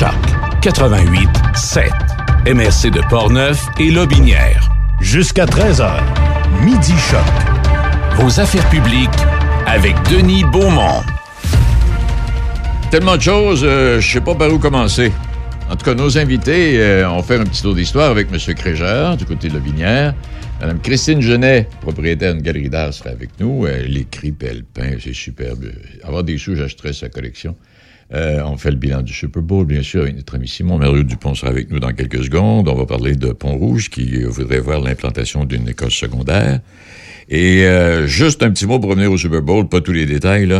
Choc 0.00 0.14
88 0.62 1.28
7. 1.54 1.90
MRC 2.46 2.90
de 2.90 3.06
Portneuf 3.10 3.66
et 3.78 3.90
Lobinière. 3.90 4.66
Jusqu'à 5.02 5.44
13h. 5.44 5.90
Midi 6.64 6.94
Choc. 7.10 7.20
Vos 8.16 8.40
affaires 8.40 8.66
publiques 8.70 9.10
avec 9.66 9.94
Denis 10.10 10.44
Beaumont. 10.44 11.02
Tellement 12.90 13.18
de 13.18 13.20
choses, 13.20 13.60
euh, 13.62 14.00
je 14.00 14.10
sais 14.10 14.22
pas 14.22 14.34
par 14.34 14.50
où 14.50 14.58
commencer. 14.58 15.12
En 15.68 15.76
tout 15.76 15.84
cas, 15.84 15.92
nos 15.92 16.16
invités 16.16 16.80
euh, 16.80 17.10
ont 17.10 17.22
fait 17.22 17.36
un 17.36 17.44
petit 17.44 17.60
tour 17.60 17.74
d'histoire 17.74 18.10
avec 18.10 18.28
M. 18.32 18.54
Crégeur, 18.54 19.18
du 19.18 19.26
côté 19.26 19.48
de 19.48 19.52
Lobinière. 19.52 20.14
Mme 20.62 20.80
Christine 20.80 21.20
Genet, 21.20 21.68
propriétaire 21.82 22.32
d'une 22.32 22.42
galerie 22.42 22.70
d'art, 22.70 22.94
sera 22.94 23.10
avec 23.10 23.38
nous. 23.38 23.66
Elle 23.66 23.94
écrit, 23.98 24.34
elle 24.48 24.64
peint, 24.64 24.96
c'est 24.98 25.12
superbe. 25.12 25.66
Avoir 26.04 26.24
des 26.24 26.38
sous, 26.38 26.56
j'achèterais 26.56 26.94
sa 26.94 27.10
collection. 27.10 27.54
Euh, 28.12 28.42
on 28.44 28.56
fait 28.56 28.70
le 28.70 28.76
bilan 28.76 29.02
du 29.02 29.12
Super 29.12 29.42
Bowl, 29.42 29.66
bien 29.66 29.82
sûr, 29.82 30.02
avec 30.02 30.16
notre 30.16 30.34
ami 30.34 30.48
Simon. 30.48 30.78
Mario 30.78 31.04
Dupont 31.04 31.34
sera 31.34 31.50
avec 31.50 31.70
nous 31.70 31.78
dans 31.78 31.92
quelques 31.92 32.24
secondes. 32.24 32.68
On 32.68 32.74
va 32.74 32.86
parler 32.86 33.14
de 33.14 33.32
Pont-Rouge, 33.32 33.88
qui 33.88 34.22
voudrait 34.24 34.58
voir 34.58 34.80
l'implantation 34.80 35.44
d'une 35.44 35.68
école 35.68 35.92
secondaire. 35.92 36.60
Et 37.28 37.64
euh, 37.64 38.06
juste 38.08 38.42
un 38.42 38.50
petit 38.50 38.66
mot 38.66 38.80
pour 38.80 38.90
revenir 38.90 39.12
au 39.12 39.16
Super 39.16 39.42
Bowl, 39.42 39.68
pas 39.68 39.80
tous 39.80 39.92
les 39.92 40.06
détails. 40.06 40.52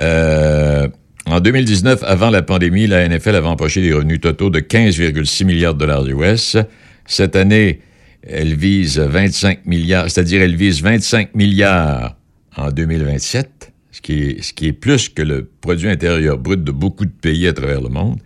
Euh, 0.00 0.88
en 1.26 1.38
2019, 1.38 2.02
avant 2.02 2.30
la 2.30 2.42
pandémie, 2.42 2.88
la 2.88 3.08
NFL 3.08 3.36
avait 3.36 3.46
empoché 3.46 3.80
des 3.80 3.92
revenus 3.92 4.20
totaux 4.20 4.50
de 4.50 4.58
15,6 4.58 5.44
milliards 5.44 5.74
de 5.74 5.80
dollars 5.80 6.04
US. 6.06 6.56
Cette 7.06 7.36
année, 7.36 7.80
elle 8.26 8.54
vise 8.54 8.98
25 8.98 9.66
milliards, 9.66 10.10
c'est-à-dire 10.10 10.42
elle 10.42 10.56
vise 10.56 10.82
25 10.82 11.36
milliards 11.36 12.16
en 12.56 12.70
2027 12.70 13.71
ce 13.92 14.00
qui 14.00 14.66
est, 14.66 14.72
plus 14.72 15.08
que 15.08 15.22
le 15.22 15.48
produit 15.60 15.88
intérieur 15.88 16.38
brut 16.38 16.64
de 16.64 16.72
beaucoup 16.72 17.04
de 17.04 17.10
pays 17.10 17.46
à 17.46 17.52
travers 17.52 17.80
le 17.80 17.90
monde. 17.90 18.18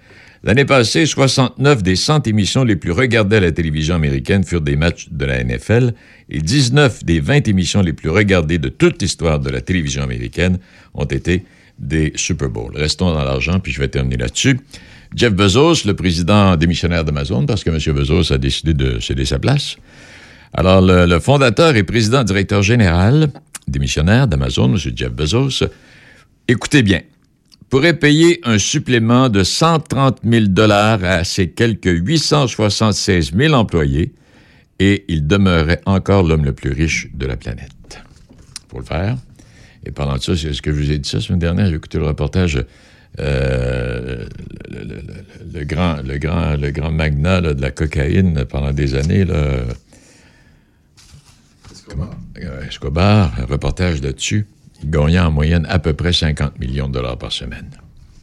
L'année 0.44 0.64
passée, 0.64 1.06
69 1.06 1.82
des 1.82 1.96
100 1.96 2.28
émissions 2.28 2.62
les 2.62 2.76
plus 2.76 2.92
regardées 2.92 3.36
à 3.36 3.40
la 3.40 3.50
télévision 3.50 3.96
américaine 3.96 4.44
furent 4.44 4.60
des 4.60 4.76
matchs 4.76 5.08
de 5.10 5.24
la 5.24 5.42
NFL 5.42 5.92
et 6.30 6.38
19 6.38 7.04
des 7.04 7.18
20 7.18 7.48
émissions 7.48 7.82
les 7.82 7.92
plus 7.92 8.10
regardées 8.10 8.58
de 8.58 8.68
toute 8.68 9.02
l'histoire 9.02 9.40
de 9.40 9.50
la 9.50 9.60
télévision 9.60 10.04
américaine 10.04 10.58
ont 10.94 11.04
été 11.04 11.44
des 11.80 12.12
Super 12.14 12.48
Bowls. 12.48 12.76
Restons 12.76 13.12
dans 13.12 13.24
l'argent, 13.24 13.58
puis 13.58 13.72
je 13.72 13.80
vais 13.80 13.88
terminer 13.88 14.18
là-dessus. 14.18 14.60
Jeff 15.16 15.32
Bezos, 15.32 15.84
le 15.84 15.94
président 15.94 16.56
démissionnaire 16.56 17.04
d'Amazon, 17.04 17.44
parce 17.44 17.64
que 17.64 17.70
M. 17.70 17.96
Bezos 17.96 18.32
a 18.32 18.38
décidé 18.38 18.72
de 18.72 19.00
céder 19.00 19.24
sa 19.24 19.40
place. 19.40 19.76
Alors, 20.52 20.80
le, 20.80 21.06
le 21.06 21.18
fondateur 21.18 21.76
et 21.76 21.82
président 21.82 22.24
directeur 22.24 22.62
général 22.62 23.30
démissionnaire 23.68 24.28
d'Amazon, 24.28 24.74
M. 24.74 24.78
Jeff 24.94 25.12
Bezos, 25.12 25.64
écoutez 26.48 26.82
bien, 26.82 27.02
pourrait 27.68 27.98
payer 27.98 28.40
un 28.44 28.58
supplément 28.58 29.28
de 29.28 29.42
130 29.42 30.20
000 30.24 30.46
dollars 30.46 31.02
à 31.04 31.24
ses 31.24 31.50
quelques 31.50 31.86
876 31.86 33.32
000 33.36 33.54
employés 33.54 34.12
et 34.78 35.04
il 35.08 35.26
demeurerait 35.26 35.80
encore 35.86 36.22
l'homme 36.22 36.44
le 36.44 36.52
plus 36.52 36.72
riche 36.72 37.08
de 37.14 37.26
la 37.26 37.36
planète. 37.36 37.70
Pour 38.68 38.80
le 38.80 38.84
faire. 38.84 39.16
Et 39.84 39.90
pendant 39.90 40.18
ça, 40.18 40.36
c'est 40.36 40.52
ce 40.52 40.62
que 40.62 40.72
je 40.72 40.76
vous 40.76 40.90
ai 40.90 40.98
dit 40.98 41.08
ça 41.08 41.18
la 41.18 41.22
semaine 41.22 41.38
dernière, 41.38 41.66
j'ai 41.68 41.76
écouté 41.76 41.98
le 41.98 42.06
reportage 42.06 42.64
euh, 43.18 44.26
le, 44.68 44.84
le, 44.84 45.02
le, 45.54 45.64
grand, 45.64 46.02
le, 46.02 46.18
grand, 46.18 46.56
le 46.56 46.70
grand 46.70 46.90
magnat 46.90 47.40
là, 47.40 47.54
de 47.54 47.62
la 47.62 47.70
cocaïne 47.70 48.44
pendant 48.44 48.72
des 48.72 48.94
années, 48.94 49.24
là, 49.24 49.62
Escobar. 51.72 52.15
Euh, 52.42 52.66
Escobar, 52.66 53.32
un 53.38 53.44
reportage 53.46 54.02
là-dessus. 54.02 54.46
Il 54.82 54.90
gagnait 54.90 55.18
en 55.18 55.30
moyenne 55.30 55.66
à 55.70 55.78
peu 55.78 55.94
près 55.94 56.12
50 56.12 56.58
millions 56.58 56.88
de 56.88 56.94
dollars 56.94 57.16
par 57.16 57.32
semaine. 57.32 57.70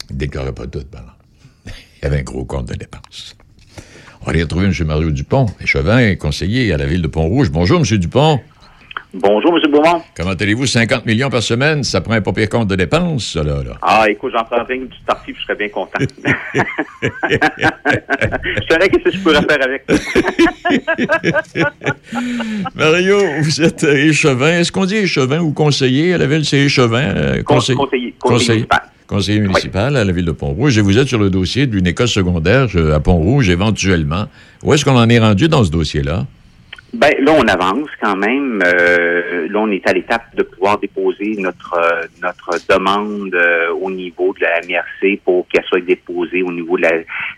Il 0.10 0.14
ne 0.14 0.20
déclarait 0.20 0.54
pas 0.54 0.68
tout, 0.68 0.84
pendant. 0.90 1.06
Il 2.02 2.06
avait 2.06 2.20
un 2.20 2.24
gros 2.24 2.46
compte 2.46 2.68
de 2.68 2.76
dépenses. 2.76 3.36
On 4.22 4.30
aller 4.30 4.44
retrouver 4.44 4.68
M. 4.68 4.74
Mario 4.86 5.10
Dupont, 5.12 5.48
échevin, 5.60 6.16
conseiller 6.16 6.72
à 6.72 6.78
la 6.78 6.86
ville 6.86 7.02
de 7.02 7.08
Pont-Rouge. 7.08 7.52
Bonjour, 7.52 7.80
M. 7.80 7.98
Dupont. 7.98 8.40
Bonjour, 9.16 9.56
M. 9.56 9.62
Beaumont. 9.72 10.02
Comment 10.18 10.32
allez-vous? 10.32 10.66
50 10.66 11.06
millions 11.06 11.30
par 11.30 11.44
semaine, 11.44 11.84
ça 11.84 12.02
prend 12.02 12.14
un 12.14 12.22
pas 12.22 12.34
pire 12.34 12.50
compte 12.50 12.68
de 12.68 12.76
dépenses, 12.76 13.34
ça, 13.34 13.44
là. 13.44 13.62
là. 13.64 13.78
Ah, 13.84 14.06
écoute, 14.10 14.34
j'en 14.36 14.44
prendrais 14.44 14.74
une 14.76 14.88
petite 14.88 15.06
partie, 15.06 15.34
puis 15.34 15.40
je 15.40 15.46
serais 15.46 15.56
bien 15.56 15.70
content. 15.70 16.00
je 16.02 16.08
saurais 18.68 18.90
qu'est-ce 18.90 19.04
que 19.04 19.12
je 19.12 19.20
pourrais 19.20 19.44
faire 19.44 19.60
avec. 19.64 19.86
Mario, 22.76 23.20
vous 23.42 23.62
êtes 23.62 23.84
échevin. 23.84 24.60
Est-ce 24.60 24.72
qu'on 24.72 24.86
dit 24.86 24.96
échevin 24.96 25.42
ou 25.42 25.54
conseiller 25.54 26.16
à 26.16 26.18
la 26.18 26.26
ville? 26.26 26.44
C'est 26.44 26.62
échevin? 26.62 27.14
Euh, 27.16 27.44
conseiller. 27.44 27.78
Conseiller. 27.78 28.16
Conseiller. 28.20 28.54
municipal. 28.54 28.82
Conseiller 29.06 29.42
municipal 29.42 29.94
oui. 29.94 30.00
à 30.00 30.06
la 30.06 30.12
ville 30.12 30.26
de 30.26 30.32
Pont-Rouge. 30.32 30.80
Et 30.80 30.82
vous 30.82 30.98
êtes 30.98 31.08
sur 31.08 31.20
le 31.20 31.30
dossier 31.30 31.68
d'une 31.68 31.86
école 31.86 32.08
secondaire 32.08 32.68
à 32.92 33.00
Pont-Rouge, 33.00 33.52
éventuellement. 33.52 34.26
Où 34.64 34.74
est-ce 34.74 34.84
qu'on 34.84 34.98
en 34.98 35.08
est 35.08 35.20
rendu 35.20 35.50
dans 35.50 35.64
ce 35.64 35.70
dossier-là? 35.70 36.26
Ben 36.94 37.12
là, 37.22 37.32
on 37.32 37.48
avance 37.48 37.90
quand 38.00 38.16
même. 38.16 38.62
Euh, 38.64 39.48
là, 39.50 39.60
on 39.60 39.72
est 39.72 39.88
à 39.90 39.94
l'étape 39.94 40.36
de 40.36 40.44
pouvoir 40.44 40.78
déposer 40.78 41.34
notre 41.40 41.74
euh, 41.74 42.04
notre 42.22 42.52
demande 42.70 43.34
euh, 43.34 43.74
au 43.74 43.90
niveau 43.90 44.32
de 44.34 44.42
la 44.42 44.62
MRC 44.62 45.20
pour 45.26 45.48
qu'elle 45.48 45.64
soit 45.64 45.82
déposée 45.82 46.44
au 46.44 46.52
niveau 46.52 46.78
de 46.78 46.84
la, 46.84 46.92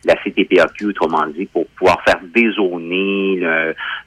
la 0.03 0.15
CTPAQ, 0.15 0.87
autrement 0.87 1.25
dit, 1.27 1.45
pour 1.45 1.67
pouvoir 1.67 2.03
faire 2.03 2.19
dézoner 2.33 3.45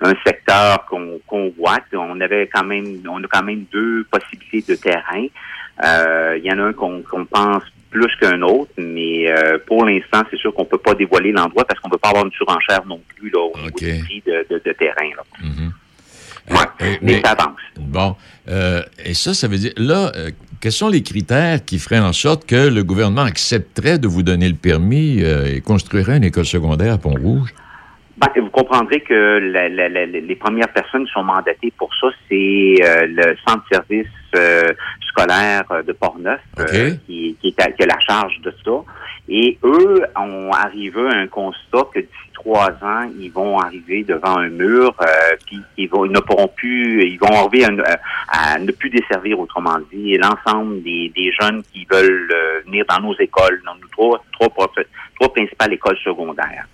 un 0.03 0.15
secteur 0.27 0.85
qu'on 0.85 1.53
voit. 1.57 1.79
On 1.95 2.21
avait 2.21 2.49
quand 2.53 2.65
même, 2.65 3.03
on 3.09 3.25
a 3.25 3.27
quand 3.27 3.43
même 3.43 3.65
deux 3.73 4.05
possibilités 4.05 4.75
de 4.75 4.79
terrain. 4.79 5.27
Il 6.37 6.45
y 6.45 6.53
en 6.53 6.59
a 6.59 6.65
un 6.65 6.73
qu'on 6.75 7.25
pense 7.25 7.63
plus 7.91 8.15
qu'un 8.21 8.43
autre, 8.43 8.71
mais 8.77 9.31
euh, 9.31 9.59
pour 9.67 9.85
l'instant, 9.85 10.23
c'est 10.31 10.39
sûr 10.39 10.53
qu'on 10.55 10.65
peut 10.65 10.79
pas 10.79 10.95
dévoiler 10.95 11.33
l'endroit 11.33 11.65
parce 11.65 11.81
qu'on 11.81 11.89
ne 11.89 11.95
veut 11.95 11.99
pas 11.99 12.11
avoir 12.11 12.27
une 12.27 12.33
surenchère 12.33 12.85
non 12.87 13.01
plus 13.17 13.31
là, 13.31 13.41
au 13.41 13.53
okay. 13.67 13.87
niveau 13.87 13.99
du 13.99 14.05
prix 14.05 14.23
de, 14.27 14.47
de, 14.51 14.63
de 14.65 14.73
terrain. 14.73 15.11
Là. 15.17 15.23
Mm 15.43 15.51
-hmm. 15.51 16.55
ouais, 16.55 16.57
euh, 16.59 16.69
mais, 16.81 16.99
mais, 17.03 17.21
ça 17.25 17.31
avance. 17.33 17.61
Bon. 17.79 18.17
Euh, 18.49 18.83
et 19.05 19.15
ça, 19.15 19.35
ça 19.35 19.49
veut 19.49 19.59
dire, 19.59 19.73
là, 19.77 20.13
euh, 20.17 20.31
quels 20.61 20.73
sont 20.73 20.89
les 20.89 21.03
critères 21.03 21.65
qui 21.65 21.79
feraient 21.79 22.05
en 22.11 22.13
sorte 22.13 22.47
que 22.47 22.69
le 22.69 22.83
gouvernement 22.85 23.27
accepterait 23.35 23.99
de 23.99 24.09
vous 24.09 24.23
donner 24.23 24.49
le 24.49 24.57
permis 24.69 25.21
et 25.21 25.61
construirait 25.61 26.17
une 26.17 26.25
école 26.25 26.47
secondaire 26.47 26.93
à 26.95 26.99
Pont-Rouge? 26.99 27.55
Ben, 28.19 28.43
vous 28.43 28.51
comprendrez 28.51 29.01
que 29.01 29.39
la, 29.39 29.69
la, 29.69 29.89
la, 29.89 30.07
les 30.07 30.37
premières 30.37 30.73
personnes 30.73 31.07
qui 31.07 31.13
sont 31.13 31.23
mandatées 31.23 31.73
pour 31.77 31.89
ça, 32.01 32.09
c'est 32.29 32.75
euh, 32.83 33.07
le 33.07 33.37
centre 33.47 33.63
de 33.71 33.77
service 33.77 34.07
euh, 34.35 34.73
scolaire 35.09 35.65
de 35.87 35.93
Portneuf 35.93 36.41
okay. 36.59 36.77
euh, 36.77 36.91
qui, 37.07 37.37
qui, 37.41 37.49
est 37.49 37.63
à, 37.63 37.71
qui 37.71 37.85
a 37.85 37.87
la 37.87 38.01
charge 38.01 38.41
de 38.41 38.53
ça. 38.65 38.73
Et 39.29 39.59
eux 39.63 40.03
ont 40.17 40.51
arrivé 40.53 41.01
à 41.01 41.19
un 41.19 41.27
constat 41.29 41.87
que 41.95 42.01
d'ici 42.01 42.33
trois 42.49 42.71
ans, 42.83 43.11
ils 43.19 43.31
vont 43.31 43.59
arriver 43.59 44.05
devant 44.05 44.39
un 44.39 44.49
mur, 44.49 44.95
euh, 45.03 45.07
puis 45.47 45.61
ils, 45.77 45.89
vont, 45.89 46.07
ne 46.07 46.19
pourront 46.21 46.49
plus, 46.49 47.05
ils 47.05 47.19
vont 47.19 47.29
arriver 47.29 47.65
à, 47.67 47.99
à, 48.29 48.59
ne 48.59 48.73
plus 48.73 48.89
desservir, 48.89 49.39
autrement 49.39 49.79
dit, 49.93 50.17
l'ensemble 50.17 50.83
des, 50.83 51.33
jeunes 51.39 51.63
qui 51.73 51.87
veulent 51.91 52.33
euh, 52.33 52.61
venir 52.65 52.87
dans 52.89 53.01
nos 53.01 53.15
écoles, 53.19 53.61
dans 53.67 53.75
nos 53.75 54.19
trois, 54.33 55.33
principales 55.35 55.75
écoles 55.75 55.99
secondaires. 56.03 56.67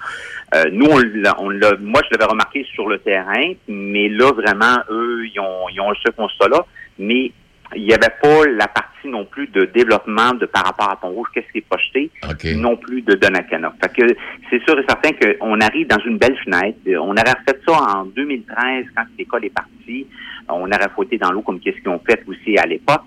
Euh, 0.54 0.64
nous, 0.70 0.86
on 0.86 1.00
on 1.38 1.50
moi, 1.80 2.00
je 2.04 2.16
l'avais 2.16 2.30
remarqué 2.30 2.64
sur 2.72 2.88
le 2.88 2.98
terrain, 2.98 3.52
mais 3.66 4.08
là, 4.08 4.30
vraiment, 4.30 4.76
eux, 4.90 5.26
ils 5.26 5.40
ont, 5.40 5.68
ils 5.72 5.80
ont 5.80 5.92
ce 5.94 6.12
constat-là, 6.12 6.64
mais 7.00 7.32
il 7.74 7.84
n'y 7.84 7.92
avait 7.92 8.12
pas 8.22 8.46
la 8.46 8.68
partie 8.68 9.08
non 9.08 9.24
plus 9.24 9.46
de 9.48 9.64
développement 9.66 10.34
de 10.34 10.46
par 10.46 10.64
rapport 10.64 10.90
à 10.90 10.96
Pont-Rouge, 10.96 11.28
qu'est-ce 11.34 11.50
qui 11.52 11.58
est 11.58 11.68
projeté, 11.68 12.10
okay. 12.28 12.54
non 12.54 12.76
plus 12.76 13.02
de 13.02 13.14
Donnacana. 13.14 13.74
Fait 13.82 13.92
que 13.92 14.16
c'est 14.50 14.62
sûr 14.64 14.78
et 14.78 14.84
certain 14.88 15.10
qu'on 15.12 15.60
arrive 15.60 15.86
dans 15.86 16.02
une 16.04 16.18
belle 16.18 16.36
fenêtre. 16.44 16.78
On 16.86 17.12
aurait 17.12 17.36
fait 17.46 17.60
ça 17.66 17.72
en 17.72 18.04
2013, 18.04 18.86
quand 18.96 19.04
l'école 19.18 19.44
est 19.44 19.54
partie. 19.54 20.06
On 20.48 20.66
aurait 20.66 20.90
fouetté 20.94 21.18
dans 21.18 21.32
l'eau 21.32 21.42
comme 21.42 21.60
qu'est-ce 21.60 21.78
qu'ils 21.78 21.88
ont 21.88 22.00
fait 22.06 22.22
aussi 22.26 22.56
à 22.58 22.66
l'époque. 22.66 23.02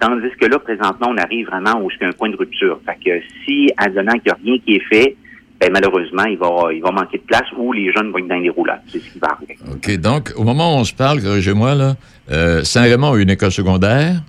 Tandis 0.00 0.30
que 0.40 0.46
là, 0.46 0.58
présentement, 0.58 1.08
on 1.10 1.18
arrive 1.18 1.46
vraiment 1.46 1.80
où 1.82 1.90
c'est 1.90 2.06
un 2.06 2.12
point 2.12 2.30
de 2.30 2.36
rupture. 2.36 2.80
Fait 2.86 2.96
que 3.04 3.22
si, 3.44 3.70
à 3.76 3.88
donnant 3.88 4.12
qu'il 4.12 4.22
n'y 4.26 4.30
a 4.30 4.38
rien 4.42 4.58
qui 4.64 4.76
est 4.76 4.84
fait, 4.88 5.16
ben, 5.60 5.70
malheureusement, 5.70 6.24
il 6.24 6.38
va, 6.38 6.72
il 6.72 6.80
va 6.80 6.90
manquer 6.90 7.18
de 7.18 7.22
place 7.24 7.44
ou 7.54 7.72
les 7.74 7.92
jeunes 7.92 8.10
vont 8.10 8.18
être 8.18 8.28
dans 8.28 8.36
les 8.36 8.48
roulades. 8.48 8.80
C'est 8.88 8.98
ce 8.98 9.10
qui 9.12 9.18
va 9.18 9.28
arriver. 9.32 9.58
OK. 9.70 9.94
Donc, 9.98 10.32
au 10.36 10.42
moment 10.42 10.74
où 10.74 10.78
on 10.78 10.84
se 10.84 10.94
parle, 10.94 11.20
corrigez-moi, 11.22 11.74
là, 11.74 11.96
euh, 12.30 12.64
Saint-Raymond 12.64 13.12
a 13.14 13.18
une 13.18 13.30
école 13.30 13.52
secondaire. 13.52 14.22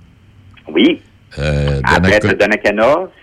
Oui. 0.68 1.00
Euh, 1.38 1.80
Après, 1.84 2.20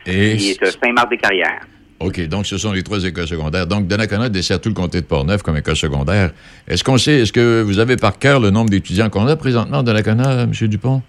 et 0.05 0.37
Saint-Marc-des-Carrières. 0.37 1.61
OK, 1.99 2.27
donc 2.27 2.45
ce 2.45 2.57
sont 2.57 2.71
les 2.71 2.81
trois 2.81 3.03
écoles 3.03 3.27
secondaires. 3.27 3.67
Donc, 3.67 3.87
Donnacona 3.87 4.29
dessert 4.29 4.61
tout 4.61 4.69
le 4.69 4.75
comté 4.75 5.01
de 5.01 5.05
Portneuf 5.05 5.41
comme 5.43 5.57
école 5.57 5.75
secondaire. 5.75 6.31
Est-ce 6.67 6.83
qu'on 6.83 6.97
sait, 6.97 7.19
est-ce 7.19 7.33
que 7.33 7.61
vous 7.61 7.79
avez 7.79 7.97
par 7.97 8.17
cœur 8.17 8.39
le 8.39 8.51
nombre 8.51 8.69
d'étudiants 8.69 9.09
qu'on 9.09 9.27
a 9.27 9.35
présentement 9.35 9.79
à 9.79 9.83
Donnacona, 9.83 10.43
M. 10.43 10.51
Dupont? 10.67 11.01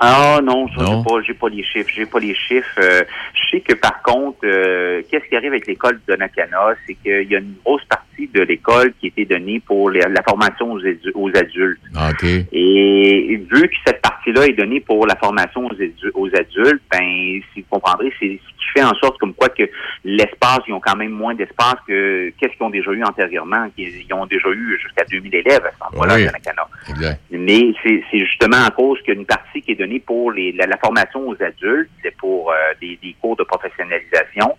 Ah 0.00 0.40
non, 0.42 0.68
ça, 0.76 0.82
Non? 0.82 1.02
j'ai 1.02 1.08
pas, 1.08 1.22
j'ai 1.26 1.34
pas 1.34 1.48
les 1.48 1.62
chiffres. 1.64 1.90
J'ai 1.94 2.06
pas 2.06 2.18
les 2.18 2.34
chiffres. 2.34 2.78
Euh, 2.78 3.02
je 3.34 3.50
sais 3.50 3.60
que 3.60 3.74
par 3.74 4.02
contre, 4.02 4.38
euh, 4.44 5.02
qu'est-ce 5.10 5.24
qui 5.28 5.36
arrive 5.36 5.52
avec 5.52 5.66
l'école 5.66 6.00
de 6.06 6.14
Nakana, 6.16 6.74
c'est 6.86 6.94
qu'il 6.94 7.30
y 7.30 7.36
a 7.36 7.38
une 7.38 7.54
grosse 7.64 7.84
partie 7.86 8.28
de 8.32 8.42
l'école 8.42 8.92
qui 9.00 9.08
était 9.08 9.24
donnée 9.24 9.60
pour 9.60 9.90
les- 9.90 10.00
la 10.00 10.22
formation 10.22 10.72
aux, 10.72 10.80
aux 11.14 11.28
adultes. 11.36 11.80
Ah, 11.94 12.10
OK. 12.10 12.24
Et 12.52 13.36
vu 13.50 13.62
que 13.68 13.74
cette 13.86 14.00
partie-là 14.02 14.46
est 14.46 14.52
donnée 14.54 14.80
pour 14.80 15.06
la 15.06 15.16
formation 15.16 15.66
aux, 15.66 15.74
édu- 15.74 16.10
aux 16.14 16.28
adultes, 16.28 16.82
ben, 16.90 17.40
si 17.54 17.60
vous 17.60 17.66
comprendrez, 17.70 18.12
c'est 18.18 18.26
ce 18.42 18.48
qui 18.56 18.64
fait 18.74 18.82
en 18.82 18.94
sorte 18.94 19.18
comme 19.18 19.34
quoi 19.34 19.48
que 19.48 19.64
l'espace, 20.04 20.60
ils 20.68 20.72
ont 20.74 20.80
quand 20.80 20.96
même 20.96 21.10
moins 21.12 21.34
d'espace 21.34 21.76
que 21.86 22.30
qu'est-ce 22.38 22.52
qu'ils 22.56 22.66
ont 22.66 22.70
déjà 22.70 22.90
eu 22.92 23.02
antérieurement. 23.04 23.66
Ils, 23.78 24.02
ils 24.06 24.12
ont 24.14 24.26
déjà 24.26 24.48
eu 24.50 24.78
jusqu'à 24.82 25.04
2000 25.10 25.34
élèves 25.34 25.64
à 25.80 25.88
Oui. 25.94 26.24
de 26.24 26.30
Nakana. 26.30 26.66
Exact. 26.90 27.20
Mais 27.30 27.72
c'est 27.82 28.02
c'est 28.10 28.18
justement 28.18 28.64
à 28.66 28.70
cause 28.70 29.00
qu'une 29.02 29.24
partie 29.26 29.60
qui 29.62 29.72
est 29.72 29.74
donnée 29.76 29.85
pour 30.00 30.32
les, 30.32 30.52
la, 30.52 30.76
formation 30.78 31.28
aux 31.28 31.42
adultes, 31.42 31.90
c'est 32.02 32.16
pour 32.16 32.50
euh, 32.50 32.54
des 32.80 33.16
cours 33.20 33.36
de 33.36 33.44
professionnalisation, 33.44 34.56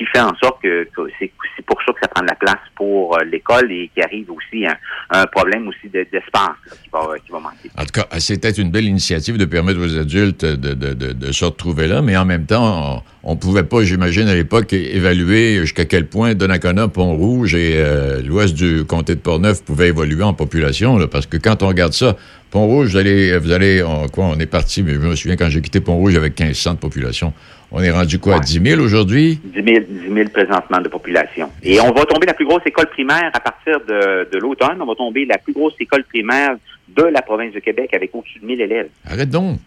qui 0.00 0.06
fait 0.06 0.20
en 0.20 0.32
sorte 0.42 0.62
que, 0.62 0.88
c'est 1.18 1.30
pour 1.66 1.76
ça 1.86 1.92
que 1.92 1.98
ça 2.02 2.08
prend 2.08 2.22
de 2.22 2.28
la 2.28 2.34
place 2.34 2.56
pour 2.74 3.18
euh, 3.18 3.24
l'école 3.30 3.70
et 3.70 3.90
qui 3.94 4.00
arrive 4.02 4.30
aussi 4.30 4.64
un, 4.66 5.26
problème 5.26 5.68
aussi 5.68 5.90
de- 5.92 6.06
d'espace 6.10 6.56
qui, 6.82 6.88
va, 6.90 7.00
qui 7.24 7.30
va 7.30 7.38
manquer. 7.38 7.68
En 7.76 7.84
tout 7.84 7.92
cas, 7.92 8.06
c'était 8.18 8.50
une 8.50 8.70
belle 8.70 8.86
initiative 8.86 9.36
de 9.36 9.44
permettre 9.44 9.78
aux 9.80 9.98
adultes 9.98 10.46
de, 10.46 10.72
de- 10.72 10.94
de- 11.12 11.32
se 11.32 11.44
retrouver 11.44 11.86
là, 11.86 12.00
mais 12.00 12.16
en 12.16 12.24
même 12.24 12.46
temps, 12.46 13.04
on 13.22 13.34
ne 13.34 13.38
pouvait 13.38 13.62
pas, 13.64 13.82
j'imagine, 13.84 14.26
à 14.28 14.34
l'époque, 14.34 14.72
évaluer 14.72 15.56
jusqu'à 15.60 15.84
quel 15.84 16.06
point 16.06 16.34
Donnacona, 16.34 16.88
Pont-Rouge 16.88 17.54
et 17.54 17.74
euh, 17.76 18.22
l'ouest 18.22 18.54
du 18.54 18.84
comté 18.86 19.14
de 19.16 19.20
Portneuf 19.20 19.62
pouvaient 19.62 19.88
évoluer 19.88 20.22
en 20.22 20.32
population, 20.32 21.06
parce 21.08 21.26
que 21.26 21.36
quand 21.36 21.62
on 21.62 21.68
regarde 21.68 21.92
ça, 21.92 22.16
Pont-Rouge, 22.50 22.88
vous 22.92 22.96
allez, 22.96 23.36
vous 23.38 23.52
allez 23.52 23.82
on, 23.82 24.08
quoi, 24.08 24.24
on 24.24 24.38
est 24.40 24.46
parti, 24.46 24.82
mais 24.82 24.94
je 24.94 24.98
me 24.98 25.14
souviens 25.14 25.36
quand 25.36 25.50
j'ai 25.50 25.60
quitté 25.60 25.80
Pont-Rouge 25.80 26.16
avec 26.16 26.40
1500 26.40 26.74
de 26.74 26.78
population. 26.78 27.34
On 27.72 27.80
est 27.82 27.90
rendu 27.90 28.18
quoi, 28.18 28.34
à 28.34 28.36
Ouais. 28.38 28.44
10 28.44 28.60
000 28.70 28.80
aujourd'hui? 28.82 29.40
10 29.44 29.62
000, 29.62 29.84
10 29.88 30.12
000 30.14 30.28
présentement 30.30 30.80
de 30.80 30.88
population. 30.88 31.50
Et 31.62 31.80
on 31.80 31.92
va 31.92 32.04
tomber 32.04 32.26
la 32.26 32.34
plus 32.34 32.44
grosse 32.44 32.62
école 32.66 32.86
primaire 32.88 33.30
à 33.32 33.40
partir 33.40 33.78
de, 33.86 34.28
de 34.32 34.38
l'automne. 34.38 34.78
On 34.80 34.86
va 34.86 34.94
tomber 34.96 35.24
la 35.24 35.38
plus 35.38 35.52
grosse 35.52 35.74
école 35.78 36.02
primaire 36.04 36.56
de 36.88 37.04
la 37.04 37.22
province 37.22 37.54
de 37.54 37.60
Québec 37.60 37.90
avec 37.94 38.10
au-dessus 38.14 38.40
de 38.40 38.46
1000 38.46 38.60
élèves. 38.60 38.88
Arrête 39.08 39.30
donc! 39.30 39.58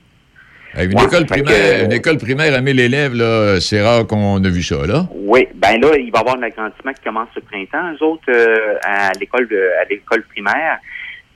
Une, 0.75 0.97
Ouais, 0.97 1.03
école 1.05 1.25
primaire, 1.27 1.53
que- 1.79 1.85
une 1.85 1.91
école 1.93 2.17
primaire 2.17 2.53
à 2.55 2.59
1000 2.59 2.79
élèves, 2.79 3.13
là, 3.13 3.61
c'est 3.61 3.79
rare 3.81 4.07
qu'on 4.07 4.43
a 4.43 4.49
vu 4.49 4.63
ça, 4.63 4.87
là. 4.87 5.05
Oui, 5.13 5.47
ben 5.53 5.79
là, 5.79 5.95
il 5.97 6.11
va 6.11 6.17
y 6.17 6.21
avoir 6.21 6.35
un 6.37 6.41
agrandissement 6.41 6.91
qui 6.93 7.03
commence 7.03 7.27
ce 7.35 7.39
printemps. 7.41 7.93
Eux 7.93 8.03
autres, 8.03 8.23
euh, 8.29 8.75
à 8.83 9.11
l'école 9.19 9.47
à 9.79 9.85
l'école 9.87 10.23
primaire, 10.23 10.79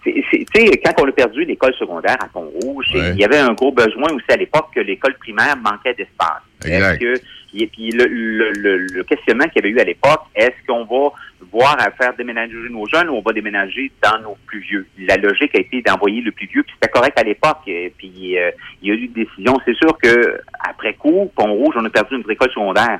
tu 0.03 0.23
sais, 0.55 0.71
quand 0.83 1.03
on 1.03 1.07
a 1.07 1.11
perdu 1.11 1.45
l'école 1.45 1.73
secondaire 1.75 2.17
à 2.19 2.27
Pont-Rouge, 2.27 2.87
Ouais. 2.95 3.11
il 3.13 3.19
y 3.19 3.23
avait 3.25 3.37
un 3.37 3.53
gros 3.53 3.71
besoin 3.71 4.07
aussi 4.11 4.25
à 4.29 4.37
l'époque 4.37 4.69
que 4.73 4.79
l'école 4.79 5.13
primaire 5.19 5.55
manquait 5.57 5.93
d'espace. 5.93 6.41
Exact. 6.65 7.01
Est-ce 7.01 7.21
que, 7.21 7.27
et 7.55 7.67
puis 7.67 7.91
le, 7.91 8.05
le, 8.05 8.51
le, 8.51 8.77
le 8.77 9.03
questionnement 9.03 9.45
qu'il 9.45 9.63
y 9.63 9.65
avait 9.65 9.69
eu 9.69 9.79
à 9.79 9.83
l'époque, 9.83 10.21
est-ce 10.35 10.65
qu'on 10.67 10.85
va 10.85 11.13
voir 11.51 11.75
à 11.79 11.91
faire 11.91 12.15
déménager 12.15 12.55
nos 12.69 12.85
jeunes 12.87 13.09
ou 13.09 13.13
on 13.15 13.21
va 13.21 13.31
déménager 13.31 13.91
dans 14.03 14.19
nos 14.21 14.37
plus 14.45 14.59
vieux? 14.59 14.87
La 14.99 15.17
logique 15.17 15.55
a 15.55 15.59
été 15.59 15.81
d'envoyer 15.81 16.21
le 16.21 16.31
plus 16.31 16.47
vieux, 16.47 16.63
puis 16.63 16.73
c'était 16.75 16.91
correct 16.91 17.17
à 17.17 17.23
l'époque. 17.23 17.59
Et 17.67 17.93
Puis 17.97 18.37
euh, 18.37 18.51
il 18.81 18.89
y 18.89 18.91
a 18.91 18.95
eu 18.95 19.07
des 19.07 19.25
décisions. 19.25 19.57
C'est 19.65 19.75
sûr 19.75 19.97
que 20.01 20.39
après 20.67 20.93
coup, 20.95 21.31
Pont-Rouge, 21.35 21.75
on 21.77 21.85
a 21.85 21.89
perdu 21.89 22.15
une 22.15 22.29
école 22.29 22.51
secondaire. 22.51 22.99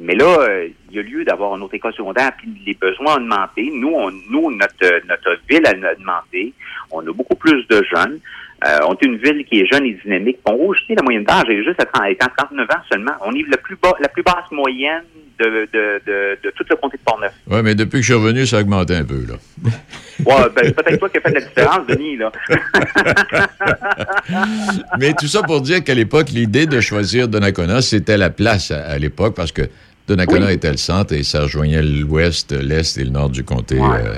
Mais 0.00 0.14
là, 0.14 0.26
euh, 0.42 0.68
il 0.90 0.96
y 0.96 1.00
a 1.00 1.02
lieu 1.02 1.24
d'avoir 1.24 1.56
une 1.56 1.62
autre 1.62 1.74
école 1.74 1.92
secondaire, 1.92 2.30
puis 2.38 2.48
les 2.64 2.74
besoins 2.74 3.14
ont 3.14 3.16
augmenté. 3.16 3.68
Nous, 3.74 3.92
on, 3.92 4.12
nous 4.30 4.50
notre, 4.52 4.74
euh, 4.84 5.00
notre 5.08 5.36
ville 5.48 5.66
a 5.66 5.92
augmenté. 5.92 6.52
On 6.92 7.00
a 7.00 7.12
beaucoup 7.12 7.34
plus 7.34 7.66
de 7.66 7.82
jeunes. 7.92 8.20
Euh, 8.66 8.78
on 8.88 8.94
est 8.94 9.04
une 9.04 9.16
ville 9.18 9.44
qui 9.44 9.60
est 9.60 9.66
jeune 9.72 9.84
et 9.86 9.96
dynamique. 10.04 10.38
Tu 10.44 10.52
sais, 10.88 10.94
la 10.96 11.02
moyenne 11.02 11.22
d'âge 11.24 11.48
est 11.48 11.62
juste 11.62 11.80
à 11.80 11.84
30, 11.86 12.06
est 12.10 12.22
à 12.22 12.28
39 12.36 12.66
ans 12.70 12.82
seulement. 12.90 13.12
On 13.24 13.32
est 13.32 13.44
le 13.48 13.56
plus 13.56 13.76
bas, 13.80 13.92
la 14.00 14.08
plus 14.08 14.24
basse 14.24 14.50
moyenne 14.50 15.02
de, 15.38 15.68
de, 15.72 16.00
de, 16.04 16.38
de 16.42 16.50
tout 16.50 16.64
le 16.68 16.74
comté 16.76 16.96
de 16.96 17.02
Portneuf. 17.04 17.32
Oui, 17.48 17.60
mais 17.62 17.76
depuis 17.76 17.98
que 17.98 18.02
je 18.02 18.06
suis 18.06 18.14
revenu, 18.14 18.44
ça 18.46 18.58
a 18.58 18.60
augmenté 18.62 18.96
un 18.96 19.04
peu, 19.04 19.24
là. 19.28 19.34
Ouais, 20.26 20.48
ben, 20.56 20.72
peut-être 20.72 20.98
toi 20.98 21.08
qui 21.08 21.18
as 21.18 21.20
fait 21.20 21.30
la 21.30 21.40
différence, 21.40 21.86
Denis, 21.86 22.16
là. 22.16 22.32
Mais 24.98 25.12
tout 25.14 25.26
ça 25.26 25.42
pour 25.42 25.60
dire 25.60 25.82
qu'à 25.84 25.94
l'époque, 25.94 26.30
l'idée 26.30 26.66
de 26.66 26.80
choisir 26.80 27.28
Donnacona, 27.28 27.80
c'était 27.82 28.16
la 28.16 28.30
place 28.30 28.70
à, 28.70 28.84
à 28.84 28.98
l'époque 28.98 29.34
parce 29.34 29.52
que 29.52 29.62
Donnacona 30.06 30.46
Oui. 30.46 30.52
était 30.54 30.70
le 30.70 30.76
centre 30.76 31.12
et 31.14 31.22
ça 31.22 31.42
rejoignait 31.42 31.82
l'ouest, 31.82 32.52
l'est 32.52 32.96
et 32.98 33.04
le 33.04 33.10
nord 33.10 33.30
du 33.30 33.44
comté 33.44 33.76
Ouais. 33.78 33.86
euh, 34.04 34.14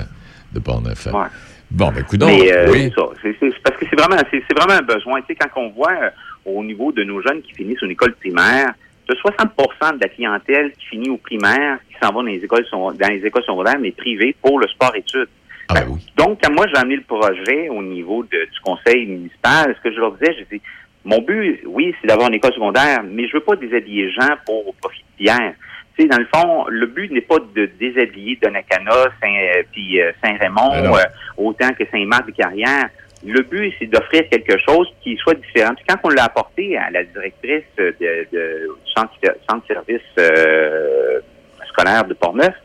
de 0.53 0.59
Portneuf. 0.59 1.05
Ouais. 1.07 1.27
Bon, 1.71 1.89
ben, 1.91 2.01
écoute 2.01 2.21
Mais 2.25 2.51
euh, 2.51 2.69
oui. 2.71 2.91
c'est 3.21 3.37
parce 3.63 3.77
que 3.77 3.85
c'est 3.89 3.95
vraiment, 3.99 4.21
c'est, 4.29 4.43
vraiment 4.57 4.73
un 4.79 4.81
besoin. 4.81 5.21
Tu 5.21 5.27
sais, 5.27 5.35
quand 5.35 5.61
on 5.61 5.69
voit 5.69 5.93
euh, 5.93 6.09
au 6.45 6.63
niveau 6.63 6.91
de 6.91 7.03
nos 7.03 7.21
jeunes 7.21 7.41
qui 7.41 7.53
finissent 7.53 7.81
une 7.81 7.91
école 7.91 8.13
primaire, 8.15 8.73
de 9.07 9.15
60% 9.15 9.95
de 9.95 10.01
la 10.01 10.09
clientèle 10.09 10.71
qui 10.73 10.85
finit 10.87 11.09
au 11.09 11.17
primaire, 11.17 11.77
qui 11.89 11.95
s'en 12.01 12.07
va 12.11 12.15
dans 12.15 12.21
les 12.23 12.43
écoles, 12.43 12.65
dans 12.71 13.07
les 13.09 13.25
écoles 13.25 13.43
secondaires, 13.43 13.79
mais 13.79 13.91
privées 13.91 14.35
pour 14.41 14.59
le 14.59 14.67
sport-études. 14.67 15.29
Ah, 15.69 15.75
ben 15.75 15.85
oui. 15.89 16.05
Donc, 16.17 16.39
quand 16.43 16.51
moi 16.51 16.67
j'ai 16.67 16.77
amené 16.77 16.97
le 16.97 17.03
projet 17.03 17.69
au 17.69 17.81
niveau 17.81 18.23
de- 18.23 18.29
du 18.29 18.59
conseil 18.61 19.05
municipal, 19.05 19.73
ce 19.77 19.81
que 19.89 19.93
je 19.95 19.99
leur 19.99 20.11
disais, 20.13 20.35
j'ai 20.37 20.57
dit, 20.57 20.61
mon 21.05 21.21
but, 21.21 21.61
oui, 21.65 21.95
c'est 22.01 22.07
d'avoir 22.07 22.27
une 22.27 22.35
école 22.35 22.53
secondaire, 22.53 23.01
mais 23.03 23.27
je 23.27 23.33
veux 23.33 23.39
pas 23.43 23.55
déshabiller 23.55 24.05
les 24.05 24.11
gens 24.11 24.35
pour 24.45 24.67
au 24.67 24.73
profit 24.73 25.03
sais, 26.01 26.07
dans 26.07 26.17
le 26.17 26.27
fond, 26.33 26.65
le 26.69 26.85
but 26.87 27.11
n'est 27.11 27.21
pas 27.21 27.37
de 27.55 27.65
déshabiller 27.79 28.37
Donnacana, 28.41 28.91
Saint, 29.21 29.27
euh, 29.33 29.63
puis 29.71 30.01
euh, 30.01 30.11
Saint-Raymond, 30.23 30.69
Ben 30.81 30.93
euh, 30.93 30.97
autant 31.37 31.69
que 31.73 31.83
Saint-Marc 31.91 32.27
de 32.27 32.31
Carrière. 32.31 32.89
Le 33.25 33.41
but, 33.43 33.73
c'est 33.77 33.85
d'offrir 33.85 34.23
quelque 34.29 34.57
chose 34.67 34.87
qui 35.03 35.15
soit 35.17 35.35
différent. 35.35 35.73
Puis 35.75 35.85
quand 35.87 35.97
on 36.03 36.09
l'a 36.09 36.23
apporté 36.25 36.75
à 36.77 36.89
la 36.89 37.03
directrice 37.03 37.63
de, 37.77 37.95
de- 37.99 38.27
du 38.31 38.91
centre, 38.95 39.13
centre 39.49 39.67
service 39.67 40.01
euh, 40.17 41.19
scolaire 41.69 42.03
de 42.05 42.13
Portneuf, 42.15 42.55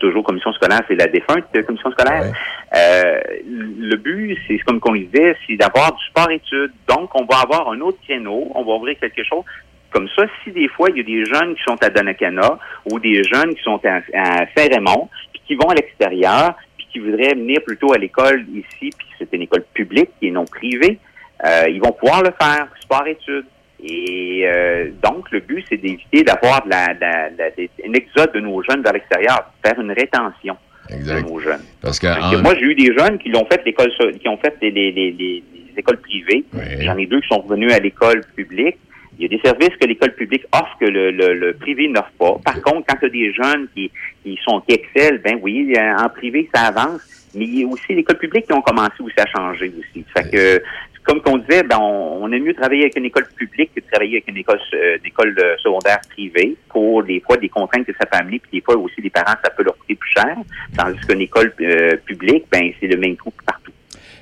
toujours 0.00 0.24
commission 0.24 0.52
scolaire, 0.54 0.80
c'est 0.88 0.94
la 0.96 1.06
défunte 1.06 1.44
commission 1.66 1.90
scolaire. 1.92 2.22
Ouais. 2.22 2.32
Euh, 2.76 3.20
le 3.44 3.96
but, 3.96 4.36
c'est 4.48 4.58
comme 4.58 4.80
qu'on 4.80 4.92
le 4.92 5.00
disait, 5.00 5.36
c'est 5.46 5.56
d'avoir 5.56 5.92
du 5.92 6.04
sport-études. 6.06 6.72
Donc, 6.88 7.10
on 7.14 7.24
va 7.24 7.40
avoir 7.42 7.70
un 7.70 7.80
autre 7.80 7.98
créneau, 8.04 8.50
on 8.54 8.64
va 8.64 8.72
ouvrir 8.72 8.98
quelque 8.98 9.22
chose. 9.24 9.44
Comme 9.92 10.08
ça, 10.16 10.24
si 10.42 10.50
des 10.52 10.68
fois, 10.68 10.88
il 10.90 10.96
y 10.96 11.00
a 11.00 11.02
des 11.02 11.24
jeunes 11.26 11.54
qui 11.54 11.62
sont 11.64 11.76
à 11.82 11.90
Donnacana 11.90 12.58
ou 12.90 12.98
des 12.98 13.22
jeunes 13.24 13.54
qui 13.54 13.62
sont 13.62 13.80
à, 13.84 14.00
à 14.14 14.46
Saint-Raymond, 14.56 15.08
puis 15.32 15.42
qui 15.46 15.54
vont 15.54 15.68
à 15.68 15.74
l'extérieur, 15.74 16.54
puis 16.76 16.86
qui 16.90 16.98
voudraient 16.98 17.34
venir 17.34 17.60
plutôt 17.66 17.92
à 17.92 17.98
l'école 17.98 18.44
ici, 18.54 18.90
puis 18.96 19.06
c'est 19.18 19.28
une 19.32 19.42
école 19.42 19.64
publique 19.74 20.08
qui 20.18 20.28
est 20.28 20.30
non 20.30 20.44
privée, 20.46 20.98
euh, 21.44 21.64
ils 21.68 21.80
vont 21.80 21.92
pouvoir 21.92 22.22
le 22.22 22.30
faire, 22.40 22.68
sport-études. 22.80 23.44
Et 23.84 24.42
euh, 24.46 24.90
donc, 25.02 25.30
le 25.32 25.40
but, 25.40 25.64
c'est 25.68 25.76
d'éviter 25.76 26.22
d'avoir 26.22 26.64
de 26.64 26.70
la, 26.70 26.94
de 26.94 27.00
la- 27.00 27.30
de 27.30 27.38
la- 27.38 27.50
des- 27.50 27.68
un 27.86 27.92
exode 27.92 28.32
de 28.32 28.40
nos 28.40 28.62
jeunes 28.62 28.80
vers 28.82 28.92
l'extérieur, 28.92 29.50
faire 29.64 29.78
une 29.80 29.90
rétention 29.90 30.56
de 30.88 30.94
Exact. 30.94 31.22
nos 31.28 31.40
jeunes. 31.40 31.62
Parce 31.82 31.98
que, 31.98 32.06
Fait 32.06 32.20
que 32.20 32.36
en- 32.36 32.42
moi, 32.42 32.54
j'ai 32.54 32.64
eu 32.66 32.74
des 32.76 32.94
jeunes 32.96 33.18
qui 33.18 33.28
l'ont 33.30 33.44
fait 33.46 33.60
l'école, 33.66 33.90
qui 34.20 34.28
ont 34.28 34.36
fait 34.38 34.54
les, 34.62 34.70
les- 34.70 34.92
les- 34.92 35.10
les- 35.10 35.42
les 35.52 35.72
écoles 35.78 35.98
privées. 35.98 36.44
Oui. 36.54 36.62
J'en 36.84 36.96
ai 36.96 37.06
deux 37.06 37.20
qui 37.20 37.28
sont 37.28 37.40
revenus 37.40 37.72
à 37.72 37.78
l'école 37.80 38.20
publique. 38.36 38.76
Il 39.18 39.22
y 39.22 39.26
a 39.26 39.28
des 39.28 39.40
services 39.44 39.76
que 39.80 39.86
l'école 39.86 40.14
publique 40.14 40.44
offre 40.52 40.76
que 40.80 40.86
le, 40.86 41.10
le- 41.10 41.34
le 41.34 41.52
privé 41.54 41.86
n'offre 41.88 42.12
pas. 42.18 42.38
Par 42.44 42.60
contre, 42.62 42.84
quand 42.88 42.96
tu 42.98 43.06
as 43.06 43.08
des 43.10 43.32
jeunes 43.32 43.68
qui, 43.74 43.90
qui 44.22 44.38
sont 44.44 44.60
qui 44.62 44.74
excellent, 44.74 45.18
ben 45.22 45.38
oui, 45.42 45.72
euh, 45.76 45.96
en 46.04 46.08
privé, 46.08 46.48
ça 46.54 46.62
avance. 46.62 47.02
Mais 47.34 47.44
il 47.44 47.60
y 47.60 47.64
a 47.64 47.66
aussi 47.66 47.94
l'école 47.94 48.18
publique 48.18 48.46
qui 48.46 48.52
ont 48.52 48.62
commencé 48.62 48.94
aussi 49.00 49.14
à 49.18 49.26
changer 49.26 49.72
aussi. 49.78 50.04
Fait 50.14 50.30
que, 50.30 50.62
comme 51.04 51.20
qu'on 51.22 51.38
disait, 51.38 51.62
ben, 51.62 51.78
on, 51.80 52.24
on 52.24 52.32
aime 52.32 52.42
mieux 52.44 52.54
travailler 52.54 52.82
avec 52.82 52.96
une 52.96 53.06
école 53.06 53.26
publique 53.36 53.70
que 53.74 53.80
de 53.80 53.86
travailler 53.90 54.16
avec 54.16 54.28
une 54.28 54.36
école, 54.38 54.60
euh, 54.74 54.98
une 54.98 55.06
école 55.06 55.34
euh, 55.38 55.56
secondaire 55.62 56.00
privée 56.10 56.56
pour 56.68 57.02
des 57.02 57.20
fois 57.20 57.36
des 57.36 57.48
contraintes 57.48 57.86
que 57.86 57.92
ça 57.98 58.06
peut 58.06 58.18
amener, 58.18 58.38
puis 58.38 58.60
des 58.60 58.64
fois 58.64 58.76
aussi 58.76 59.00
les 59.00 59.10
parents, 59.10 59.34
ça 59.44 59.50
peut 59.50 59.62
leur 59.64 59.76
coûter 59.78 59.94
plus 59.94 60.10
cher. 60.10 60.36
Tandis 60.76 60.98
qu'une 61.06 61.20
école 61.20 61.52
euh, 61.60 61.96
publique, 62.04 62.44
ben 62.50 62.70
c'est 62.80 62.86
le 62.86 62.96
même 62.98 63.16
coût 63.16 63.32
partout. 63.46 63.72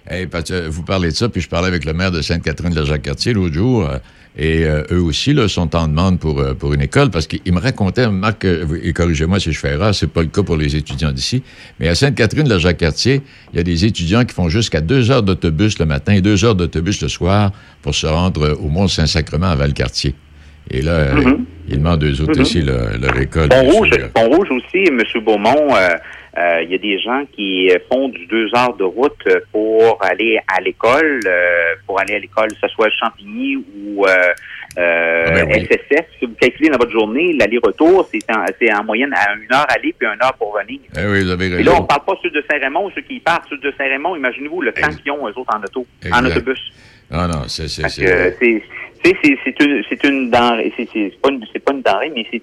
Hey, 0.08 0.26
parce 0.26 0.50
que 0.50 0.68
vous 0.68 0.82
parlez 0.84 1.08
de 1.08 1.14
ça, 1.14 1.28
puis 1.28 1.40
je 1.40 1.48
parlais 1.48 1.68
avec 1.68 1.84
le 1.84 1.92
maire 1.92 2.10
de 2.10 2.20
Sainte-Catherine 2.22 2.72
de 2.72 2.80
la 2.80 2.86
Jacques-Cartier 2.86 3.32
l'autre 3.32 3.54
jour, 3.54 3.88
euh, 3.88 3.98
et 4.38 4.64
euh, 4.64 4.82
eux 4.92 5.00
aussi 5.02 5.34
là, 5.34 5.48
sont 5.48 5.74
en 5.74 5.88
demande 5.88 6.18
pour, 6.20 6.38
euh, 6.38 6.54
pour 6.54 6.72
une 6.72 6.80
école, 6.82 7.10
parce 7.10 7.26
qu'ils 7.26 7.52
me 7.52 7.58
racontaient, 7.60 8.08
Marc, 8.08 8.44
euh, 8.44 8.64
et 8.82 8.92
corrigez-moi 8.92 9.40
si 9.40 9.52
je 9.52 9.58
fais 9.58 9.70
erreur, 9.70 9.94
c'est 9.94 10.06
pas 10.06 10.22
le 10.22 10.28
cas 10.28 10.42
pour 10.42 10.56
les 10.56 10.76
étudiants 10.76 11.12
d'ici, 11.12 11.42
mais 11.80 11.88
à 11.88 11.94
Sainte-Catherine 11.94 12.48
la 12.48 12.58
Jacques-Cartier, 12.58 13.22
il 13.52 13.56
y 13.56 13.60
a 13.60 13.64
des 13.64 13.84
étudiants 13.84 14.24
qui 14.24 14.34
font 14.34 14.48
jusqu'à 14.48 14.80
deux 14.80 15.10
heures 15.10 15.22
d'autobus 15.22 15.78
le 15.78 15.86
matin 15.86 16.12
et 16.14 16.20
deux 16.20 16.44
heures 16.44 16.54
d'autobus 16.54 17.02
le 17.02 17.08
soir 17.08 17.50
pour 17.82 17.94
se 17.94 18.06
rendre 18.06 18.42
euh, 18.42 18.54
au 18.54 18.68
Mont-Saint-Sacrement 18.68 19.50
à 19.50 19.56
Valcartier. 19.56 20.14
Et 20.70 20.82
là, 20.82 20.92
euh, 20.92 21.14
Mhm. 21.14 21.44
ils 21.68 21.78
demandent 21.78 22.04
eux 22.04 22.20
autres 22.20 22.36
Mhm. 22.36 22.40
aussi 22.42 22.62
leur, 22.62 22.96
leur 22.98 23.18
école. 23.18 23.48
Pont-Rouge, 23.48 24.48
aussi, 24.52 24.84
M. 24.88 25.00
Beaumont, 25.24 25.74
euh, 25.74 25.76
euh, 25.76 25.96
il 26.36 26.70
y 26.70 26.74
a 26.74 26.78
des 26.78 26.98
gens 27.00 27.24
qui 27.34 27.70
euh, 27.70 27.78
font 27.92 28.08
du 28.08 28.26
deux 28.26 28.48
heures 28.56 28.74
de 28.76 28.84
route 28.84 29.12
euh, 29.26 29.40
pour 29.52 29.98
aller 30.02 30.38
à 30.46 30.60
l'école, 30.60 31.20
euh, 31.26 31.74
pour 31.86 32.00
aller 32.00 32.14
à 32.14 32.18
l'école, 32.18 32.48
que 32.48 32.58
ce 32.60 32.68
soit 32.68 32.88
Champigny 32.90 33.56
ou 33.56 34.06
euh, 34.06 34.10
euh, 34.78 35.24
Ah 35.26 35.44
ben 35.44 35.48
oui. 35.48 35.66
SSF. 35.68 36.06
Si 36.18 36.26
vous 36.26 36.34
calculez 36.40 36.68
dans 36.68 36.78
votre 36.78 36.92
journée, 36.92 37.32
l'aller-retour, 37.32 38.08
c'est 38.12 38.30
en, 38.32 38.44
c'est 38.60 38.72
en 38.72 38.84
moyenne 38.84 39.12
à 39.14 39.34
une 39.34 39.52
heure 39.52 39.66
aller 39.68 39.92
puis 39.98 40.06
une 40.06 40.22
heure 40.24 40.34
pour 40.38 40.56
venir. 40.56 40.78
Eh 40.96 41.04
oui, 41.06 41.24
vous 41.24 41.30
avez 41.30 41.46
Et 41.46 41.48
là, 41.64 41.72
on 41.72 41.74
raison. 41.74 41.84
parle 41.86 42.04
pas 42.04 42.14
ceux 42.22 42.30
de 42.30 42.44
Saint-Raymond, 42.50 42.90
ceux 42.94 43.02
qui 43.02 43.18
partent, 43.20 43.46
ceux 43.50 43.58
de 43.58 43.72
Saint-Raymond, 43.76 44.14
imaginez-vous 44.16 44.60
le 44.62 44.72
temps 44.72 44.88
qu'ils 45.02 45.10
ont, 45.12 45.26
eux 45.28 45.32
autres, 45.36 45.54
en 45.54 45.60
auto, 45.62 45.84
Exact. 46.04 46.16
en 46.16 46.26
autobus. 46.26 46.72
Ah 47.10 47.26
non, 47.26 47.42
c'est... 47.48 47.66
c'est, 47.66 47.82
Parce 47.82 47.94
c'est- 47.94 48.04
que 48.04 48.36
c'est 48.40 48.62
c'est 49.04 49.16
c'est 49.22 49.38
c'est 49.44 49.60
une 49.64 49.82
c'est 49.88 50.04
une 50.04 50.30
denrée 50.30 50.72
c'est 50.76 51.20
pas 51.22 51.30
une 51.30 51.44
c'est 51.52 51.58
pas 51.64 51.72
une 51.72 51.82
denrée 51.82 52.12
mais 52.14 52.26
c'est 52.30 52.42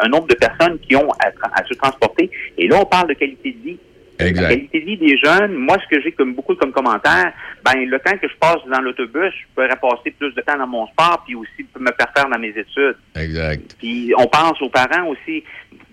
un 0.00 0.08
nombre 0.08 0.28
de 0.28 0.34
personnes 0.34 0.78
qui 0.80 0.96
ont 0.96 1.10
à, 1.12 1.28
à 1.60 1.64
se 1.64 1.74
transporter 1.74 2.30
et 2.58 2.68
là 2.68 2.80
on 2.80 2.86
parle 2.86 3.08
de 3.08 3.14
qualité 3.14 3.52
de 3.52 3.70
vie 3.70 3.78
la 4.18 4.28
Exact. 4.28 4.48
qualité 4.48 4.80
de 4.80 4.84
vie 4.84 4.96
des 4.96 5.18
jeunes, 5.18 5.54
moi, 5.54 5.76
ce 5.82 5.94
que 5.94 6.00
j'ai 6.00 6.12
comme 6.12 6.34
beaucoup 6.34 6.54
comme 6.54 6.70
commentaire, 6.72 7.32
ben 7.64 7.84
le 7.84 7.98
temps 7.98 8.16
que 8.16 8.28
je 8.28 8.34
passe 8.36 8.58
dans 8.70 8.80
l'autobus, 8.80 9.32
je 9.32 9.44
pourrais 9.54 9.68
passer 9.76 10.10
plus 10.12 10.32
de 10.34 10.40
temps 10.40 10.56
dans 10.56 10.66
mon 10.66 10.86
sport, 10.88 11.22
puis 11.26 11.34
aussi 11.34 11.66
me 11.78 11.90
faire 11.92 12.12
faire 12.16 12.28
dans 12.28 12.38
mes 12.38 12.50
études. 12.50 12.96
Exact. 13.16 13.74
Puis 13.78 14.12
on 14.16 14.26
pense 14.26 14.60
aux 14.62 14.68
parents 14.68 15.08
aussi. 15.08 15.42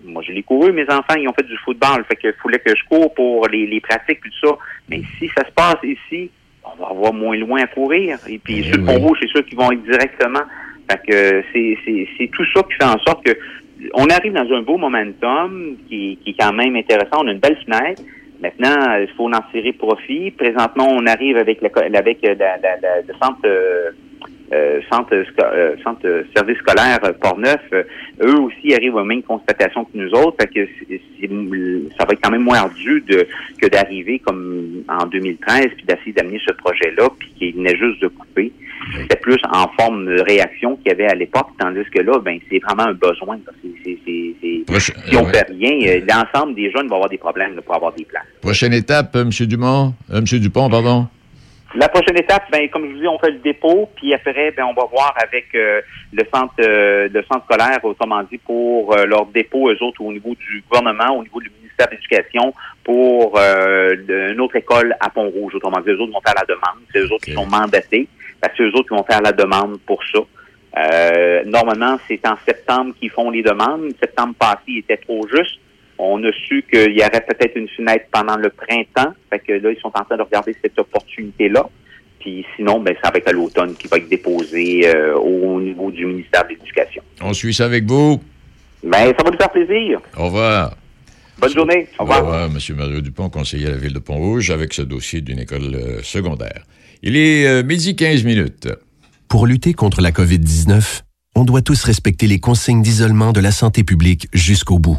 Moi, 0.04 0.22
je 0.26 0.32
l'ai 0.32 0.42
couru, 0.42 0.72
mes 0.72 0.84
enfants, 0.84 1.14
ils 1.16 1.28
ont 1.28 1.32
fait 1.32 1.46
du 1.46 1.56
football, 1.58 2.04
fait 2.08 2.16
qu'il 2.16 2.34
fallait 2.42 2.58
que 2.58 2.74
je 2.74 2.84
cours 2.88 3.12
pour 3.14 3.46
les, 3.48 3.66
les 3.66 3.80
pratiques, 3.80 4.20
tout 4.20 4.48
ça. 4.48 4.56
Mais 4.88 5.02
si 5.18 5.28
ça 5.36 5.44
se 5.44 5.52
passe 5.52 5.78
ici, 5.82 6.30
on 6.78 6.82
va 6.82 6.88
avoir 6.90 7.12
moins 7.12 7.36
loin 7.36 7.62
à 7.62 7.66
courir. 7.66 8.18
Et 8.28 8.38
puis 8.38 8.62
sur 8.64 8.76
le 8.78 8.82
oui. 8.82 8.86
pont 8.94 8.98
rouge, 9.00 9.18
c'est 9.20 9.28
sûr 9.28 9.44
qu'ils 9.46 9.58
vont 9.58 9.70
être 9.72 9.82
directement. 9.82 10.40
Fait 10.90 11.00
que 11.08 11.42
c'est, 11.52 11.78
c'est, 11.84 12.08
c'est 12.18 12.30
tout 12.32 12.44
ça 12.54 12.62
qui 12.62 12.72
fait 12.74 12.84
en 12.84 12.98
sorte 13.06 13.24
que 13.24 13.32
on 13.94 14.06
arrive 14.06 14.32
dans 14.32 14.48
un 14.52 14.62
beau 14.62 14.76
momentum 14.78 15.76
qui, 15.88 16.18
qui 16.22 16.30
est 16.30 16.36
quand 16.38 16.52
même 16.52 16.76
intéressant. 16.76 17.22
On 17.24 17.28
a 17.28 17.32
une 17.32 17.40
belle 17.40 17.58
fenêtre. 17.64 18.02
Maintenant, 18.40 18.96
il 19.00 19.08
faut 19.16 19.28
en 19.28 19.40
tirer 19.52 19.72
profit. 19.72 20.30
Présentement, 20.32 20.88
on 20.90 21.06
arrive 21.06 21.36
avec, 21.36 21.60
la, 21.62 21.68
avec 21.98 22.18
la, 22.22 22.34
la, 22.34 22.56
la- 22.58 23.00
le 23.06 23.14
centre, 23.22 23.46
euh, 24.52 24.80
euh, 24.82 25.76
centre, 25.82 26.04
euh, 26.04 26.22
service 26.34 26.58
scolaire 26.58 26.98
Port-Neuf. 27.20 27.60
Euh, 27.72 27.82
eux 28.22 28.38
aussi 28.40 28.74
arrivent 28.74 28.96
aux 28.96 29.04
mêmes 29.04 29.22
constatations 29.22 29.84
que 29.84 29.90
nous 29.94 30.10
autres. 30.10 30.36
Fait 30.40 30.48
que 30.48 30.66
ça 31.98 32.04
va 32.04 32.12
être 32.12 32.20
quand 32.22 32.30
même 32.30 32.42
moins 32.42 32.58
ardu 32.58 33.02
de, 33.08 33.26
que 33.60 33.66
d'arriver 33.68 34.18
comme 34.18 34.82
en 34.88 35.06
2013 35.06 35.68
puis 35.76 35.84
d'essayer 35.86 36.12
d'amener 36.12 36.40
ce 36.46 36.52
projet-là 36.52 37.08
puis 37.18 37.28
qu'il 37.38 37.54
venait 37.54 37.76
juste 37.76 38.02
de 38.02 38.08
couper. 38.08 38.52
C'était 39.00 39.16
plus 39.16 39.38
en 39.52 39.68
forme 39.78 40.06
de 40.06 40.20
réaction 40.22 40.76
qu'il 40.76 40.88
y 40.88 40.90
avait 40.90 41.06
à 41.06 41.14
l'époque, 41.14 41.50
tandis 41.58 41.84
que 41.94 42.00
là, 42.00 42.18
ben 42.18 42.38
c'est 42.50 42.58
vraiment 42.58 42.88
un 42.88 42.94
besoin. 42.94 43.38
Proche- 44.66 44.92
si 45.08 45.16
on 45.16 45.24
ouais. 45.24 45.32
fait 45.32 45.46
rien, 45.50 46.00
l'ensemble 46.08 46.54
des 46.54 46.70
jeunes 46.70 46.88
vont 46.88 46.96
avoir 46.96 47.08
des 47.08 47.18
problèmes 47.18 47.54
là, 47.54 47.62
pour 47.62 47.74
avoir 47.76 47.92
des 47.92 48.04
places. 48.04 48.24
Prochaine 48.40 48.72
étape, 48.72 49.14
M. 49.14 49.30
Dumont, 49.46 49.94
euh, 50.10 50.18
M. 50.18 50.24
Dupont, 50.24 50.68
pardon. 50.68 51.06
La 51.74 51.88
prochaine 51.88 52.18
étape, 52.18 52.50
ben, 52.50 52.68
comme 52.68 52.86
je 52.86 52.92
vous 52.92 53.00
dis, 53.00 53.08
on 53.08 53.18
fait 53.18 53.30
le 53.30 53.38
dépôt, 53.38 53.88
puis 53.96 54.12
après, 54.12 54.50
ben, 54.50 54.64
on 54.64 54.74
va 54.74 54.84
voir 54.84 55.14
avec 55.22 55.46
euh, 55.54 55.80
le 56.12 56.22
centre 56.32 56.52
euh, 56.60 57.08
le 57.10 57.22
centre 57.22 57.44
scolaire, 57.44 57.82
autrement 57.82 58.22
dit, 58.24 58.36
pour 58.36 58.92
euh, 58.92 59.06
leur 59.06 59.24
dépôt, 59.26 59.70
eux 59.70 59.82
autres, 59.82 60.02
au 60.02 60.12
niveau 60.12 60.34
du 60.34 60.62
gouvernement, 60.68 61.16
au 61.16 61.22
niveau 61.22 61.40
du 61.40 61.50
ministère 61.50 61.86
de 61.86 61.92
l'Éducation, 61.92 62.52
pour 62.84 63.38
euh, 63.38 63.96
une 64.32 64.40
autre 64.40 64.56
école 64.56 64.94
à 65.00 65.08
Pont-Rouge. 65.08 65.54
Autrement 65.54 65.80
dit, 65.80 65.90
eux 65.90 66.00
autres 66.00 66.12
vont 66.12 66.20
faire 66.20 66.34
la 66.36 66.44
demande. 66.44 66.84
C'est 66.92 66.98
eux 66.98 67.10
autres 67.10 67.24
qui 67.24 67.32
sont 67.32 67.46
mandatés. 67.46 68.06
Parce 68.40 68.52
que 68.52 68.58
c'est 68.58 68.64
eux 68.64 68.74
autres 68.74 68.88
qui 68.88 68.94
vont 68.94 69.04
faire 69.04 69.22
la 69.22 69.32
demande 69.32 69.80
pour 69.86 70.02
ça. 70.04 70.18
Euh, 70.76 71.42
normalement, 71.46 71.98
c'est 72.08 72.26
en 72.26 72.36
septembre 72.46 72.94
qu'ils 72.98 73.10
font 73.10 73.30
les 73.30 73.42
demandes. 73.42 73.92
Septembre 74.00 74.34
passé, 74.38 74.62
il 74.68 74.78
était 74.78 74.98
trop 74.98 75.26
juste. 75.28 75.58
On 75.98 76.22
a 76.24 76.32
su 76.46 76.64
qu'il 76.70 76.96
y 76.98 77.00
aurait 77.00 77.24
peut-être 77.26 77.56
une 77.56 77.68
fenêtre 77.68 78.06
pendant 78.12 78.36
le 78.36 78.50
printemps. 78.50 79.12
Fait 79.30 79.38
que 79.38 79.52
là, 79.52 79.70
ils 79.70 79.80
sont 79.80 79.92
en 79.94 80.04
train 80.04 80.16
de 80.16 80.22
regarder 80.22 80.56
cette 80.62 80.78
opportunité-là. 80.78 81.68
Puis 82.20 82.44
sinon, 82.56 82.80
ben, 82.80 82.94
ça 83.02 83.10
va 83.10 83.18
être 83.18 83.28
à 83.28 83.32
l'automne 83.32 83.74
qui 83.74 83.88
va 83.88 83.96
être 83.98 84.08
déposé 84.08 84.82
euh, 84.86 85.14
au 85.16 85.60
niveau 85.60 85.90
du 85.90 86.06
ministère 86.06 86.44
de 86.44 86.50
l'Éducation. 86.50 87.02
On 87.20 87.32
suit 87.32 87.52
ça 87.54 87.64
avec 87.64 87.84
vous. 87.84 88.20
Ben, 88.82 89.12
ça 89.16 89.24
va 89.24 89.30
nous 89.30 89.36
faire 89.36 89.50
plaisir. 89.50 90.00
Au 90.16 90.24
revoir. 90.24 90.76
Bonne 91.38 91.52
journée. 91.54 91.88
Au 91.98 92.02
Au 92.02 92.04
revoir. 92.04 92.20
revoir, 92.20 92.44
M. 92.44 92.76
Mario 92.76 93.00
Dupont, 93.00 93.28
conseiller 93.28 93.66
à 93.66 93.70
la 93.70 93.76
ville 93.76 93.92
de 93.92 93.98
Pont-Rouge, 93.98 94.50
avec 94.50 94.72
ce 94.72 94.82
dossier 94.82 95.20
d'une 95.20 95.40
école 95.40 95.74
euh, 95.74 96.02
secondaire. 96.02 96.64
Il 97.02 97.16
est 97.16 97.46
euh, 97.46 97.62
midi 97.64 97.96
15 97.96 98.22
minutes. 98.24 98.68
Pour 99.28 99.46
lutter 99.46 99.72
contre 99.72 100.00
la 100.00 100.10
COVID-19, 100.12 101.02
on 101.34 101.44
doit 101.44 101.62
tous 101.62 101.82
respecter 101.84 102.26
les 102.26 102.38
consignes 102.38 102.82
d'isolement 102.82 103.32
de 103.32 103.40
la 103.40 103.50
santé 103.50 103.82
publique 103.82 104.28
jusqu'au 104.32 104.78
bout. 104.78 104.98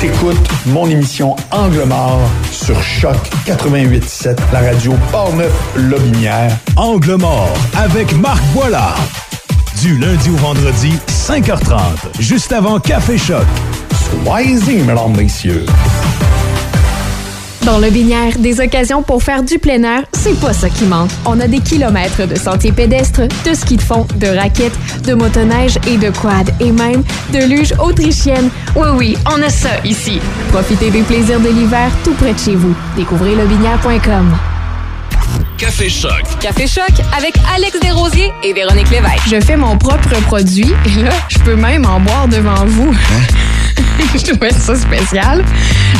T'écoutes 0.00 0.36
mon 0.66 0.86
émission 0.90 1.34
Angle 1.50 1.84
mort 1.86 2.20
sur 2.52 2.80
Choc 2.82 3.16
88.7, 3.46 4.36
la 4.52 4.60
radio 4.60 4.94
Portneuf-Lobinière. 5.10 6.54
Angle 6.76 7.14
mort 7.14 7.48
avec 7.74 8.14
Marc 8.18 8.42
Boilard. 8.52 8.98
Du 9.80 9.98
lundi 9.98 10.28
au 10.28 10.36
vendredi, 10.36 10.92
5h30, 11.08 12.20
juste 12.20 12.52
avant 12.52 12.78
Café 12.78 13.16
Choc. 13.16 13.46
Soyez-y, 14.24 14.82
mesdames, 14.82 15.16
messieurs. 15.16 15.64
Dans 17.66 17.80
le 17.80 17.90
Binière, 17.90 18.38
des 18.38 18.60
occasions 18.60 19.02
pour 19.02 19.24
faire 19.24 19.42
du 19.42 19.58
plein 19.58 19.82
air, 19.82 20.04
c'est 20.12 20.38
pas 20.38 20.52
ça 20.52 20.70
qui 20.70 20.84
manque. 20.84 21.10
On 21.24 21.40
a 21.40 21.48
des 21.48 21.58
kilomètres 21.58 22.24
de 22.24 22.36
sentiers 22.36 22.70
pédestres, 22.70 23.22
de 23.44 23.54
ski 23.54 23.76
de 23.76 23.82
fond, 23.82 24.06
de 24.14 24.28
raquettes, 24.28 24.78
de 25.02 25.14
motoneige 25.14 25.76
et 25.88 25.96
de 25.96 26.10
quad, 26.10 26.48
et 26.60 26.70
même 26.70 27.02
de 27.32 27.44
luge 27.44 27.74
autrichienne. 27.80 28.50
Oui, 28.76 28.86
oui, 28.94 29.18
on 29.26 29.42
a 29.42 29.48
ça 29.48 29.80
ici. 29.84 30.20
Profitez 30.52 30.90
des 30.90 31.02
plaisirs 31.02 31.40
de 31.40 31.48
l'hiver 31.48 31.90
tout 32.04 32.14
près 32.14 32.34
de 32.34 32.38
chez 32.38 32.54
vous. 32.54 32.72
Découvrez 32.96 33.34
lebinière.com. 33.34 34.36
Café 35.58 35.88
Choc. 35.88 36.22
Café 36.38 36.68
Choc 36.68 36.92
avec 37.18 37.34
Alex 37.52 37.80
Desrosiers 37.80 38.32
et 38.44 38.52
Véronique 38.52 38.90
Lévesque. 38.90 39.26
Je 39.28 39.40
fais 39.40 39.56
mon 39.56 39.76
propre 39.76 40.20
produit 40.26 40.72
et 40.84 41.02
là, 41.02 41.10
je 41.28 41.38
peux 41.38 41.56
même 41.56 41.84
en 41.84 41.98
boire 41.98 42.28
devant 42.28 42.64
vous. 42.64 42.94
je 44.14 44.32
trouvais 44.32 44.50
ça 44.50 44.74
spécial. 44.74 45.44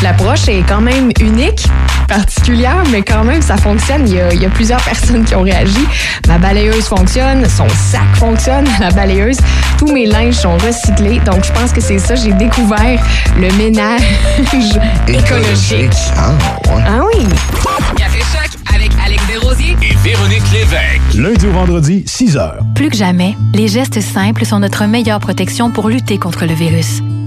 L'approche 0.03 0.49
est 0.49 0.63
quand 0.69 0.81
même 0.81 1.11
unique, 1.21 1.67
particulière, 2.09 2.83
mais 2.91 3.03
quand 3.03 3.25
même, 3.25 3.43
ça 3.43 3.57
fonctionne. 3.57 4.07
Il 4.07 4.15
y, 4.15 4.21
a, 4.21 4.33
il 4.33 4.43
y 4.43 4.47
a 4.47 4.51
plusieurs 4.51 4.81
personnes 4.85 5.25
qui 5.25 5.35
ont 5.35 5.43
réagi. 5.43 5.87
Ma 6.29 6.39
balayeuse 6.39 6.87
fonctionne, 6.87 7.49
son 7.49 7.69
sac 7.69 8.15
fonctionne, 8.17 8.67
la 8.81 8.91
balayeuse. 8.91 9.39
Tous 9.79 9.93
mes 9.93 10.07
linges 10.07 10.35
sont 10.35 10.57
recyclés. 10.59 11.21
Donc, 11.21 11.45
je 11.45 11.53
pense 11.53 11.73
que 11.73 11.81
c'est 11.81 11.99
ça. 11.99 12.15
J'ai 12.15 12.33
découvert 12.33 13.01
le 13.39 13.51
ménage 13.57 14.03
écologique. 15.09 15.93
Ah, 16.17 16.31
ouais. 16.75 16.83
Ah 16.87 17.01
oui! 17.15 17.27
Café 17.97 18.19
Choc 18.21 18.51
avec 18.75 18.91
Alex 19.05 19.23
Desrosiers. 19.27 19.77
Et 19.83 19.95
Véronique 20.05 20.43
Lévesque. 20.53 21.15
Lundi 21.15 21.47
au 21.47 21.53
vendredi, 21.53 22.05
6h. 22.07 22.75
Plus 22.75 22.91
que 22.91 22.97
jamais, 22.97 23.37
les 23.55 23.69
gestes 23.69 24.01
simples 24.01 24.45
sont 24.45 24.61
notre 24.61 24.85
meilleure 24.87 25.21
protection 25.21 25.71
pour 25.71 25.89
lutter 25.89 26.19
contre 26.19 26.45
le 26.47 26.55
virus. 26.55 27.01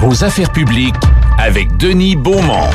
Vos 0.00 0.22
affaires 0.22 0.52
publiques 0.52 0.94
avec 1.38 1.76
Denis 1.76 2.14
Beaumont. 2.14 2.70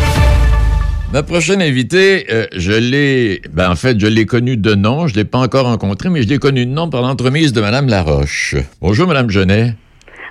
Ma 1.13 1.23
prochaine 1.23 1.61
invitée, 1.61 2.25
euh, 2.29 2.47
je 2.53 2.73
l'ai, 2.73 3.41
ben 3.49 3.71
en 3.71 3.75
fait, 3.75 3.97
je 3.97 4.07
l'ai 4.07 4.25
connue 4.25 4.57
de 4.57 4.75
nom, 4.75 5.07
je 5.07 5.15
l'ai 5.15 5.23
pas 5.23 5.37
encore 5.37 5.63
rencontrée, 5.63 6.09
mais 6.09 6.21
je 6.21 6.27
l'ai 6.27 6.37
connue 6.37 6.65
de 6.65 6.71
nom 6.71 6.89
par 6.89 7.01
l'entremise 7.01 7.53
de 7.53 7.61
Madame 7.61 7.87
Laroche. 7.87 8.55
Bonjour, 8.81 9.07
Madame 9.07 9.29
Genet. 9.29 9.73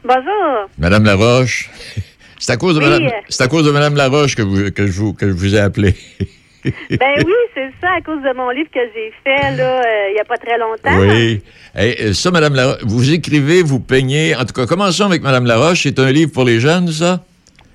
Bonjour. 0.04 0.68
Madame 0.76 1.04
Laroche. 1.04 1.70
C'est 2.38 2.52
à 2.52 2.58
cause 2.58 2.74
de 2.74 2.80
Oui. 2.80 2.90
Madame, 2.90 3.08
c'est 3.28 3.42
à 3.42 3.48
cause 3.48 3.64
de 3.64 3.70
Madame 3.70 3.94
Laroche 3.94 4.34
que 4.34 4.42
vous, 4.42 4.70
que 4.72 4.86
je 4.86 4.92
vous, 4.92 5.12
que 5.14 5.28
je 5.28 5.32
vous 5.32 5.54
ai 5.54 5.60
appelé. 5.60 5.94
Ben 6.90 7.14
oui, 7.26 7.32
c'est 7.54 7.70
ça, 7.80 7.92
à 7.96 8.00
cause 8.00 8.22
de 8.22 8.32
mon 8.34 8.50
livre 8.50 8.70
que 8.72 8.80
j'ai 8.94 9.12
fait 9.24 9.56
là, 9.56 9.80
euh, 9.80 10.08
il 10.10 10.14
n'y 10.14 10.20
a 10.20 10.24
pas 10.24 10.36
très 10.36 10.58
longtemps. 10.58 10.98
Oui. 11.00 11.42
Euh, 11.76 12.12
ça, 12.12 12.30
Madame 12.30 12.54
Laroche, 12.54 12.82
vous 12.84 13.12
écrivez, 13.12 13.62
vous 13.62 13.80
peignez. 13.80 14.34
En 14.36 14.44
tout 14.44 14.52
cas, 14.54 14.66
commençons 14.66 15.06
avec 15.06 15.22
Madame 15.22 15.46
Laroche. 15.46 15.82
C'est 15.82 15.98
un 15.98 16.10
livre 16.12 16.30
pour 16.32 16.44
les 16.44 16.60
jeunes, 16.60 16.88
ça? 16.88 17.20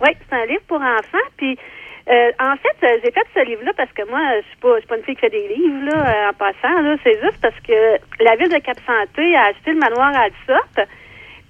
Oui, 0.02 0.10
c'est 0.30 0.36
un 0.36 0.46
livre 0.46 0.62
pour 0.68 0.78
enfants. 0.78 1.28
Puis 1.38 1.58
Euh, 2.10 2.32
en 2.40 2.56
fait, 2.56 2.88
j'ai 3.04 3.12
fait 3.12 3.28
ce 3.36 3.44
livre-là 3.46 3.74
parce 3.76 3.92
que 3.92 4.10
moi, 4.10 4.22
je 4.40 4.48
suis 4.48 4.58
pas, 4.62 4.76
je 4.76 4.80
suis 4.80 4.88
pas 4.88 4.96
une 4.96 5.04
fille 5.04 5.16
qui 5.16 5.22
fait 5.28 5.30
des 5.30 5.48
livres 5.50 5.92
là, 5.92 6.30
en 6.30 6.34
passant. 6.40 6.82
Là, 6.82 6.96
c'est 7.04 7.20
juste 7.22 7.36
parce 7.42 7.60
que 7.68 8.00
la 8.24 8.38
ville 8.38 8.48
de 8.48 8.60
Cap 8.60 8.78
Santé 8.88 9.36
a 9.36 9.48
acheté 9.52 9.74
le 9.74 9.80
manoir 9.80 10.16
à 10.16 10.22
Alsop. 10.32 10.88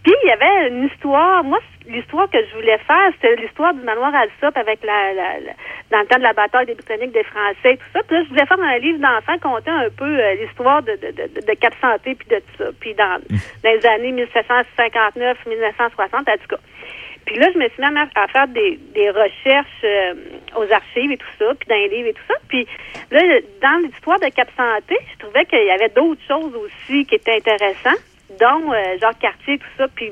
Puis 0.04 0.14
il 0.24 0.28
y 0.28 0.32
avait 0.32 0.70
une 0.70 0.86
histoire. 0.88 1.44
Moi, 1.44 1.60
l'histoire 1.88 2.30
que 2.30 2.38
je 2.46 2.56
voulais 2.56 2.78
faire, 2.80 3.10
c'était 3.14 3.36
l'histoire 3.38 3.74
du 3.74 3.82
manoir 3.82 4.14
Alsop 4.14 4.56
avec 4.58 4.84
la, 4.84 5.14
la, 5.14 5.40
la- 5.40 5.54
dans 5.92 6.00
le 6.00 6.06
temps 6.08 6.18
de 6.18 6.24
la 6.24 6.34
bataille 6.34 6.66
des 6.66 6.76
Britanniques, 6.76 7.12
des 7.14 7.24
Français, 7.24 7.74
et 7.74 7.78
tout 7.78 7.86
ça. 7.94 8.02
Puis 8.04 8.16
là, 8.18 8.24
je 8.24 8.30
voulais 8.30 8.46
faire 8.46 8.60
un 8.60 8.78
livre 8.78 9.00
d'enfants 9.00 9.38
compter 9.40 9.72
un 9.72 9.90
peu 9.90 10.04
euh, 10.20 10.34
l'histoire 10.36 10.84
de, 10.84 10.92
de, 10.94 11.12
de, 11.12 11.42
de 11.46 11.54
Cap 11.60 11.74
Santé 11.82 12.16
puis 12.16 12.28
de 12.30 12.36
tout 12.40 12.58
ça. 12.64 12.70
Puis 12.80 12.94
dans, 12.94 13.20
dans 13.64 13.72
les 13.72 13.86
années 13.88 14.12
1759, 14.12 15.46
1960, 15.48 16.14
en 16.30 16.38
tout 16.38 16.48
cas. 16.50 16.58
Puis 17.26 17.36
là, 17.38 17.48
je 17.54 17.58
me 17.60 17.68
suis 17.70 17.82
mis 17.82 18.00
à, 18.00 18.08
à 18.24 18.28
faire 18.28 18.48
des, 18.48 18.80
des 18.94 19.10
recherches 19.10 19.84
euh, 19.84 20.14
aux 20.56 20.72
archives 20.72 21.12
et 21.12 21.18
tout 21.18 21.28
ça, 21.40 21.54
puis 21.60 21.68
dans 21.68 21.76
les 21.76 21.90
livres 21.90 22.08
et 22.10 22.14
tout 22.14 22.24
ça. 22.28 22.36
Puis 22.48 22.66
là, 23.12 23.20
dans 23.62 23.86
l'histoire 23.86 24.20
de 24.20 24.30
Cap 24.30 24.50
Santé, 24.56 24.96
je 25.14 25.20
trouvais 25.26 25.46
qu'il 25.46 25.66
y 25.66 25.72
avait 25.72 25.90
d'autres 25.90 26.22
choses 26.28 26.56
aussi 26.56 27.06
qui 27.06 27.16
étaient 27.16 27.36
intéressantes, 27.36 28.00
dont 28.40 28.72
euh, 28.74 28.98
Jacques 29.02 29.20
Cartier, 29.20 29.58
tout 29.58 29.68
ça. 29.78 29.88
Puis, 29.94 30.12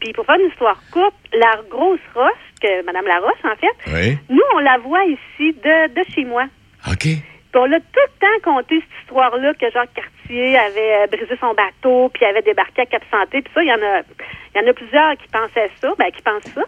puis 0.00 0.12
pour 0.12 0.24
faire 0.26 0.36
une 0.40 0.48
histoire 0.50 0.80
courte, 0.92 1.14
la 1.32 1.60
grosse 1.70 2.00
roche, 2.14 2.32
que 2.60 2.84
Madame 2.84 3.06
Laroche, 3.06 3.44
en 3.44 3.56
fait, 3.56 3.92
Oui. 3.92 4.18
nous, 4.30 4.42
on 4.54 4.58
la 4.60 4.78
voit 4.78 5.04
ici 5.04 5.52
de, 5.62 5.88
de 5.94 6.04
chez 6.14 6.24
moi. 6.24 6.44
OK. 6.90 7.02
Puis 7.02 7.62
on 7.62 7.72
a 7.72 7.78
tout 7.78 8.04
le 8.06 8.20
temps 8.20 8.52
conté 8.52 8.76
cette 8.80 9.02
histoire-là 9.02 9.54
que 9.54 9.70
Jacques 9.70 9.94
Cartier 9.94 10.58
avait 10.58 11.04
euh, 11.04 11.06
brisé 11.06 11.36
son 11.40 11.54
bateau, 11.54 12.10
puis 12.14 12.24
avait 12.24 12.42
débarqué 12.42 12.82
à 12.82 12.86
Cap 12.86 13.02
Santé. 13.10 13.42
Puis 13.42 13.52
ça, 13.54 13.62
il 13.62 13.68
y 13.68 13.72
en 13.72 13.76
a, 13.82 14.00
il 14.54 14.62
y 14.62 14.64
en 14.64 14.70
a 14.70 14.72
plusieurs 14.72 15.16
qui 15.16 15.28
pensaient 15.28 15.70
ça, 15.80 15.92
ben 15.98 16.10
qui 16.10 16.22
pensent 16.22 16.52
ça. 16.54 16.62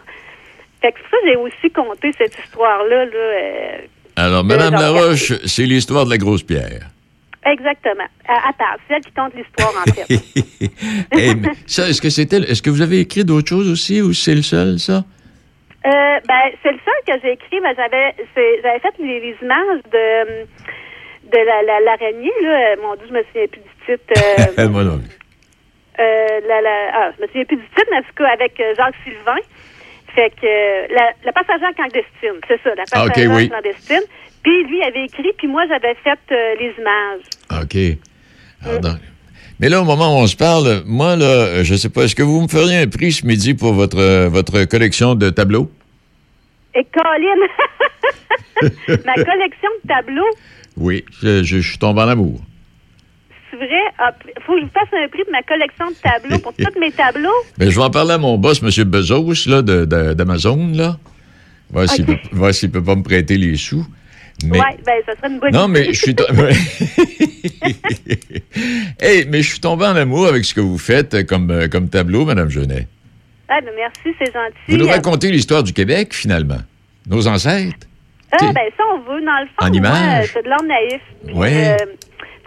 Fait 0.81 0.91
que 0.91 0.99
pour 0.99 1.09
ça, 1.09 1.17
j'ai 1.25 1.35
aussi 1.35 1.69
conté 1.71 2.11
cette 2.17 2.37
histoire-là. 2.39 3.05
Là, 3.05 3.11
euh, 3.15 3.77
Alors, 4.15 4.49
Jacques 4.49 4.71
Laroche, 4.71 5.33
c'est 5.45 5.63
l'histoire 5.65 6.05
de 6.05 6.11
la 6.11 6.17
grosse 6.17 6.43
pierre. 6.43 6.87
Exactement. 7.45 8.03
À, 8.27 8.49
à 8.49 8.53
part, 8.53 8.77
c'est 8.87 8.95
elle 8.95 9.01
qui 9.01 9.11
compte 9.11 9.33
l'histoire, 9.35 9.73
en 9.75 9.91
fait. 9.91 10.05
Eh, 11.17 11.35
mais 11.35 11.49
ça, 11.65 11.87
est-ce 11.89 12.01
que 12.01 12.09
c'était, 12.09 12.37
est-ce 12.37 12.61
que 12.61 12.69
vous 12.69 12.81
avez 12.81 12.99
écrit 12.99 13.23
d'autres 13.25 13.47
choses 13.49 13.69
aussi 13.69 14.01
ou 14.01 14.13
c'est 14.13 14.35
le 14.35 14.41
seul, 14.41 14.77
ça? 14.79 15.03
Euh, 15.85 15.89
ben, 16.27 16.43
c'est 16.61 16.71
le 16.71 16.79
seul 16.85 16.99
que 17.07 17.21
j'ai 17.21 17.31
écrit. 17.33 17.59
Ben, 17.61 17.73
j'avais, 17.75 18.13
j'avais 18.61 18.79
fait 18.79 18.93
les, 18.99 19.19
les 19.21 19.35
images 19.41 19.81
de, 19.91 20.43
de 21.31 21.37
la, 21.45 21.61
la- 21.63 21.79
l'araignée. 21.81 22.31
Là. 22.41 22.75
Mon 22.81 22.95
Dieu, 22.95 23.05
je 23.09 23.13
me 23.13 23.23
souviens 23.23 23.47
plus 23.47 23.61
du 23.61 23.97
titre. 23.97 24.57
Euh, 24.59 24.69
Moi 24.69 24.83
non. 24.83 24.99
euh, 25.99 26.27
la, 26.47 26.61
la, 26.61 26.75
ah, 26.93 27.11
je 27.17 27.21
me 27.23 27.27
souviens 27.27 27.45
plus 27.45 27.57
du 27.57 27.63
titre, 27.69 27.87
mais 27.91 27.97
en 27.97 28.01
tout 28.01 28.13
cas, 28.17 28.27
avec 28.33 28.59
euh, 28.59 28.73
Jacques 28.75 28.95
Sylvain. 29.03 29.39
Fait 30.15 30.29
que 30.31 30.45
euh, 30.45 30.87
la, 30.93 31.11
la 31.23 31.31
passagère 31.31 31.73
clandestine, 31.75 32.39
c'est 32.47 32.61
ça, 32.63 32.75
la 32.75 32.83
Ah, 32.91 33.07
passagère 33.07 33.31
oui. 33.31 33.49
clandestine. 33.49 34.03
Puis 34.43 34.63
lui 34.69 34.81
avait 34.83 35.05
écrit, 35.05 35.31
puis 35.37 35.47
moi 35.47 35.63
j'avais 35.67 35.95
fait 36.03 36.19
euh, 36.31 36.55
les 36.59 36.73
images. 36.79 37.63
OK. 37.63 37.97
Alors, 38.65 38.79
donc- 38.81 38.99
mais 39.59 39.67
là, 39.67 39.81
au 39.81 39.85
moment 39.85 40.15
où 40.17 40.21
on 40.21 40.27
se 40.27 40.37
parle, 40.37 40.83
moi, 40.85 41.17
là, 41.17 41.25
euh, 41.25 41.63
je 41.65 41.75
sais 41.75 41.89
pas, 41.89 42.03
est-ce 42.03 42.15
que 42.15 42.23
vous 42.23 42.39
me 42.41 42.47
feriez 42.47 42.77
un 42.77 42.87
prix 42.87 43.11
ce 43.11 43.25
midi 43.25 43.53
pour 43.53 43.73
votre, 43.73 43.97
euh, 43.99 44.29
votre 44.29 44.63
collection 44.65 45.15
de 45.15 45.29
tableaux? 45.29 45.69
Et 46.75 46.85
Colin, 46.93 47.47
ma 49.05 49.13
collection 49.15 49.69
de 49.83 49.87
tableaux, 49.87 50.29
Oui. 50.77 51.03
Je, 51.21 51.43
je- 51.43 51.59
je 51.59 51.67
suis 51.69 51.77
tombé 51.77 52.01
en 52.01 52.07
amour. 52.07 52.39
c'est 53.51 53.57
vrai, 53.57 53.67
il 53.99 54.43
faut 54.43 54.53
que 54.53 54.59
je 54.59 54.65
vous 54.65 54.71
fasse 54.71 54.87
un 54.93 55.07
prix 55.09 55.23
de 55.25 55.31
ma 55.31 55.43
collection 55.43 55.89
de 55.89 55.95
tableaux 55.95 56.39
pour 56.39 56.53
tous 56.53 56.79
mes 56.79 56.91
tableaux? 56.91 57.29
Ben, 57.57 57.69
je 57.69 57.75
vais 57.75 57.83
en 57.83 57.89
parler 57.89 58.11
à 58.13 58.17
mon 58.17 58.37
boss, 58.37 58.61
M. 58.63 58.69
Bezos, 58.85 59.33
là, 59.47 59.61
d'Amazon, 59.61 60.71
là. 60.73 60.97
Voir 61.71 61.89
s'il 61.89 62.05
peut, 62.05 62.51
s'il 62.53 62.71
peut 62.71 62.83
pas 62.83 62.95
me 62.95 63.03
prêter 63.03 63.37
les 63.37 63.55
sous. 63.57 63.85
Mais, 64.45 64.59
Ouais, 64.59 64.77
ben 64.85 64.93
ça 65.05 65.15
serait 65.17 65.29
une 65.29 65.39
bonne 65.39 65.53
non, 65.53 65.67
idée. 65.69 65.87
mais 65.87 65.93
je 65.93 66.01
suis... 66.01 66.15
hey, 69.01 69.25
mais 69.27 69.41
je 69.41 69.49
suis 69.49 69.59
tombé 69.59 69.85
en 69.85 69.95
amour 69.95 70.27
avec 70.27 70.45
ce 70.45 70.53
que 70.53 70.61
vous 70.61 70.77
faites 70.77 71.13
euh, 71.13 71.23
comme, 71.23 71.49
euh, 71.51 71.67
comme 71.67 71.89
tableau, 71.89 72.25
Mme 72.25 72.49
Genet. 72.49 72.87
Ah, 73.49 73.59
ben 73.61 73.71
merci, 73.75 74.15
c'est 74.19 74.31
gentil. 74.31 74.55
Vous 74.67 74.77
nous 74.77 74.87
racontez 74.87 75.31
l'histoire 75.31 75.63
du 75.63 75.73
Québec, 75.73 76.13
finalement. 76.13 76.59
Nos 77.09 77.27
ancêtres. 77.27 77.87
Ah, 78.31 78.37
T'sais, 78.37 78.53
ben 78.53 78.69
ça, 78.77 78.83
on 78.93 78.99
veut, 79.11 79.21
dans 79.25 79.39
le 79.39 79.47
fond, 79.47 79.65
En 79.67 79.73
image. 79.73 80.25
euh, 80.25 80.29
c'est 80.33 80.43
de 80.43 80.49
l'homme 80.49 80.67
naïf. 80.67 81.01
Ouais. 81.35 81.71
euh, 81.81 81.85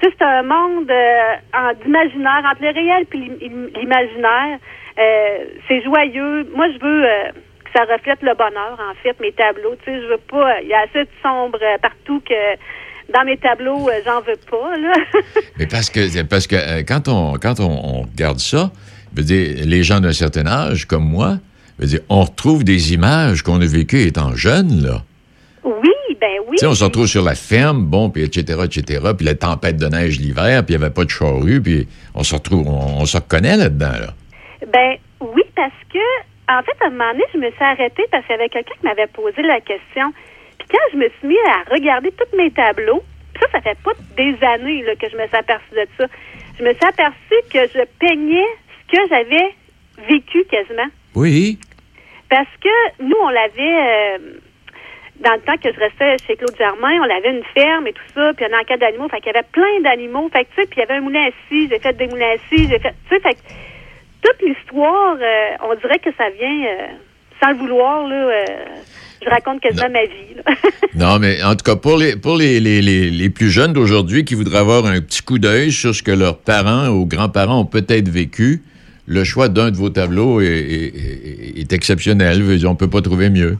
tu 0.00 0.08
sais, 0.08 0.14
c'est 0.18 0.24
un 0.24 0.42
monde 0.44 0.88
euh, 0.90 1.74
d'imaginaire, 1.84 2.42
entre 2.50 2.62
le 2.62 2.70
réel 2.72 3.04
et 3.12 3.78
l'imaginaire. 3.80 4.58
Euh, 4.98 5.38
c'est 5.66 5.82
joyeux. 5.82 6.46
Moi, 6.54 6.66
je 6.74 6.78
veux 6.84 7.04
euh, 7.04 7.32
ça 7.74 7.84
reflète 7.84 8.22
le 8.22 8.34
bonheur, 8.34 8.78
en 8.78 8.94
fait, 9.02 9.18
mes 9.20 9.32
tableaux. 9.32 9.74
Tu 9.84 9.90
sais, 9.90 10.02
je 10.02 10.06
veux 10.08 10.20
pas... 10.30 10.60
Il 10.62 10.68
y 10.68 10.74
a 10.74 10.80
assez 10.80 11.04
de 11.04 11.10
sombre 11.22 11.58
euh, 11.62 11.78
partout 11.80 12.20
que 12.20 12.56
dans 13.12 13.24
mes 13.24 13.36
tableaux, 13.36 13.88
euh, 13.88 14.00
j'en 14.04 14.20
veux 14.20 14.38
pas, 14.50 14.76
là. 14.76 14.92
Mais 15.58 15.66
parce 15.66 15.90
que, 15.90 16.22
parce 16.22 16.46
que 16.46 16.56
euh, 16.56 16.82
quand, 16.86 17.08
on, 17.08 17.34
quand 17.34 17.60
on, 17.60 17.70
on 17.70 18.02
regarde 18.02 18.38
ça, 18.38 18.70
je 19.12 19.20
veux 19.20 19.26
dire, 19.26 19.66
les 19.66 19.82
gens 19.82 20.00
d'un 20.00 20.12
certain 20.12 20.46
âge, 20.46 20.86
comme 20.86 21.04
moi, 21.04 21.38
je 21.78 21.82
veux 21.82 21.88
dire, 21.88 22.00
on 22.08 22.22
retrouve 22.22 22.64
des 22.64 22.94
images 22.94 23.42
qu'on 23.42 23.60
a 23.60 23.66
vécues 23.66 24.02
étant 24.02 24.34
jeunes, 24.34 24.82
là. 24.82 25.02
oui, 25.64 26.16
ben 26.20 26.38
oui. 26.48 26.56
Tu 26.56 26.58
sais, 26.58 26.66
on 26.66 26.74
se 26.74 26.84
retrouve 26.84 27.06
sur 27.06 27.24
la 27.24 27.34
ferme, 27.34 27.84
bon, 27.86 28.10
puis 28.10 28.22
etc., 28.22 28.60
etc., 28.64 29.00
puis 29.16 29.26
la 29.26 29.34
tempête 29.34 29.76
de 29.76 29.86
neige 29.86 30.18
l'hiver, 30.18 30.64
puis 30.64 30.74
il 30.74 30.78
n'y 30.78 30.84
avait 30.84 30.92
pas 30.92 31.04
de 31.04 31.10
charrue, 31.10 31.60
puis 31.60 31.88
on 32.14 32.22
se 32.22 32.34
retrouve, 32.34 32.66
on, 32.68 33.00
on 33.00 33.06
se 33.06 33.16
reconnaît 33.16 33.56
là-dedans, 33.56 33.92
là. 33.92 34.14
Ben 34.72 34.96
oui, 35.20 35.42
parce 35.56 35.72
que 35.92 35.98
en 36.58 36.62
fait, 36.62 36.76
à 36.80 36.86
un 36.86 36.90
moment 36.90 37.12
donné, 37.12 37.24
je 37.32 37.38
me 37.38 37.50
suis 37.50 37.64
arrêtée 37.64 38.04
parce 38.10 38.24
qu'il 38.26 38.36
y 38.36 38.38
avait 38.38 38.48
quelqu'un 38.48 38.74
qui 38.78 38.86
m'avait 38.86 39.06
posé 39.06 39.42
la 39.42 39.60
question. 39.60 40.12
Puis 40.58 40.68
quand 40.70 40.84
je 40.92 40.98
me 40.98 41.08
suis 41.08 41.28
mis 41.28 41.38
à 41.48 41.70
regarder 41.70 42.12
tous 42.12 42.36
mes 42.36 42.50
tableaux, 42.50 43.02
ça, 43.40 43.46
ça 43.52 43.60
fait 43.60 43.78
pas 43.82 43.92
des 44.16 44.36
années 44.44 44.82
là, 44.82 44.94
que 44.96 45.08
je 45.08 45.16
me 45.16 45.26
suis 45.26 45.36
aperçue 45.36 45.74
de 45.74 45.86
ça. 45.98 46.06
Je 46.58 46.64
me 46.64 46.72
suis 46.72 46.84
aperçue 46.84 47.40
que 47.52 47.66
je 47.74 47.84
peignais 47.98 48.46
ce 48.68 48.96
que 48.96 49.08
j'avais 49.08 49.54
vécu 50.08 50.44
quasiment. 50.50 50.88
Oui. 51.14 51.58
Parce 52.28 52.48
que 52.60 53.02
nous, 53.02 53.16
on 53.22 53.28
l'avait, 53.28 53.58
euh, 53.58 54.18
dans 55.20 55.34
le 55.34 55.40
temps 55.40 55.56
que 55.56 55.72
je 55.72 55.78
restais 55.78 56.16
chez 56.26 56.36
Claude 56.36 56.56
Germain, 56.56 56.98
on 57.00 57.10
avait 57.10 57.30
une 57.30 57.44
ferme 57.54 57.86
et 57.86 57.92
tout 57.92 58.02
ça, 58.14 58.32
puis 58.34 58.44
un 58.46 58.58
encadre 58.58 58.80
d'animaux, 58.80 59.08
fait 59.08 59.20
qu'il 59.20 59.32
y 59.32 59.36
avait 59.36 59.46
plein 59.52 59.80
d'animaux, 59.82 60.28
fait 60.32 60.44
que, 60.44 60.50
tu 60.54 60.62
sais, 60.62 60.66
puis 60.66 60.78
il 60.78 60.80
y 60.80 60.82
avait 60.82 60.94
un 60.94 61.00
moulin 61.02 61.28
scie, 61.48 61.68
j'ai 61.68 61.78
fait 61.78 61.96
des 61.96 62.06
moulins 62.06 62.36
scie, 62.48 62.68
j'ai 62.68 62.78
fait, 62.78 62.94
tu 63.08 63.14
sais, 63.14 63.20
fait 63.20 63.34
que 63.34 63.40
toute 64.22 64.40
l'histoire, 64.48 65.16
euh, 65.20 65.66
on 65.70 65.74
dirait 65.80 65.98
que 65.98 66.10
ça 66.16 66.24
vient, 66.38 66.64
euh, 66.66 66.86
sans 67.42 67.50
le 67.50 67.56
vouloir, 67.58 68.06
là, 68.08 68.14
euh, 68.14 68.44
je 69.24 69.28
raconte 69.30 69.60
quasiment 69.60 69.90
ma 69.90 70.04
vie, 70.04 70.34
là. 70.36 70.42
Non, 70.94 71.18
mais 71.18 71.42
en 71.42 71.52
tout 71.56 71.64
cas, 71.64 71.76
pour 71.76 71.96
les, 71.96 72.16
pour 72.16 72.36
les, 72.36 72.60
les, 72.60 72.82
les, 72.82 73.10
les 73.10 73.30
plus 73.30 73.50
jeunes 73.50 73.72
d'aujourd'hui 73.72 74.24
qui 74.24 74.34
voudraient 74.34 74.58
avoir 74.58 74.84
un 74.86 75.00
petit 75.00 75.22
coup 75.22 75.38
d'œil 75.38 75.72
sur 75.72 75.94
ce 75.94 76.02
que 76.02 76.10
leurs 76.10 76.38
parents 76.38 76.88
ou 76.88 77.06
grands-parents 77.06 77.60
ont 77.60 77.64
peut-être 77.66 78.08
vécu, 78.08 78.62
le 79.06 79.24
choix 79.24 79.48
d'un 79.48 79.70
de 79.70 79.76
vos 79.76 79.90
tableaux 79.90 80.40
est, 80.40 80.46
est- 80.46 80.96
est- 80.96 81.60
est 81.60 81.72
exceptionnel. 81.72 82.42
On 82.66 82.70
ne 82.70 82.76
peut 82.76 82.90
pas 82.90 83.00
trouver 83.00 83.30
mieux. 83.30 83.58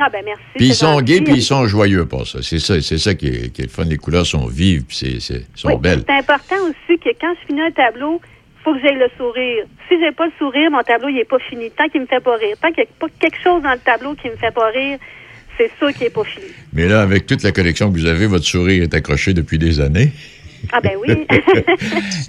ah, 0.00 0.08
ben 0.12 0.22
merci. 0.24 0.42
Puis 0.56 0.66
ils 0.68 0.74
sont 0.74 1.00
gays, 1.00 1.20
puis 1.20 1.34
ils 1.34 1.42
sont 1.42 1.66
joyeux 1.66 2.06
pour 2.06 2.26
ça. 2.26 2.38
C'est 2.42 2.58
ça, 2.58 2.80
c'est 2.80 2.98
ça 2.98 3.14
qui 3.14 3.28
est, 3.28 3.52
qui 3.52 3.62
est 3.62 3.66
le 3.66 3.70
fun. 3.70 3.84
Les 3.84 3.96
couleurs 3.98 4.26
sont 4.26 4.46
vives, 4.46 4.84
puis 4.84 4.96
c'est, 4.96 5.20
c'est- 5.20 5.44
sont 5.54 5.68
Oui, 5.68 5.76
belles. 5.80 6.02
C'est 6.08 6.14
important 6.16 6.56
aussi 6.64 6.98
que 6.98 7.10
quand 7.20 7.32
je 7.40 7.46
finis 7.46 7.60
un 7.62 7.70
tableau, 7.70 8.20
faut 8.62 8.74
que 8.74 8.80
j'aie 8.80 8.92
le 8.92 9.08
sourire. 9.16 9.64
Si 9.88 9.98
j'ai 10.00 10.12
pas 10.12 10.26
le 10.26 10.32
sourire, 10.38 10.70
mon 10.70 10.82
tableau 10.82 11.08
il 11.08 11.18
est 11.18 11.28
pas 11.28 11.38
fini. 11.38 11.70
Tant 11.70 11.88
qu'il 11.88 12.00
me 12.00 12.06
fait 12.06 12.20
pas 12.20 12.36
rire, 12.36 12.56
tant 12.60 12.68
qu'il 12.68 12.84
n'y 12.84 12.90
a 12.90 12.98
pas 12.98 13.06
quelque 13.18 13.40
chose 13.42 13.62
dans 13.62 13.72
le 13.72 13.78
tableau 13.78 14.14
qui 14.14 14.28
me 14.28 14.36
fait 14.36 14.52
pas 14.54 14.68
rire, 14.68 14.98
c'est 15.58 15.70
sûr 15.78 15.92
qu'il 15.92 16.06
est 16.06 16.10
pas 16.10 16.24
fini. 16.24 16.46
Mais 16.72 16.86
là, 16.86 17.02
avec 17.02 17.26
toute 17.26 17.42
la 17.42 17.52
collection 17.52 17.92
que 17.92 17.98
vous 17.98 18.06
avez, 18.06 18.26
votre 18.26 18.44
sourire 18.44 18.82
est 18.82 18.94
accroché 18.94 19.34
depuis 19.34 19.58
des 19.58 19.80
années. 19.80 20.12
Ah 20.70 20.80
ben 20.80 20.92
oui. 21.00 21.26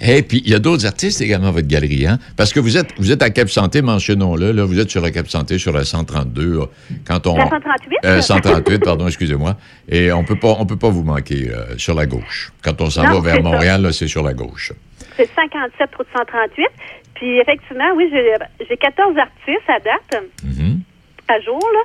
Et 0.00 0.22
puis, 0.22 0.42
il 0.44 0.50
y 0.50 0.54
a 0.54 0.58
d'autres 0.58 0.86
artistes 0.86 1.20
également 1.20 1.48
à 1.48 1.50
votre 1.52 1.68
galerie, 1.68 2.06
hein? 2.06 2.18
Parce 2.36 2.52
que 2.52 2.58
vous 2.58 2.76
êtes, 2.76 2.88
vous 2.98 3.12
êtes 3.12 3.22
à 3.22 3.30
Cap 3.30 3.48
Santé, 3.48 3.80
mentionnons-le. 3.80 4.50
Là, 4.50 4.64
vous 4.64 4.80
êtes 4.80 4.90
sur 4.90 5.00
la 5.02 5.12
Cap 5.12 5.28
Santé, 5.28 5.58
sur 5.58 5.72
la 5.72 5.84
132. 5.84 6.58
là, 6.58 6.66
Quand 7.04 7.26
on, 7.26 7.36
La 7.36 7.48
138? 7.48 7.98
Euh, 8.04 8.20
138, 8.20 8.84
pardon, 8.84 9.06
excusez-moi. 9.06 9.56
Et 9.88 10.10
on 10.10 10.24
peut 10.24 10.38
pas, 10.38 10.56
on 10.58 10.66
peut 10.66 10.76
pas 10.76 10.88
vous 10.88 11.04
manquer 11.04 11.50
euh, 11.50 11.78
sur 11.78 11.94
la 11.94 12.06
gauche. 12.06 12.52
Quand 12.62 12.80
on 12.80 12.90
s'en 12.90 13.04
va 13.04 13.20
vers. 13.20 13.42
Montréal, 13.42 13.88
c'est 13.92 14.08
sur 14.08 14.24
la 14.24 14.34
gauche. 14.34 14.72
C'est 15.16 15.28
57 15.34 15.94
route 15.96 16.06
138. 16.14 16.66
Puis 17.14 17.38
effectivement, 17.38 17.90
oui, 17.94 18.08
j'ai 18.12 18.34
j'ai 18.68 18.76
14 18.76 19.16
artistes 19.18 19.68
à 19.68 19.78
date, 19.80 20.24
Mhm. 20.42 20.80
à 21.28 21.40
jour, 21.40 21.60
là, 21.72 21.80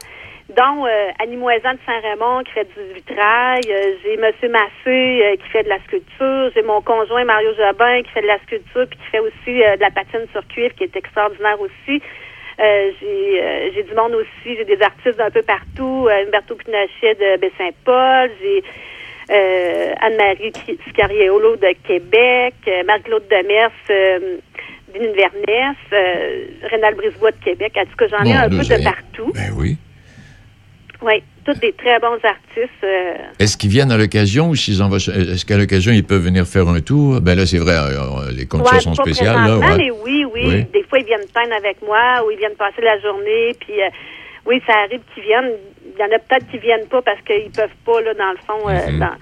dont 0.56 0.86
euh, 0.88 1.10
Annie 1.22 1.38
Moisan 1.38 1.74
de 1.74 1.80
Saint-Raymond 1.86 2.44
qui 2.44 2.52
fait 2.54 2.68
du 2.76 2.94
vitrail, 2.96 3.62
euh, 3.70 3.94
j'ai 4.04 4.18
Monsieur 4.18 4.50
Massé 4.50 4.68
euh, 5.24 5.36
qui 5.36 5.48
fait 5.52 5.64
de 5.64 5.70
la 5.70 5.78
sculpture, 5.82 6.50
j'ai 6.56 6.64
mon 6.64 6.82
conjoint 6.82 7.24
Mario 7.24 7.52
Jobin 7.56 8.02
qui 8.02 8.10
fait 8.10 8.22
de 8.24 8.28
la 8.28 8.40
sculpture 8.40 8.88
puis 8.90 8.98
qui 8.98 9.06
fait 9.12 9.20
aussi 9.20 9.64
euh, 9.64 9.76
de 9.76 9.82
la 9.82 9.92
patine 9.92 10.26
sur 10.32 10.46
cuivre 10.48 10.74
qui 10.76 10.86
est 10.86 10.96
extraordinaire 10.96 11.60
aussi. 11.62 12.02
Euh, 12.60 12.92
j'ai 13.00 13.42
euh, 13.44 13.70
j'ai 13.76 13.84
du 13.84 13.94
monde 13.94 14.16
aussi, 14.16 14.56
j'ai 14.58 14.66
des 14.66 14.82
artistes 14.82 15.18
d'un 15.18 15.30
peu 15.30 15.44
partout, 15.44 16.08
euh, 16.10 16.26
Humberto 16.26 16.56
Pinochet 16.56 17.14
de 17.16 17.38
Baie-Saint-Paul, 17.40 18.32
j'ai 18.42 18.64
euh, 19.32 19.94
Anne-Marie 20.02 20.52
Scariolo 20.90 21.56
de 21.58 21.74
Québec, 21.88 22.56
euh, 22.68 22.84
Marc-Claude 22.86 23.24
Demers 23.30 23.72
euh, 23.90 24.38
d'Inverness, 24.94 25.78
euh, 25.94 26.46
Rénal 26.70 26.96
Brisebois 26.96 27.32
de 27.32 27.44
Québec. 27.44 27.74
En 27.78 27.86
tout 27.86 27.96
cas, 27.98 28.08
j'en 28.08 28.24
ai 28.26 28.34
un 28.34 28.50
peu 28.50 28.58
de 28.58 28.84
partout. 28.84 29.32
Ben 29.36 29.52
oui. 29.56 29.78
Oui, 31.02 31.24
tous 31.46 31.54
des 31.60 31.72
très 31.72 31.98
bons 32.00 32.20
artistes. 32.24 32.84
euh, 32.84 33.14
Est-ce 33.40 33.56
qu'ils 33.56 33.70
viennent 33.70 33.92
à 33.92 33.98
l'occasion 33.98 34.50
ou 34.50 34.56
s'ils 34.56 34.82
en 34.84 34.90
vont, 34.90 34.98
est-ce 34.98 35.46
qu'à 35.46 35.56
l'occasion 35.58 35.94
ils 35.94 36.04
peuvent 36.04 36.22
venir 36.24 36.46
faire 36.46 36.68
un 36.68 36.82
tour? 36.82 37.22
Ben 37.22 37.38
là, 37.38 37.46
c'est 37.46 37.58
vrai, 37.58 37.76
euh, 37.78 38.32
les 38.36 38.46
conditions 38.46 38.76
ouais, 38.76 38.82
sont 38.82 38.96
spéciales. 38.96 39.36
Là, 39.36 39.44
présentement, 39.44 39.68
ouais. 39.70 39.78
mais 39.78 39.92
oui, 39.92 40.26
oui, 40.34 40.42
Oui. 40.46 40.66
Des 40.74 40.84
fois, 40.90 41.00
ils 41.00 41.06
viennent 41.06 41.28
peindre 41.34 41.54
avec 41.56 41.82
moi 41.82 42.26
ou 42.26 42.32
ils 42.32 42.38
viennent 42.38 42.56
passer 42.58 42.82
la 42.82 43.00
journée. 43.00 43.56
Puis, 43.62 43.82
euh, 43.82 43.88
oui, 44.46 44.62
ça 44.68 44.74
arrive 44.80 45.00
qu'ils 45.14 45.24
viennent. 45.24 45.54
Il 46.00 46.02
y 46.02 46.06
en 46.06 46.16
a 46.16 46.20
peut-être 46.20 46.50
qui 46.50 46.58
viennent 46.60 46.88
pas 46.90 47.02
parce 47.02 47.20
qu'ils 47.28 47.52
peuvent 47.52 47.70
pas, 47.86 48.02
là, 48.02 48.14
dans 48.14 48.32
le 48.32 48.38
fond. 48.48 48.70
euh, 48.70 48.92
Mhm. 48.92 49.00
dans- 49.00 49.18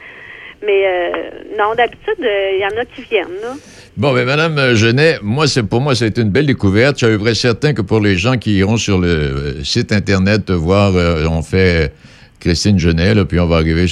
Mais 0.66 0.88
euh, 0.88 1.12
non, 1.58 1.76
d'habitude, 1.76 2.16
euh, 2.20 2.52
il 2.54 2.60
y 2.62 2.66
en 2.66 2.82
a 2.82 2.86
qui 2.86 3.02
viennent, 3.04 3.40
là. 3.44 3.54
Bon, 3.96 4.12
mais 4.14 4.26
Madame 4.26 4.58
euh, 4.58 4.74
Genet, 4.76 5.18
moi, 5.22 5.46
c'est 5.48 5.62
pour 5.62 5.82
moi, 5.82 5.94
ça 5.94 6.06
a 6.06 6.08
été 6.08 6.22
une 6.22 6.32
belle 6.32 6.48
découverte. 6.48 7.00
Je 7.00 7.06
suis 7.06 7.14
à 7.14 7.18
peu 7.18 7.24
près 7.24 7.36
certain 7.36 7.74
que 7.76 7.82
pour 7.84 8.00
les 8.00 8.16
gens 8.16 8.38
qui 8.38 8.58
iront 8.58 8.78
sur 8.78 8.98
le 9.00 9.08
euh, 9.08 9.64
site 9.64 9.92
Internet 9.92 10.50
voir, 10.50 10.96
euh, 10.96 11.26
on 11.30 11.44
fait 11.44 11.94
Christine 12.40 12.80
Genet, 12.80 13.14
là, 13.14 13.26
puis 13.26 13.40
on 13.40 13.46
va 13.48 13.58
arriver, 13.58 13.86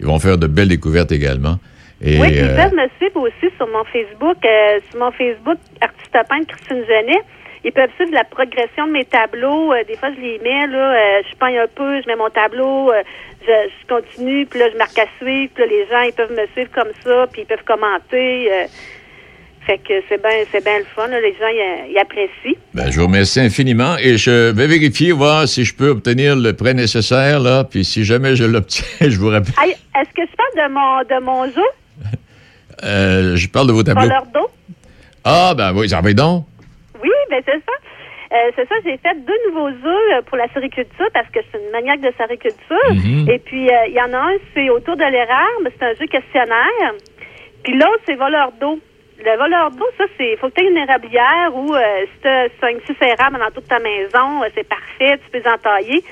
ils 0.00 0.06
vont 0.06 0.18
faire 0.18 0.38
de 0.38 0.46
belles 0.48 0.68
découvertes 0.68 1.12
également. 1.12 1.56
Et, 2.02 2.18
oui, 2.18 2.28
ils 2.32 2.38
euh, 2.44 2.54
peuvent 2.56 2.74
me 2.74 2.88
suivre 2.98 3.20
aussi 3.20 3.54
sur 3.56 3.66
mon 3.68 3.84
Facebook. 3.84 4.36
euh, 4.44 4.78
sur 4.90 4.98
mon 5.00 5.10
Facebook, 5.12 5.58
artiste 5.80 6.12
peintre 6.28 6.46
Christine 6.48 6.82
Genet. 6.86 7.22
Ils 7.64 7.72
peuvent 7.72 7.90
suivre 7.96 8.12
la 8.12 8.24
progression 8.24 8.86
de 8.86 8.92
mes 8.92 9.04
tableaux. 9.04 9.72
Euh, 9.72 9.82
des 9.86 9.96
fois, 9.96 10.10
je 10.14 10.20
les 10.20 10.38
mets, 10.38 10.66
là, 10.68 10.92
euh, 10.92 11.22
je 11.28 11.36
peins 11.36 11.62
un 11.62 11.66
peu, 11.74 12.00
je 12.02 12.06
mets 12.06 12.16
mon 12.16 12.30
tableau, 12.30 12.92
euh, 12.92 13.02
je, 13.42 13.46
je 13.46 13.94
continue, 13.94 14.46
puis 14.46 14.60
là, 14.60 14.66
je 14.72 14.78
marque 14.78 14.98
à 14.98 15.06
suivre. 15.20 15.50
Puis 15.54 15.64
là, 15.64 15.70
les 15.70 15.86
gens, 15.86 16.02
ils 16.02 16.12
peuvent 16.12 16.32
me 16.32 16.46
suivre 16.52 16.70
comme 16.74 16.92
ça, 17.04 17.26
puis 17.32 17.42
ils 17.42 17.46
peuvent 17.46 17.64
commenter. 17.66 18.48
fait 19.66 19.78
que 19.78 19.94
c'est 20.08 20.22
bien 20.22 20.30
c'est 20.52 20.62
bien 20.62 20.78
le 20.78 20.84
fun. 20.94 21.08
là. 21.08 21.20
les 21.20 21.32
gens, 21.32 21.48
ils, 21.50 21.92
ils 21.92 21.98
apprécient. 21.98 22.58
ben, 22.74 22.90
je 22.90 23.00
vous 23.00 23.06
remercie 23.06 23.40
infiniment 23.40 23.96
et 23.98 24.16
je 24.16 24.50
vais 24.52 24.66
vérifier, 24.66 25.12
voir 25.12 25.48
si 25.48 25.64
je 25.64 25.74
peux 25.74 25.88
obtenir 25.88 26.36
le 26.36 26.52
prêt 26.54 26.74
nécessaire, 26.74 27.40
là, 27.40 27.64
puis 27.64 27.84
si 27.84 28.04
jamais 28.04 28.36
je 28.36 28.44
l'obtiens, 28.44 28.86
je 29.00 29.18
vous 29.18 29.28
rappelle. 29.28 29.52
Est-ce 29.64 30.14
que 30.14 30.22
je 30.22 30.36
parle 30.36 30.68
de 30.68 30.72
mon, 30.72 31.02
de 31.02 31.24
mon 31.24 31.44
jeu, 31.46 33.36
je 33.36 33.48
parle 33.48 33.66
de 33.66 33.72
vos 33.72 33.82
tableaux. 33.82 34.02
Voleur 34.02 34.26
d'eau? 34.32 34.48
Ah, 35.24 35.54
ben 35.56 35.72
oui, 35.74 35.88
ça 35.88 36.00
va 36.00 36.12
donc. 36.12 36.46
Oui, 37.02 37.10
ben 37.30 37.42
c'est 37.44 37.58
ça. 37.58 37.72
Euh, 38.30 38.50
c'est 38.56 38.68
ça, 38.68 38.74
j'ai 38.84 38.98
fait 38.98 39.14
deux 39.24 39.38
nouveaux 39.46 39.68
œufs 39.68 40.12
euh, 40.12 40.22
pour 40.26 40.36
la 40.36 40.48
sériculture 40.48 41.08
parce 41.14 41.28
que 41.30 41.40
je 41.40 41.48
suis 41.48 41.64
une 41.64 41.70
maniaque 41.70 42.00
de 42.00 42.12
sériculture. 42.16 42.92
Mhm. 42.92 43.28
Et 43.30 43.38
puis, 43.38 43.70
euh, 43.70 43.86
il 43.86 43.94
y 43.94 44.00
en 44.02 44.12
a 44.12 44.18
un, 44.18 44.36
c'est 44.52 44.68
autour 44.68 44.96
de 44.96 45.04
l'érable, 45.04 45.72
c'est 45.78 45.86
un 45.86 45.94
jeu 45.94 46.06
questionnaire. 46.06 46.92
Puis 47.64 47.72
l'autre, 47.72 48.00
c'est 48.04 48.16
voleur 48.16 48.52
d'eau. 48.60 48.78
Le 49.18 49.36
voleur 49.36 49.70
d'eau, 49.70 49.86
ça, 49.96 50.04
c'est. 50.16 50.36
faut 50.36 50.48
que 50.48 50.54
tu 50.54 50.64
aies 50.64 50.68
une 50.68 50.76
érablière 50.76 51.50
euh, 51.54 52.04
si 52.12 52.20
tu 52.20 52.28
as 52.28 52.48
5-6 52.60 53.18
érables 53.18 53.38
dans 53.38 53.50
toute 53.50 53.66
ta 53.66 53.78
maison, 53.78 54.42
c'est 54.54 54.68
parfait, 54.68 55.18
tu 55.24 55.30
peux 55.32 55.38
les 55.38 55.48
entailler. 55.48 56.04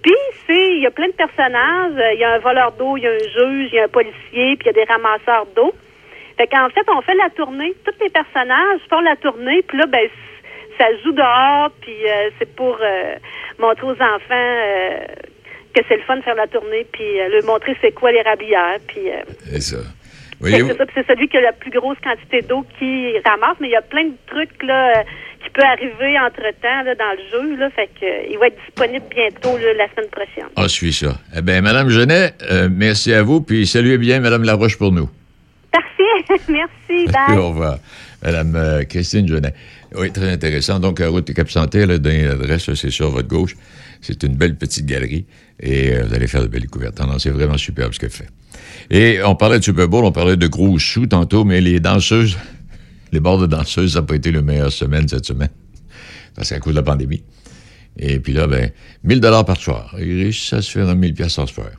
Puis, 0.00 0.14
c'est. 0.46 0.76
Il 0.76 0.82
y 0.82 0.86
a 0.86 0.92
plein 0.92 1.08
de 1.08 1.12
personnages. 1.12 1.92
Il 2.14 2.20
y 2.20 2.24
a 2.24 2.34
un 2.34 2.38
voleur 2.38 2.70
d'eau, 2.72 2.96
il 2.96 3.02
y 3.02 3.06
a 3.08 3.10
un 3.10 3.18
juge, 3.18 3.68
il 3.72 3.74
y 3.74 3.78
a 3.80 3.84
un 3.84 3.88
policier, 3.88 4.56
puis 4.56 4.62
il 4.62 4.66
y 4.66 4.70
a 4.70 4.72
des 4.72 4.84
ramasseurs 4.84 5.46
d'eau. 5.56 5.72
Fait 6.36 6.46
qu'en 6.46 6.68
fait, 6.70 6.86
on 6.88 7.00
fait 7.02 7.14
la 7.14 7.30
tournée. 7.30 7.74
Tous 7.84 7.94
les 8.00 8.10
personnages 8.10 8.80
font 8.88 9.00
la 9.00 9.16
tournée, 9.16 9.62
puis 9.62 9.78
là, 9.78 9.86
ben, 9.86 10.08
ça 10.78 10.86
joue 11.02 11.12
dehors, 11.12 11.70
puis 11.80 11.92
euh, 12.06 12.30
c'est 12.38 12.54
pour 12.54 12.76
euh, 12.80 13.14
montrer 13.58 13.86
aux 13.86 13.92
enfants 13.92 14.30
euh, 14.30 14.98
que 15.74 15.80
c'est 15.88 15.96
le 15.96 16.02
fun 16.02 16.16
de 16.16 16.22
faire 16.22 16.34
la 16.34 16.46
tournée, 16.46 16.86
puis 16.92 17.04
leur 17.30 17.44
montrer 17.44 17.76
c'est 17.80 17.92
quoi 17.92 18.12
l'érablière, 18.12 18.78
puis... 18.86 19.08
euh, 19.10 19.22
C'est 19.52 19.60
ça. 19.60 19.76
c'est 20.42 20.86
puis 20.86 21.04
celui 21.08 21.28
qui 21.28 21.36
a 21.36 21.40
la 21.40 21.52
plus 21.52 21.70
grosse 21.70 21.98
quantité 22.02 22.42
d'eau 22.42 22.64
qui 22.78 23.14
ramasse, 23.24 23.56
mais 23.60 23.68
il 23.68 23.72
y 23.72 23.76
a 23.76 23.82
plein 23.82 24.04
de 24.04 24.16
trucs 24.26 24.62
là 24.62 25.02
qui 25.42 25.50
peut 25.50 25.62
arriver 25.62 26.18
entre-temps 26.18 26.84
dans 26.98 27.12
le 27.12 27.30
jeu, 27.30 27.56
là, 27.56 27.70
fait 27.70 27.88
que 28.00 28.30
il 28.30 28.38
va 28.38 28.46
être 28.46 28.58
disponible 28.66 29.04
bientôt 29.10 29.58
là, 29.58 29.74
la 29.74 29.88
semaine 29.90 30.10
prochaine. 30.10 30.48
Ah, 30.56 30.62
je 30.62 30.68
suis 30.68 30.92
ça. 30.92 31.14
Eh 31.36 31.42
bien, 31.42 31.60
Madame 31.60 31.90
Genet, 31.90 32.32
merci 32.70 33.12
à 33.12 33.22
vous, 33.22 33.40
puis 33.42 33.66
saluez 33.66 33.98
bien 33.98 34.20
Madame 34.20 34.44
Laroche 34.44 34.78
pour 34.78 34.90
nous. 34.92 35.08
Parfait, 35.70 36.42
merci, 36.48 37.06
bye. 37.12 37.36
Au 37.36 37.48
revoir. 37.48 37.76
Madame 38.24 38.56
euh, 38.56 38.84
Christine 38.84 39.28
Genet. 39.28 39.54
Oui, 39.94 40.10
très 40.10 40.32
intéressant. 40.32 40.80
Donc, 40.80 41.00
à 41.00 41.08
route 41.08 41.26
de 41.26 41.32
Cap 41.32 41.50
Santé, 41.50 41.84
là, 41.84 41.98
dans 41.98 42.10
l'adresse, 42.10 42.72
c'est 42.74 42.90
sur 42.90 43.10
votre 43.10 43.28
gauche. 43.28 43.54
C'est 44.00 44.22
une 44.22 44.34
belle 44.34 44.56
petite 44.56 44.86
galerie 44.86 45.26
et 45.60 45.92
euh, 45.92 46.04
vous 46.04 46.14
allez 46.14 46.26
faire 46.26 46.42
de 46.42 46.48
belles 46.48 46.62
découvertes. 46.62 46.98
Non, 47.00 47.18
c'est 47.18 47.30
vraiment 47.30 47.58
superbe 47.58 47.92
ce 47.92 48.00
qu'elle 48.00 48.10
fait. 48.10 48.28
Et 48.90 49.20
on 49.24 49.34
parlait 49.34 49.58
de 49.58 49.64
Super 49.64 49.88
Bowl, 49.88 50.04
on 50.04 50.12
parlait 50.12 50.36
de 50.36 50.46
gros 50.46 50.78
sous 50.78 51.06
tantôt, 51.06 51.44
mais 51.44 51.60
les 51.60 51.80
danseuses, 51.80 52.36
les 53.12 53.20
bords 53.20 53.38
de 53.38 53.46
danseuses, 53.46 53.92
ça 53.92 54.00
n'a 54.00 54.06
pas 54.06 54.16
été 54.16 54.30
le 54.30 54.42
meilleure 54.42 54.72
semaine 54.72 55.06
cette 55.08 55.26
semaine. 55.26 55.50
Parce 56.34 56.48
qu'à 56.48 56.58
cause 56.58 56.72
de 56.72 56.78
la 56.78 56.82
pandémie. 56.82 57.22
Et 57.98 58.18
puis 58.18 58.32
là, 58.32 58.46
ben, 58.46 58.70
1000 59.04 59.20
dollars 59.20 59.44
par 59.44 59.56
soir. 59.56 59.94
Ils 59.98 60.22
réussissent 60.22 60.52
à 60.52 60.62
se 60.62 60.70
faire 60.70 60.88
un 60.88 60.94
1000 60.94 61.14
pièces 61.14 61.36
par 61.36 61.48
soir. 61.48 61.70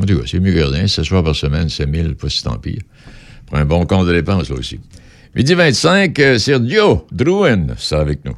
En 0.00 0.06
tout 0.06 0.18
cas, 0.18 0.24
c'est 0.26 0.40
mieux 0.40 0.54
que 0.54 0.60
rien. 0.60 0.86
16 0.86 1.04
soirs 1.04 1.24
par 1.24 1.34
semaine, 1.34 1.68
c'est 1.68 1.86
1000, 1.86 2.14
pas 2.14 2.28
si 2.28 2.42
tant 2.42 2.56
pire. 2.58 2.82
Pour 3.46 3.58
un 3.58 3.64
bon 3.64 3.84
compte 3.86 4.06
de 4.06 4.12
dépenses, 4.12 4.48
là 4.48 4.56
aussi. 4.56 4.80
Midi 5.34 5.54
25, 5.54 6.18
euh, 6.18 6.38
Sergio 6.38 7.06
Drouin, 7.12 7.66
ça 7.78 8.00
avec 8.00 8.24
nous. 8.24 8.34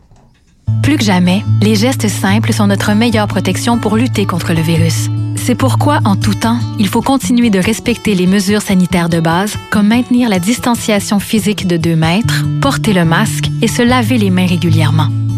Plus 0.82 0.96
que 0.96 1.04
jamais, 1.04 1.42
les 1.62 1.74
gestes 1.74 2.08
simples 2.08 2.52
sont 2.52 2.66
notre 2.66 2.92
meilleure 2.92 3.28
protection 3.28 3.78
pour 3.78 3.96
lutter 3.96 4.26
contre 4.26 4.52
le 4.52 4.60
virus. 4.60 5.08
C'est 5.36 5.54
pourquoi, 5.54 6.00
en 6.04 6.16
tout 6.16 6.34
temps, 6.34 6.58
il 6.78 6.88
faut 6.88 7.00
continuer 7.00 7.50
de 7.50 7.58
respecter 7.58 8.14
les 8.14 8.26
mesures 8.26 8.62
sanitaires 8.62 9.08
de 9.08 9.20
base, 9.20 9.56
comme 9.70 9.88
maintenir 9.88 10.28
la 10.28 10.38
distanciation 10.38 11.18
physique 11.18 11.66
de 11.66 11.76
2 11.76 11.96
mètres, 11.96 12.44
porter 12.60 12.92
le 12.92 13.04
masque 13.04 13.48
et 13.62 13.68
se 13.68 13.82
laver 13.82 14.18
les 14.18 14.30
mains 14.30 14.46
régulièrement. 14.46 15.08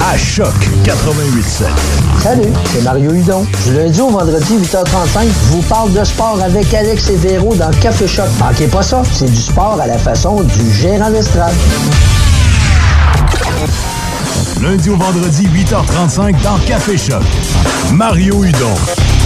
à 0.00 0.16
Choc 0.16 0.54
88.7. 0.84 1.64
Salut, 2.22 2.48
c'est 2.72 2.82
Mario 2.82 3.12
Hudon. 3.12 3.46
Du 3.64 3.74
lundi 3.74 4.00
au 4.00 4.10
vendredi, 4.10 4.58
8h35, 4.58 5.24
je 5.24 5.52
vous 5.52 5.62
parle 5.62 5.92
de 5.92 6.04
sport 6.04 6.38
avec 6.42 6.72
Alex 6.72 7.10
et 7.10 7.16
Véro 7.16 7.54
dans 7.54 7.70
Café 7.80 8.06
Choc. 8.06 8.28
Manquez 8.38 8.66
pas 8.66 8.82
ça, 8.82 9.02
c'est 9.12 9.30
du 9.30 9.40
sport 9.40 9.78
à 9.80 9.86
la 9.86 9.98
façon 9.98 10.42
du 10.42 10.72
gérant 10.72 11.10
d'estrade. 11.10 11.54
Lundi 14.60 14.90
au 14.90 14.96
vendredi, 14.96 15.48
8h35 15.48 16.42
dans 16.42 16.58
Café 16.66 16.96
Choc. 16.96 17.22
Mario 17.92 18.44
Hudon, 18.44 18.74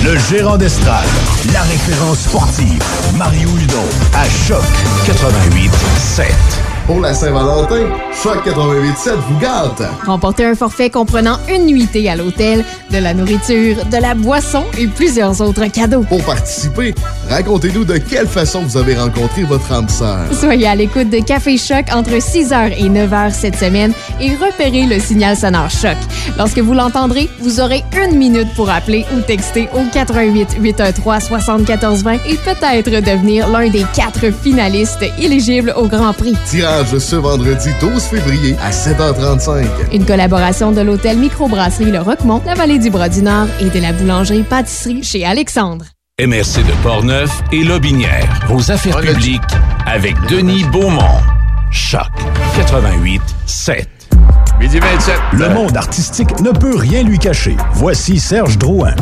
le 0.04 0.16
gérant 0.18 0.56
d'estrade. 0.56 1.04
La 1.52 1.62
référence 1.62 2.20
sportive. 2.20 2.82
Mario 3.16 3.48
Hudon 3.48 3.84
à 4.14 4.24
Choc 4.24 4.64
88.7. 5.06 6.73
Pour 6.86 7.00
la 7.00 7.14
Saint-Valentin, 7.14 7.86
Choc 8.22 8.46
88.7 8.46 9.14
vous 9.26 9.38
gâte. 9.38 9.82
Remportez 10.04 10.44
un 10.44 10.54
forfait 10.54 10.90
comprenant 10.90 11.38
une 11.48 11.64
nuitée 11.64 12.10
à 12.10 12.16
l'hôtel, 12.16 12.62
de 12.90 12.98
la 12.98 13.14
nourriture, 13.14 13.86
de 13.86 13.96
la 13.96 14.14
boisson 14.14 14.64
et 14.76 14.86
plusieurs 14.86 15.40
autres 15.40 15.64
cadeaux. 15.72 16.02
Pour 16.02 16.22
participer, 16.24 16.94
racontez-nous 17.30 17.86
de 17.86 17.96
quelle 17.96 18.26
façon 18.26 18.60
vous 18.60 18.76
avez 18.76 18.96
rencontré 18.96 19.44
votre 19.44 19.72
âme 19.72 19.88
sœur. 19.88 20.26
Soyez 20.38 20.66
à 20.66 20.74
l'écoute 20.74 21.08
de 21.08 21.20
Café 21.20 21.56
Choc 21.56 21.86
entre 21.90 22.10
6h 22.10 22.74
et 22.76 22.90
9h 22.90 23.30
cette 23.32 23.56
semaine 23.56 23.94
et 24.20 24.34
repérez 24.36 24.84
le 24.84 25.00
signal 25.00 25.38
sonore 25.38 25.70
Choc. 25.70 25.96
Lorsque 26.36 26.58
vous 26.58 26.74
l'entendrez, 26.74 27.30
vous 27.40 27.60
aurez 27.60 27.82
une 28.04 28.18
minute 28.18 28.52
pour 28.54 28.68
appeler 28.68 29.06
ou 29.16 29.20
texter 29.22 29.70
au 29.72 29.80
88 29.90 30.58
813 30.60 31.28
7420 31.28 32.12
et 32.26 32.36
peut-être 32.36 33.00
devenir 33.00 33.48
l'un 33.48 33.70
des 33.70 33.86
quatre 33.94 34.30
finalistes 34.30 35.04
éligibles 35.18 35.72
au 35.78 35.86
Grand 35.86 36.12
Prix. 36.12 36.34
Tirage 36.44 36.73
ce 36.82 37.16
vendredi 37.16 37.68
12 37.80 38.02
février 38.02 38.56
à 38.60 38.70
7h35. 38.70 39.66
Une 39.92 40.04
collaboration 40.04 40.72
de 40.72 40.80
l'hôtel 40.80 41.18
Microbrasserie 41.18 41.92
Le 41.92 42.00
Roquemont, 42.00 42.42
la 42.44 42.54
vallée 42.54 42.78
du 42.78 42.90
Bras-du-Nord 42.90 43.46
et 43.60 43.70
de 43.70 43.80
la 43.80 43.92
boulangerie-pâtisserie 43.92 45.02
chez 45.04 45.24
Alexandre. 45.24 45.84
MRC 46.20 46.64
de 46.66 46.82
Portneuf 46.82 47.42
et 47.52 47.62
Lobinière. 47.62 48.28
Vos 48.48 48.72
affaires 48.72 49.00
publiques 49.00 49.40
avec 49.86 50.16
Denis 50.28 50.64
Beaumont. 50.64 51.20
Choc 51.70 52.10
88 52.56 53.22
7. 53.46 53.88
Midi 54.58 54.80
27. 54.80 55.14
Le 55.34 55.48
monde 55.50 55.76
artistique 55.76 56.40
ne 56.40 56.50
peut 56.50 56.76
rien 56.76 57.04
lui 57.04 57.18
cacher. 57.18 57.56
Voici 57.74 58.18
Serge 58.18 58.58
Drouin. 58.58 58.94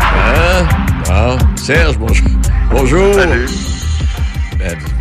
Hein? 0.00 0.66
Ah, 1.10 1.36
Serge, 1.56 1.98
bonjour. 1.98 2.28
Bonjour. 2.70 3.14
Salut. 3.14 3.48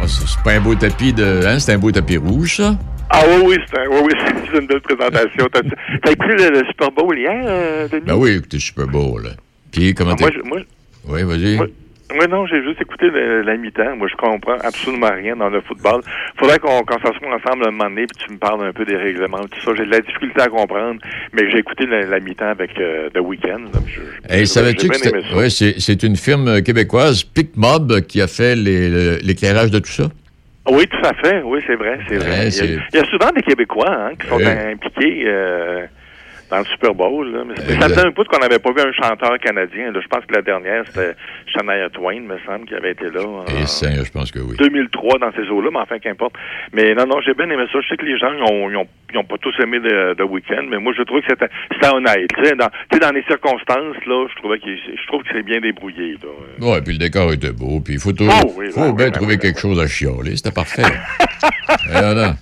C'est 0.08 0.44
pas 0.44 0.54
un 0.54 0.62
beau 0.62 0.76
tapis 0.76 1.14
de. 1.14 1.42
Hein? 1.46 1.60
C'est 1.60 1.74
un 1.74 1.78
beau 1.78 1.92
tapis 1.92 2.18
rouge, 2.18 2.58
ça? 2.58 2.78
Ah 3.10 3.22
oui, 3.28 3.44
oui, 3.46 3.56
c'est 3.72 3.80
un- 3.80 3.88
oui, 3.90 4.00
oui, 4.04 4.14
c'est 4.52 4.60
une 4.60 4.68
belle 4.68 4.82
présentation. 4.82 5.48
T'as 5.52 6.12
écouté 6.12 6.34
le, 6.36 6.50
le 6.60 6.66
Super 6.68 6.92
Bowl 6.92 7.18
hier, 7.18 7.44
euh, 7.48 7.88
Denis? 7.88 8.04
Ben 8.06 8.16
oui, 8.16 8.32
écoutez, 8.32 8.60
Super 8.60 8.88
Bowl. 8.88 9.30
Puis, 9.72 9.94
comment 9.94 10.12
Ah, 10.14 10.16
moi, 10.20 10.30
je- 10.36 10.42
moi, 10.48 10.60
Oui, 11.08 11.24
vas-y. 11.24 11.58
Oui, 12.12 12.26
non, 12.30 12.46
j'ai 12.48 12.64
juste 12.64 12.82
écouté 12.82 13.10
le- 13.10 13.42
la 13.42 13.58
mi-temps. 13.58 13.96
Moi, 13.98 14.08
je 14.10 14.16
comprends 14.16 14.58
absolument 14.64 15.12
rien 15.14 15.36
dans 15.36 15.50
le 15.50 15.60
football. 15.62 16.02
Faudrait 16.38 16.58
qu'on 16.60 16.82
qu'on 16.84 16.98
s'assoie 17.00 17.28
ensemble 17.36 17.68
un 17.68 17.72
moment 17.72 17.90
donné, 17.90 18.06
puis 18.08 18.26
tu 18.26 18.32
me 18.34 18.38
parles 18.38 18.64
un 18.66 18.72
peu 18.72 18.86
des 18.86 18.96
règlements, 18.96 19.42
tout 19.48 19.60
ça. 19.66 19.72
J'ai 19.76 19.86
de 19.86 19.92
la 19.92 20.00
difficulté 20.00 20.40
à 20.42 20.48
comprendre, 20.48 21.02
mais 21.34 21.50
j'ai 21.52 21.58
écouté 21.60 21.86
la, 21.86 22.06
la 22.06 22.20
mi-temps 22.22 22.48
avec 22.48 22.80
euh, 22.80 23.10
The 23.14 23.20
Weeknd. 23.20 23.66
j'ai- 24.30 24.46
savais-tu 24.46 24.88
que 24.88 25.36
ouais, 25.36 25.50
c'est 25.50 26.04
une 26.04 26.16
firme 26.16 26.62
québécoise, 26.62 27.24
PicMob, 27.24 28.02
qui 28.08 28.22
a 28.22 28.28
fait 28.28 28.56
l'éclairage 28.56 29.72
de 29.72 29.80
tout 29.80 29.92
ça? 29.92 30.06
Oui, 30.70 30.86
tout 30.88 31.06
à 31.06 31.14
fait. 31.14 31.42
Oui, 31.44 31.60
c'est 31.66 31.76
vrai, 31.76 32.00
c'est 32.10 32.18
vrai. 32.18 32.30
Il, 32.30 32.44
y 32.44 32.48
a, 32.48 32.52
c'est- 32.52 32.80
il 32.94 33.00
y 33.00 33.02
a 33.02 33.06
souvent 33.06 33.32
des 33.32 33.42
Québécois 33.42 33.90
hein, 33.90 34.12
qui 34.20 34.28
sont 34.28 34.36
impliqués 34.74 35.24
euh, 35.26 35.86
dans 36.50 36.60
le 36.60 36.66
Super 36.66 36.94
Bowl. 36.94 37.32
Là. 37.32 37.44
Mais 37.48 37.56
ça 37.56 37.90
faisait 37.90 38.08
un 38.08 38.12
bout 38.12 38.24
qu'on 38.26 38.40
n'avait 38.40 38.60
pas 38.60 38.72
vu 38.72 38.82
un 38.82 38.92
chanteur 38.92 39.38
canadien. 39.40 39.92
Là. 39.92 40.00
Je 40.02 40.08
pense 40.08 40.26
que 40.26 40.34
la 40.34 40.42
dernière, 40.42 40.84
c'était 40.88 41.16
Shania 41.48 41.90
Twain, 41.90 42.22
me 42.22 42.38
semble, 42.46 42.66
qui 42.66 42.76
avait 42.76 42.92
été 42.92 43.10
là. 43.10 43.44
Et 43.60 43.66
Seigneur, 43.66 44.06
je 44.06 44.12
pense 44.12 44.32
que 44.32 44.40
oui. 44.40 44.56
2003 44.58 45.20
dans 45.20 45.32
ces 45.34 45.50
eaux-là, 45.50 45.70
mais 45.72 45.80
enfin, 45.80 46.00
qu'importe. 46.00 46.34
Mais 46.74 46.94
non, 46.96 47.06
non, 47.06 47.22
j'ai 47.22 47.34
bien 47.34 47.50
aimé 47.50 47.66
ça. 47.72 47.80
Je 47.82 47.88
sais 47.88 47.98
que 47.98 48.06
les 48.06 48.18
gens, 48.18 48.32
ils 48.34 48.44
ont, 48.44 48.70
ils 48.70 48.78
ont, 48.78 48.88
ils 49.12 49.18
ont 49.18 49.24
pas 49.24 49.38
tous 49.38 49.54
aimé 49.62 49.80
The, 49.80 50.18
The 50.18 50.24
Weeknd, 50.24 50.68
mais 50.70 50.80
moi, 50.80 50.94
je 50.98 51.04
trouve 51.04 51.22
que 51.22 51.28
c'était 51.30 51.88
honnête. 51.88 52.30
Tu 52.36 52.46
sais, 52.46 52.56
dans, 52.56 53.12
les 53.14 53.24
circonstances, 53.24 53.98
là, 54.06 54.28
je 54.30 54.36
trouvais 54.36 54.60
que 54.60 54.68
je 54.68 55.08
trouve 55.08 55.24
que 55.24 55.30
c'est 55.34 55.44
bien 55.44 55.60
débrouillé. 55.60 56.18
Là. 56.22 56.68
Ouais, 56.68 56.82
puis 56.82 56.94
le 56.94 57.00
décor 57.00 57.34
était 57.34 57.52
beau, 57.52 57.80
puis 57.80 57.96
il 57.96 58.00
faut 58.00 58.12
toujours, 58.12 58.34
Oh, 58.46 58.54
oui, 58.58 58.72
faut 58.72 58.82
oui, 58.82 58.94
bien 58.94 59.06
oui, 59.08 59.12
trouver 59.12 59.38
quelque 59.38 59.60
chose 59.60 59.80
à 59.80 59.88
chialer. 59.88 60.36
C'était 60.36 60.52
parfait. 60.52 60.84
Et 61.90 61.92
voilà. 61.92 62.36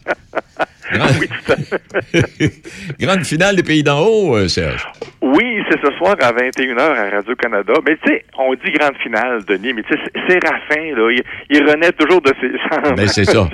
Grande... 0.93 1.11
Grande 2.99 3.23
finale 3.25 3.55
des 3.55 3.63
Pays 3.63 3.83
d'en 3.83 3.99
haut, 4.01 4.35
euh, 4.37 4.47
Serge. 4.47 4.85
Oui, 5.21 5.61
c'est 5.69 5.79
ce 5.83 5.91
soir 5.97 6.15
à 6.21 6.31
21h 6.31 6.79
à 6.79 7.09
Radio-Canada. 7.09 7.73
Mais 7.87 7.97
tu 8.03 8.11
sais, 8.11 8.25
on 8.37 8.53
dit 8.53 8.71
grande 8.71 8.95
finale, 9.01 9.43
Denis, 9.47 9.73
mais 9.73 9.83
tu 9.83 9.93
sais, 9.93 9.99
c'est- 10.03 10.31
Séraphin, 10.31 10.95
là, 10.95 11.11
il, 11.11 11.23
il 11.49 11.63
renaît 11.69 11.91
toujours 11.93 12.21
de 12.21 12.31
ses 12.39 12.51
cendres. 12.69 12.95
Ben, 12.95 13.07
c'est 13.07 13.25
ça. 13.25 13.49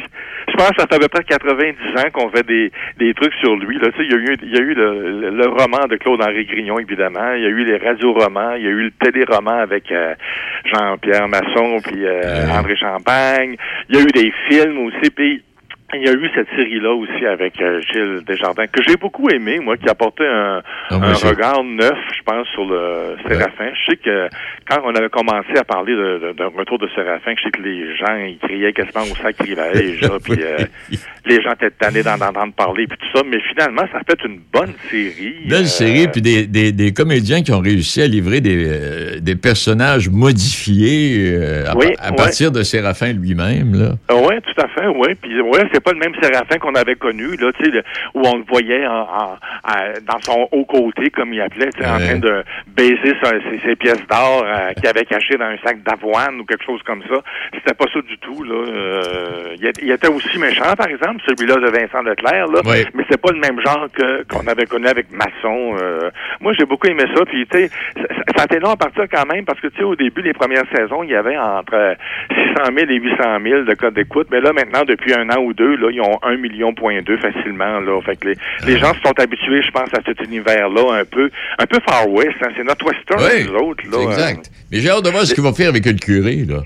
Je 0.48 0.54
pense 0.58 0.70
que 0.72 0.82
ça 0.82 0.88
fait 0.88 0.96
à 0.96 1.00
peu 1.00 1.08
près 1.08 1.24
90 1.24 1.76
ans 1.98 2.10
qu'on 2.14 2.30
fait 2.30 2.46
des, 2.46 2.72
des 3.00 3.14
trucs 3.14 3.34
sur 3.36 3.56
lui. 3.56 3.78
Là. 3.80 3.88
Tu 3.96 4.00
sais, 4.00 4.06
il 4.06 4.12
y 4.12 4.14
a 4.14 4.18
eu, 4.18 4.38
il 4.44 4.50
y 4.54 4.58
a 4.58 4.62
eu 4.62 4.74
le, 4.74 5.20
le- 5.22 5.30
le 5.30 5.48
roman 5.48 5.88
de 5.88 5.96
Claude-Henri 5.96 6.46
Grignon, 6.46 6.80
évidemment. 6.80 7.34
Il 7.36 7.44
y 7.44 7.46
a 7.46 7.50
eu 7.50 7.64
les 7.64 7.78
radioromans. 7.78 8.56
Il 8.58 8.64
y 8.64 8.68
a 8.68 8.72
eu 8.72 8.84
le 8.84 8.92
téléroman 9.00 9.60
avec 9.60 9.90
euh, 9.92 10.14
Jean-Pierre 10.66 11.28
Masson 11.30 11.80
puis 11.84 12.06
euh, 12.06 12.50
André 12.50 12.76
Champagne. 12.76 13.56
Il 13.90 13.96
y 13.96 14.00
a 14.00 14.02
eu 14.02 14.08
des 14.08 14.34
films 14.50 14.78
aussi. 14.88 15.10
Puis 15.12 15.42
il 15.96 16.04
y 16.06 16.10
a 16.10 16.14
eu 16.14 16.30
cette 16.36 16.48
série-là 16.56 16.94
aussi 16.94 17.26
avec 17.26 17.60
euh, 17.62 17.82
Gilles 17.92 18.22
Desjardins, 18.26 18.68
que 18.68 18.82
j'ai 18.88 18.96
beaucoup 18.98 19.30
aimé, 19.30 19.60
moi, 19.60 19.78
qui 19.78 19.90
apportait 19.90 20.28
un, 20.28 20.62
Ah, 20.90 20.96
un 20.96 21.14
regard 21.14 21.64
neuf, 21.64 21.98
je 22.18 22.24
pense, 22.24 22.48
sur 22.50 22.66
le 22.66 23.16
Séraphin. 23.28 23.72
Je 23.74 23.92
sais 23.92 23.98
que 23.98 24.28
quand 24.70 24.82
on 24.86 24.96
avait 24.96 25.10
commencé 25.10 25.50
à 25.58 25.64
parler 25.64 25.94
de- 25.96 26.20
de- 26.28 26.34
d'un 26.34 26.48
retour 26.58 26.78
de 26.80 26.88
Séraphin, 26.96 27.34
je 27.38 27.44
sais 27.44 27.52
que 27.52 27.62
les 27.62 27.96
gens, 27.98 28.16
ils 28.16 28.38
criaient 28.42 28.74
quasiment 28.74 29.04
au 29.04 29.16
sacrilège, 29.16 30.00
puis 30.24 30.40
euh, 30.42 30.58
les 31.26 31.42
gens 31.42 31.52
étaient 31.54 31.72
tannés 31.72 32.04
d'en 32.04 32.16
entendre 32.16 32.54
parler, 32.54 32.88
puis 32.88 32.98
tout 32.98 33.18
ça, 33.18 33.24
mais 33.30 33.40
finalement, 33.50 33.84
ça 33.92 34.00
a 34.00 34.04
fait 34.04 34.24
une 34.28 34.40
bonne 34.54 34.74
série. 34.90 35.36
Belle 35.50 35.64
Euh, 35.64 35.66
série, 35.66 36.08
puis 36.08 36.22
des, 36.22 36.48
des, 36.48 36.72
des 36.72 36.94
comédiens 36.94 37.42
qui 37.42 37.52
ont 37.52 37.60
réussi 37.60 38.02
à 38.02 38.08
livrer 38.08 38.40
des, 38.42 38.66
euh, 38.68 39.20
des 39.20 39.36
personnages 39.36 40.10
modifiés 40.10 41.38
à, 41.68 41.76
Oui, 41.76 41.88
à 42.00 42.10
ouais. 42.12 42.16
partir 42.16 42.52
de 42.52 42.64
Séraphin 42.64 43.14
lui-même. 43.14 43.74
Là. 43.76 43.92
Oui, 44.14 44.36
tout 44.44 44.62
à 44.62 44.68
fait, 44.70 44.88
oui. 44.88 45.16
Puis 45.22 45.40
ouais, 45.42 45.64
c'est 45.74 45.81
pas 45.82 45.92
le 45.94 46.00
même 46.00 46.14
Séraphin 46.22 46.58
qu'on 46.60 46.76
avait 46.76 46.96
connu, 46.96 47.36
là, 47.38 47.52
tu 47.54 47.66
sais, 47.66 47.72
le- 47.72 47.84
où 48.14 48.22
on 48.26 48.38
le 48.38 48.44
voyait 48.48 48.86
en, 48.88 49.02
en- 49.02 49.38
à- 49.64 50.00
dans 50.06 50.20
son 50.22 50.48
haut 50.52 50.66
côté, 50.66 51.10
comme 51.10 51.34
il 51.34 51.42
appelait, 51.42 51.70
en 51.86 51.98
train 52.00 52.18
de 52.20 52.44
baiser 52.68 53.16
sa- 53.24 53.32
ses, 53.50 53.60
ses 53.66 53.76
pièces 53.76 54.06
d'or 54.08 54.44
euh, 54.46 54.74
qu'il 54.74 54.88
avait 54.88 55.06
cachées 55.06 55.38
dans 55.38 55.46
un 55.46 55.58
sac 55.64 55.82
d'avoine 55.84 56.40
ou 56.40 56.46
quelque 56.46 56.64
chose 56.66 56.82
comme 56.84 57.02
ça. 57.04 57.16
C'était 57.54 57.74
pas 57.74 57.86
ça 57.94 58.02
du 58.02 58.18
tout, 58.20 58.44
là. 58.44 58.56
Euh, 58.56 59.56
il, 59.60 59.66
était- 59.68 59.82
il 59.84 59.92
était 59.92 60.08
aussi 60.08 60.38
méchant, 60.40 60.74
par 60.78 60.88
exemple, 60.88 61.22
celui-là 61.28 61.56
de 61.56 61.70
Vincent 61.70 62.02
Leclerc, 62.04 62.48
là. 62.48 62.62
Ouais. 62.66 62.86
Mais 62.94 63.04
c'est 63.10 63.22
pas 63.22 63.32
le 63.32 63.40
même 63.40 63.60
genre 63.62 63.88
que 63.94 64.24
qu'on 64.24 64.48
avait 64.48 64.66
connu 64.66 64.88
avec 64.88 65.08
Masson. 65.12 65.76
euh. 65.82 66.10
moi, 66.40 66.54
j'ai 66.58 66.66
beaucoup 66.66 66.88
aimé 66.88 67.04
ça. 67.16 67.26
Puis, 67.26 67.46
tu 67.48 67.58
sais, 67.58 67.70
ça, 68.38 68.46
ça 68.50 68.60
long 68.60 68.72
à 68.72 68.76
partir 68.78 69.06
quand 69.12 69.26
même, 69.34 69.44
parce 69.46 69.60
que, 69.60 69.68
tu 69.68 69.78
sais, 69.78 69.84
au 69.84 69.96
début, 69.96 70.22
les 70.22 70.34
premières 70.34 70.66
saisons, 70.76 71.04
il 71.04 71.10
y 71.10 71.16
avait 71.16 71.38
entre 71.38 71.96
600 72.30 72.72
000 72.78 72.92
et 72.92 72.96
800 73.00 73.18
000 73.44 73.62
de 73.64 73.74
codes 73.74 73.94
d'écoute. 73.96 74.28
Mais 74.32 74.40
là, 74.42 74.54
maintenant, 74.54 74.84
depuis 74.86 75.14
un 75.14 75.30
an 75.30 75.40
ou 75.42 75.54
deux, 75.54 75.71
là, 75.78 75.90
ils 75.92 76.02
ont 76.02 76.20
1 76.24 76.38
million 76.38 76.74
facilement, 77.20 77.80
là. 77.80 78.02
Fait 78.02 78.16
que 78.16 78.30
les, 78.30 78.36
les 78.66 78.78
gens 78.78 78.94
se 78.94 79.02
sont 79.02 79.20
habitués, 79.20 79.62
je 79.64 79.72
pense, 79.72 79.94
à 79.94 80.00
cet 80.06 80.22
univers-là, 80.22 81.00
un 81.02 81.06
peu, 81.06 81.30
un 81.60 81.66
peu 81.66 81.80
Far 81.88 82.10
West. 82.10 82.36
hein. 82.42 82.50
C'est 82.56 82.64
notre 82.64 82.86
western, 82.86 83.22
Oui, 83.22 83.48
autres, 83.56 83.84
là. 83.86 83.98
c'est 84.00 84.04
exact. 84.06 84.52
Mais 84.72 84.80
j'ai 84.80 84.90
hâte 84.90 85.04
de 85.06 85.10
voir 85.10 85.24
ce 85.26 85.34
qu'il 85.34 85.44
va 85.44 85.54
faire 85.54 85.70
avec 85.70 85.86
le 85.86 85.94
curé. 85.94 86.38
Là. 86.48 86.62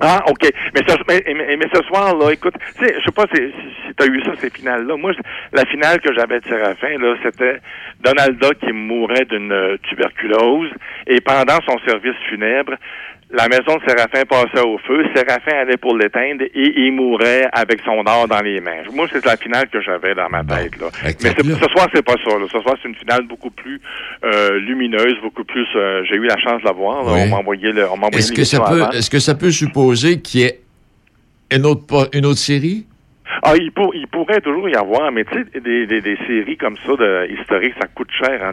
Ah, 0.00 0.22
OK. 0.28 0.48
Mais 0.74 0.82
ce, 0.86 0.94
mais, 1.08 1.22
mais- 1.34 1.56
mais 1.56 1.66
ce 1.74 1.82
soir, 1.84 2.16
là, 2.16 2.30
écoute, 2.32 2.54
tu 2.78 2.86
sais, 2.86 2.94
je 3.00 3.04
sais 3.04 3.12
pas 3.12 3.24
si, 3.34 3.40
si, 3.40 3.94
tu 3.96 4.02
as 4.02 4.06
eu 4.06 4.22
ça, 4.22 4.32
ces 4.40 4.50
finales-là. 4.50 4.96
Moi, 4.96 5.12
la 5.52 5.64
finale 5.66 6.00
que 6.00 6.12
j'avais 6.14 6.38
de 6.40 6.44
Séraphin, 6.46 6.98
là, 6.98 7.16
c'était 7.22 7.58
Donalda 8.04 8.50
qui 8.60 8.72
mourait 8.72 9.24
d'une 9.24 9.78
tuberculose 9.88 10.70
et 11.06 11.20
pendant 11.20 11.58
son 11.66 11.78
service 11.86 12.14
funèbre, 12.28 12.74
la 13.32 13.46
maison 13.48 13.76
de 13.76 13.82
Séraphin 13.86 14.24
passait 14.28 14.60
au 14.66 14.76
feu, 14.78 15.04
Séraphin 15.14 15.56
allait 15.62 15.76
pour 15.76 15.96
l'éteindre 15.96 16.42
et 16.44 16.72
il 16.80 16.92
mourait 16.92 17.46
avec 17.52 17.80
son 17.84 18.02
or 18.06 18.26
dans 18.28 18.40
les 18.40 18.60
mains. 18.60 18.82
Moi, 18.92 19.06
c'est 19.12 19.24
la 19.24 19.36
finale 19.36 19.68
que 19.68 19.80
j'avais 19.80 20.14
dans 20.14 20.28
ma 20.28 20.42
tête, 20.42 20.76
là. 20.80 20.88
Mais 21.04 21.12
c'est- 21.14 21.42
ce 21.42 21.68
soir, 21.70 21.88
c'est 21.94 22.04
pas 22.04 22.16
ça, 22.24 22.30
là. 22.38 22.46
Ce 22.50 22.58
soir, 22.60 22.74
c'est 22.82 22.88
une 22.88 22.94
finale 22.96 23.22
beaucoup 23.28 23.50
plus 23.50 23.80
euh, 24.24 24.58
lumineuse, 24.58 25.16
beaucoup 25.22 25.44
plus... 25.44 25.66
euh, 25.76 26.02
J'ai 26.08 26.16
eu 26.16 26.26
la 26.26 26.38
chance 26.38 26.60
de 26.60 26.66
la 26.66 26.72
voir. 26.72 27.04
Oui. 27.06 27.20
On 27.24 27.28
m'a 27.28 27.36
envoyé 27.36 27.70
le... 27.72 27.86
Est-ce 28.12 28.32
que, 28.32 28.44
ça 28.44 28.60
peut, 28.60 28.84
est-ce 28.92 29.10
que 29.10 29.18
ça 29.20 29.34
peut 29.34 29.50
supposer 29.50 30.20
qu'il 30.20 30.40
y 30.40 30.44
ait 30.44 30.60
une 31.52 31.66
autre, 31.66 32.08
une 32.12 32.26
autre 32.26 32.38
série? 32.38 32.86
Ah, 33.42 33.54
il, 33.56 33.70
pour- 33.72 33.94
il 33.94 34.06
pourrait 34.08 34.40
toujours 34.40 34.68
y 34.68 34.74
avoir, 34.74 35.10
mais 35.12 35.24
tu 35.24 35.34
sais, 35.52 35.60
des, 35.60 35.86
des, 35.86 36.00
des 36.00 36.16
séries 36.26 36.56
comme 36.56 36.76
ça 36.86 36.92
de 36.96 37.28
historiques, 37.32 37.74
ça 37.80 37.86
coûte 37.88 38.10
cher 38.12 38.40
en 38.42 38.52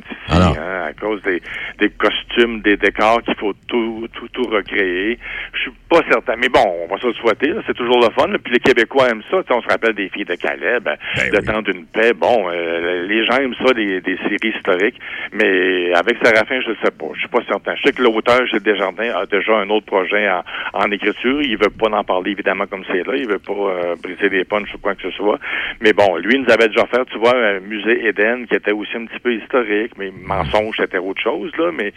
hein, 0.58 0.86
à 0.88 0.94
cause 0.94 1.22
des, 1.24 1.42
des 1.80 1.90
costumes, 1.90 2.62
des 2.62 2.78
décors 2.78 3.22
qu'il 3.24 3.36
faut 3.36 3.54
tout, 3.68 4.08
tout, 4.14 4.28
tout 4.30 4.44
recréer. 4.50 5.18
Je 5.54 5.60
suis 5.62 5.72
pas 5.90 6.02
certain. 6.10 6.36
Mais 6.38 6.50
bon, 6.50 6.64
on 6.84 6.94
va 6.94 7.00
se 7.02 7.08
le 7.08 7.14
souhaiter, 7.14 7.48
là, 7.50 7.62
c'est 7.66 7.76
toujours 7.76 8.00
le 8.00 8.10
fun. 8.14 8.28
là. 8.28 8.38
Puis 8.44 8.54
les 8.54 8.60
Québécois 8.60 9.10
aiment 9.10 9.24
ça. 9.32 9.38
On 9.50 9.62
se 9.62 9.68
rappelle 9.68 9.94
des 9.94 10.10
filles 10.10 10.26
de 10.26 10.36
Calais, 10.36 10.80
ben, 10.80 10.96
le 11.32 11.40
temps 11.46 11.62
d'une 11.62 11.86
paix. 11.86 12.14
Bon, 12.14 12.48
euh, 12.50 13.06
les 13.08 13.26
gens 13.26 13.38
aiment 13.38 13.56
ça, 13.66 13.74
des, 13.74 14.02
des 14.02 14.18
séries 14.18 14.54
historiques. 14.58 15.00
Mais 15.34 15.94
avec 15.94 16.18
Séraphin, 16.24 16.62
je 16.62 16.70
ne 16.72 16.76
sais 16.76 16.92
pas. 16.92 17.08
Je 17.14 17.20
suis 17.20 17.30
pas 17.30 17.44
certain. 17.48 17.76
Je 17.76 17.82
sais 17.84 17.94
que 17.94 18.02
l'auteur, 18.04 18.46
Gilles 18.48 18.60
Desjardins, 18.62 19.16
a 19.16 19.26
déjà 19.26 19.56
un 19.58 19.70
autre 19.70 19.86
projet 19.86 20.30
en, 20.30 20.44
en 20.74 20.92
écriture. 20.92 21.42
Il 21.42 21.58
veut 21.58 21.70
pas 21.70 21.90
en 21.90 22.04
parler, 22.04 22.32
évidemment, 22.32 22.66
comme 22.68 22.84
c'est 22.92 23.06
là. 23.06 23.14
Il 23.16 23.28
veut 23.28 23.40
pas 23.40 23.54
euh, 23.54 23.96
briser 24.02 24.30
des 24.30 24.46
punchs 24.68 24.76
ou 24.76 24.78
quoi 24.80 24.96
que 24.96 25.02
ce 25.04 25.12
soit. 25.12 25.40
Mais 25.82 25.94
bon, 25.94 26.18
lui, 26.18 26.36
il 26.36 26.42
nous 26.44 26.52
avait 26.52 26.68
déjà 26.68 26.86
fait, 26.88 27.04
tu 27.12 27.18
vois, 27.18 27.36
un 27.36 27.60
musée 27.60 28.08
Éden 28.08 28.46
qui 28.48 28.56
était 28.56 28.72
aussi 28.72 28.96
un 28.96 29.06
petit 29.06 29.20
peu 29.20 29.34
historique, 29.34 29.94
mais 29.98 30.12
mensonge, 30.12 30.76
c'était 30.78 30.98
autre 30.98 31.22
chose, 31.22 31.52
là. 31.58 31.72
Mais, 31.74 31.94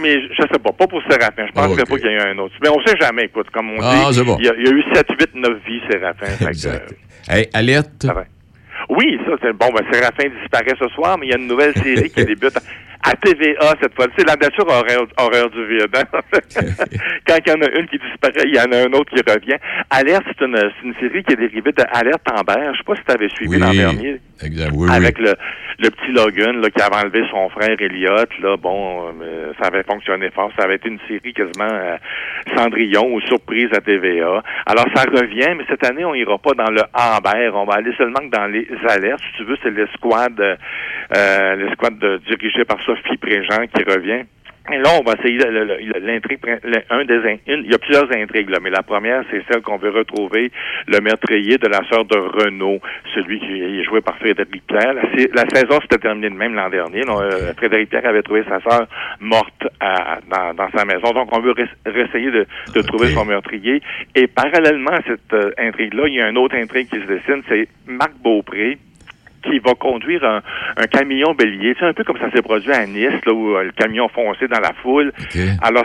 mais 0.00 0.20
je 0.22 0.42
sais 0.42 0.58
pas, 0.62 0.72
pas 0.72 0.86
pour 0.86 1.02
Séraphin. 1.08 1.46
Je 1.46 1.52
pense 1.52 1.66
Ok. 1.72 1.88
pas 1.88 1.96
qu'il 1.98 2.06
y 2.10 2.14
ait 2.14 2.20
un 2.28 2.38
autre. 2.38 2.54
Mais 2.62 2.68
on 2.68 2.80
sait 2.86 2.96
jamais, 3.00 3.24
écoute, 3.24 3.50
comme 3.50 3.70
on 3.70 3.78
Ah, 3.80 4.08
dit. 4.12 4.22
bon. 4.24 4.36
il, 4.40 4.46
y 4.46 4.48
a, 4.48 4.54
il 4.56 4.66
y 4.66 4.68
a 4.68 4.72
eu 4.72 4.82
7, 4.94 5.06
8, 5.18 5.34
9 5.34 5.52
vies, 5.66 5.80
Séraphin. 5.90 6.26
Que, 6.44 6.48
Exact. 6.48 6.94
Hey, 7.28 7.48
alerte. 7.54 8.06
Oui, 8.88 9.18
ça, 9.26 9.32
c'est 9.42 9.52
bon. 9.52 9.68
Ben, 9.72 9.84
Séraphin 9.92 10.28
disparaît 10.40 10.74
ce 10.78 10.88
soir, 10.88 11.16
mais 11.18 11.26
il 11.26 11.30
y 11.30 11.34
a 11.34 11.38
une 11.38 11.46
nouvelle 11.46 11.74
série 11.74 12.10
qui 12.10 12.24
débute 12.24 12.58
à 13.02 13.12
TVA 13.16 13.74
cette 13.80 13.94
fois. 13.94 14.06
C'est 14.16 14.26
la 14.26 14.36
nature 14.36 14.66
horaire 14.66 15.50
du 15.50 15.66
vide. 15.66 15.88
hein. 15.94 16.04
Quand 17.26 17.36
il 17.46 17.50
y 17.50 17.52
en 17.52 17.60
a 17.62 17.78
une 17.78 17.86
qui 17.88 17.98
disparaît, 17.98 18.44
il 18.46 18.54
y 18.54 18.60
en 18.60 18.70
a 18.72 18.86
un 18.86 18.92
autre 18.92 19.14
qui 19.14 19.22
revient. 19.30 19.56
Alerte, 19.90 20.24
c'est 20.28 20.44
une, 20.44 20.56
une 20.84 20.94
série 21.00 21.22
qui 21.24 21.32
est 21.32 21.36
dérivée 21.36 21.72
de 21.72 21.82
Alerte 21.92 22.22
Amber. 22.30 22.60
Je 22.72 22.78
sais 22.78 22.84
pas 22.84 22.96
si 22.96 23.02
tu 23.06 23.12
avais 23.12 23.28
suivi 23.30 23.50
Oui, 23.50 23.58
l'an 23.58 23.72
dernier. 23.72 24.20
Avec 24.90 25.18
le, 25.18 25.34
le 25.78 25.90
petit 25.90 26.12
Logan 26.12 26.60
là, 26.60 26.70
qui 26.70 26.82
avait 26.82 26.96
enlevé 26.96 27.22
son 27.30 27.48
frère 27.50 27.76
Elliot, 27.78 28.26
là, 28.42 28.56
bon, 28.56 29.12
euh, 29.22 29.52
ça 29.60 29.68
avait 29.68 29.82
fonctionné 29.82 30.30
fort. 30.30 30.50
Ça 30.58 30.64
avait 30.64 30.76
été 30.76 30.88
une 30.88 30.98
série 31.08 31.32
quasiment 31.32 31.68
euh, 31.70 31.96
Cendrillon 32.56 33.12
ou 33.14 33.20
surprise 33.22 33.68
à 33.74 33.80
TVA. 33.80 34.42
Alors 34.66 34.86
ça 34.94 35.02
revient, 35.04 35.54
mais 35.56 35.64
cette 35.68 35.84
année, 35.84 36.04
on 36.04 36.14
ira 36.14 36.38
pas 36.38 36.52
dans 36.54 36.70
le 36.70 36.82
Amber. 36.94 37.50
On 37.54 37.64
va 37.64 37.74
aller 37.74 37.92
seulement 37.96 38.20
que 38.20 38.30
dans 38.36 38.46
les 38.46 38.66
alertes. 38.88 39.20
Si 39.30 39.36
tu 39.38 39.44
veux, 39.44 39.56
c'est 39.62 39.70
l'escouade 39.70 40.40
euh, 41.16 41.56
l'escouade 41.56 41.98
de- 41.98 42.20
dirigée 42.28 42.64
par 42.64 42.80
Sophie 42.82 43.16
Préjean 43.16 43.66
qui 43.74 43.82
revient. 43.82 44.22
Et 44.72 44.78
là, 44.78 44.90
on 45.00 45.04
va 45.04 45.14
essayer 45.18 45.38
l'intrigue. 46.00 46.38
Un 46.90 47.04
des 47.04 47.14
une- 47.46 47.64
il 47.64 47.70
y 47.70 47.74
a 47.74 47.78
plusieurs 47.78 48.10
intrigues, 48.16 48.50
là, 48.50 48.58
mais 48.62 48.70
la 48.70 48.82
première, 48.82 49.22
c'est 49.30 49.42
celle 49.50 49.62
qu'on 49.62 49.76
veut 49.78 49.90
retrouver 49.90 50.50
le 50.86 51.00
meurtrier 51.00 51.58
de 51.58 51.66
la 51.68 51.80
sœur 51.88 52.04
de 52.04 52.16
Renaud, 52.18 52.78
celui 53.14 53.40
qui 53.40 53.62
est 53.80 53.84
joué 53.84 54.00
par 54.00 54.16
Frédéric 54.18 54.62
Pierre. 54.66 54.94
La, 54.94 55.02
sa- 55.02 55.34
la 55.44 55.48
saison 55.54 55.80
s'était 55.82 55.98
terminée 55.98 56.30
de 56.30 56.34
même 56.34 56.54
l'an 56.54 56.68
dernier. 56.70 57.02
Euh, 57.08 57.52
Frédéric 57.54 57.90
Pierre 57.90 58.06
avait 58.06 58.22
trouvé 58.22 58.44
sa 58.48 58.60
sœur 58.60 58.86
morte 59.20 59.66
à- 59.80 60.18
dans, 60.30 60.54
dans 60.54 60.70
sa 60.76 60.84
maison. 60.84 61.10
Donc, 61.12 61.36
on 61.36 61.40
veut 61.40 61.54
essayer 61.86 62.30
de, 62.30 62.46
de 62.74 62.80
trouver 62.82 63.08
son 63.08 63.24
meurtrier. 63.24 63.82
Et 64.14 64.26
parallèlement 64.26 64.92
à 64.92 65.02
cette 65.02 65.32
euh, 65.32 65.50
intrigue-là, 65.58 66.04
il 66.06 66.14
y 66.14 66.20
a 66.20 66.28
une 66.28 66.38
autre 66.38 66.56
intrigue 66.56 66.88
qui 66.88 67.00
se 67.00 67.06
dessine, 67.06 67.42
c'est 67.48 67.68
Marc 67.86 68.12
Beaupré 68.22 68.78
qui 69.42 69.58
va 69.58 69.74
conduire 69.74 70.24
un, 70.24 70.42
un 70.76 70.86
camion 70.86 71.34
bélier. 71.34 71.74
C'est 71.78 71.86
un 71.86 71.92
peu 71.92 72.04
comme 72.04 72.18
ça 72.18 72.30
s'est 72.30 72.42
produit 72.42 72.72
à 72.72 72.86
Nice, 72.86 73.20
là, 73.26 73.32
où 73.32 73.56
euh, 73.56 73.64
le 73.64 73.72
camion 73.72 74.08
fonçait 74.08 74.48
dans 74.48 74.60
la 74.60 74.72
foule. 74.82 75.12
Alors, 75.62 75.84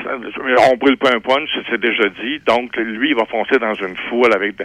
on 0.72 0.78
brûle 0.78 0.98
pas 0.98 1.12
un 1.13 1.20
punch, 1.20 1.50
c'est 1.70 1.80
déjà 1.80 2.10
dit. 2.10 2.39
Donc, 2.46 2.76
lui, 2.78 3.10
il 3.10 3.15
va 3.15 3.26
foncer 3.26 3.58
dans 3.60 3.74
une 3.74 3.96
foule 4.10 4.34
avec 4.34 4.56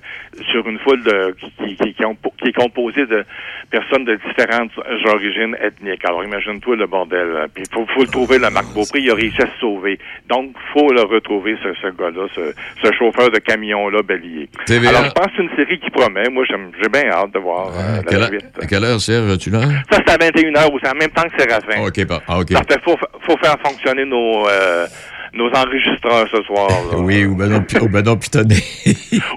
sur 0.50 0.66
une 0.68 0.78
foule 0.80 1.02
de, 1.02 1.34
qui, 1.64 1.76
qui, 1.76 1.94
qui, 1.94 2.04
ont- 2.04 2.16
qui 2.42 2.48
est 2.48 2.52
composée 2.56 3.06
de 3.06 3.24
personnes 3.70 4.04
de 4.04 4.16
différentes 4.26 4.72
origines 5.06 5.56
ethniques. 5.62 6.04
Alors, 6.04 6.24
imagine-toi 6.24 6.76
le 6.76 6.86
bordel. 6.86 7.46
Puis, 7.54 7.64
il 7.68 7.74
faut, 7.74 7.86
faut 7.94 8.00
le 8.02 8.06
trouver, 8.08 8.38
le 8.38 8.50
Marc 8.50 8.66
Beaupré. 8.74 9.00
Il 9.00 9.10
a 9.10 9.14
réussi 9.14 9.40
à 9.42 9.46
se 9.46 9.58
sauver. 9.60 9.98
Donc, 10.28 10.54
faut 10.72 10.92
le 10.92 11.02
retrouver, 11.02 11.56
ce, 11.62 11.72
ce 11.74 11.88
gars-là, 11.88 12.26
ce, 12.34 12.52
ce 12.84 12.92
chauffeur 12.92 13.30
de 13.30 13.38
camion-là, 13.38 14.02
bélier. 14.02 14.48
TVA. 14.66 14.88
Alors, 14.90 15.04
je 15.04 15.10
pense 15.12 15.26
que 15.26 15.32
c'est 15.36 15.42
une 15.44 15.56
série 15.56 15.78
qui 15.78 15.90
promet. 15.90 16.28
Moi, 16.30 16.44
j'aime- 16.48 16.70
j'ai 16.82 16.88
bien 16.88 17.10
hâte 17.10 17.32
de 17.32 17.38
voir 17.38 17.68
euh, 17.68 18.02
la 18.18 18.26
suite. 18.28 18.44
Quelle 18.80 18.90
heure, 18.90 19.00
Serge, 19.00 19.30
as-tu 19.32 19.50
l'heure? 19.50 19.62
Ça, 19.90 19.98
c'est 20.06 20.10
à 20.10 20.16
21h 20.16 20.72
aussi, 20.72 20.86
en 20.90 20.94
même 20.98 21.10
temps 21.10 21.22
que 21.22 21.42
Séraphin. 21.42 21.82
OK, 21.86 22.06
pas- 22.06 22.22
ah, 22.28 22.38
OK. 22.40 22.52
Parce 22.52 22.66
qu'il 22.66 22.80
faut, 22.84 22.96
faut 23.26 23.36
faire 23.42 23.56
fonctionner 23.64 24.04
nos, 24.04 24.48
euh, 24.48 24.86
nos 25.34 25.48
enregistreurs 25.50 26.28
ce 26.30 26.42
soir. 26.42 26.68
là. 26.90 26.98
Oui, 26.98 27.24
ou 27.24 27.36
ben 27.36 27.48
non, 27.48 27.64
ou 27.80 27.88
ben 27.88 28.02
non 28.02 28.16
pitonné. 28.16 28.56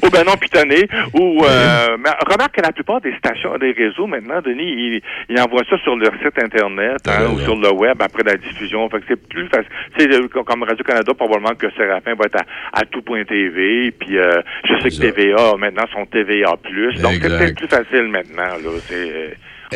Ou 0.04 0.10
ben 0.10 0.24
non 0.26 0.36
pitonné. 0.38 0.88
Ou 1.14 1.44
euh, 1.44 1.98
mais 2.00 2.10
remarque 2.30 2.56
que 2.56 2.62
la 2.62 2.72
plupart 2.72 3.02
des 3.02 3.16
stations, 3.18 3.58
des 3.58 3.72
réseaux 3.72 4.08
maintenant, 4.08 4.42
Denis, 4.42 4.64
ils, 4.64 5.02
ils 5.30 5.40
envoient 5.40 5.64
ça 5.70 5.78
sur 5.80 5.96
leur 5.96 6.14
site 6.24 6.38
internet 6.42 7.02
hein, 7.08 7.32
ou 7.34 7.40
sur 7.40 7.56
le 7.56 7.72
web 7.72 8.02
après 8.02 8.24
la 8.24 8.38
diffusion. 8.38 8.90
Fait 8.90 9.00
que 9.00 9.06
c'est 9.10 9.28
plus 9.28 9.48
facile. 9.48 9.70
C'est 9.98 10.12
euh, 10.12 10.28
comme 10.28 10.64
Radio 10.64 10.84
Canada 10.84 11.14
probablement 11.14 11.56
que 11.56 11.68
Séraphin 11.76 12.16
va 12.16 12.26
être 12.26 12.42
à, 12.42 12.80
à 12.82 12.86
tout.tv. 12.86 13.92
Puis 13.92 14.18
euh, 14.18 14.42
je 14.66 14.82
sais 14.82 14.90
que 14.90 15.12
TVA 15.12 15.56
maintenant 15.58 15.86
sont 15.92 16.06
TVA 16.06 16.52
Donc 17.02 17.14
c'est 17.22 17.30
peut-être 17.30 17.56
plus 17.56 17.68
facile 17.68 18.08
maintenant. 18.10 18.58
Là. 18.58 18.70
C'est, 18.88 18.96
euh, 18.96 19.30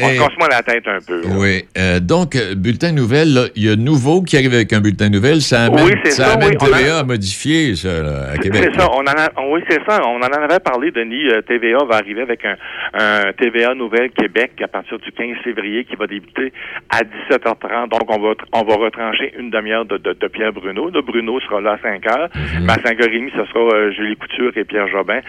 on 0.04 0.10
se 0.10 0.18
casse 0.20 0.38
moins 0.40 0.48
la 0.50 0.62
tête 0.64 0.88
un 0.88 1.00
peu. 1.06 1.22
là. 1.22 1.28
Oui. 1.38 1.66
Euh, 1.78 2.00
donc, 2.00 2.36
euh, 2.36 2.56
bulletin 2.56 2.92
nouvelle, 2.92 3.50
il 3.56 3.66
y 3.66 3.70
a 3.72 3.76
Nouveau 3.76 4.22
qui 4.22 4.38
arrive 4.38 4.54
avec 4.54 4.72
un 4.74 4.80
bulletin 4.82 5.10
nouvelle. 5.10 5.42
Ça 5.42 5.66
amène, 5.66 5.86
Oui, 5.86 5.92
c'est 6.04 6.12
ça, 6.12 6.34
amène 6.34 6.50
oui, 6.50 6.56
a- 6.74 6.78
TVA 6.78 7.00
à 7.00 7.04
modifier, 7.04 7.76
ça, 7.76 8.02
là, 8.02 8.32
à 8.34 8.38
Québec. 8.38 8.62
C'est 8.74 8.80
ça, 8.80 8.90
on 8.94 9.00
en 9.02 9.06
a, 9.06 9.30
oui, 9.50 9.62
c'est 9.70 9.82
ça. 9.88 10.02
On 10.08 10.18
en 10.18 10.22
avait 10.22 10.60
parlé, 10.60 10.92
Denis. 10.92 11.28
Euh, 11.30 11.42
TVA 11.42 11.84
va 11.90 11.96
arriver 11.98 12.22
avec 12.22 12.44
un, 12.46 12.56
un 12.94 13.34
TVA 13.34 13.74
Nouvelle 13.76 14.10
Québec 14.12 14.52
à 14.64 14.68
partir 14.68 14.98
du 15.00 15.12
15 15.12 15.38
février 15.44 15.86
qui 15.86 15.96
va 15.96 16.08
débuter 16.08 16.52
à 16.90 17.02
17h30. 17.04 17.90
Donc, 17.90 18.04
on 18.10 18.20
va, 18.20 18.34
on 18.54 18.64
va 18.64 18.76
retrancher 18.76 19.34
une 19.38 19.50
demi-heure 19.50 19.86
de, 19.86 19.98
de, 19.98 20.14
de 20.14 20.28
Pierre 20.28 20.54
Bruno. 20.54 20.90
Là, 20.90 21.02
Bruno 21.02 21.40
sera 21.42 21.62
là 21.62 21.74
à 21.74 21.78
5 21.82 22.04
h 22.04 22.30
Mais 22.62 22.74
à 22.74 22.78
5h30, 22.78 23.32
ce 23.32 23.46
sera 23.52 23.60
euh, 23.76 23.92
Julie 23.92 24.16
Couture 24.16 24.52
et 24.56 24.64
Pierre 24.64 24.88
Jobin 24.88 25.20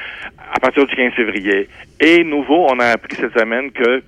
à 0.55 0.59
partir 0.61 0.87
du 0.87 0.95
15 0.97 1.13
février. 1.15 1.69
Et 2.01 2.25
nouveau, 2.25 2.67
on 2.71 2.79
a 2.81 2.87
appris 2.87 3.17
cette 3.17 3.39
semaine 3.39 3.71
que 3.73 4.03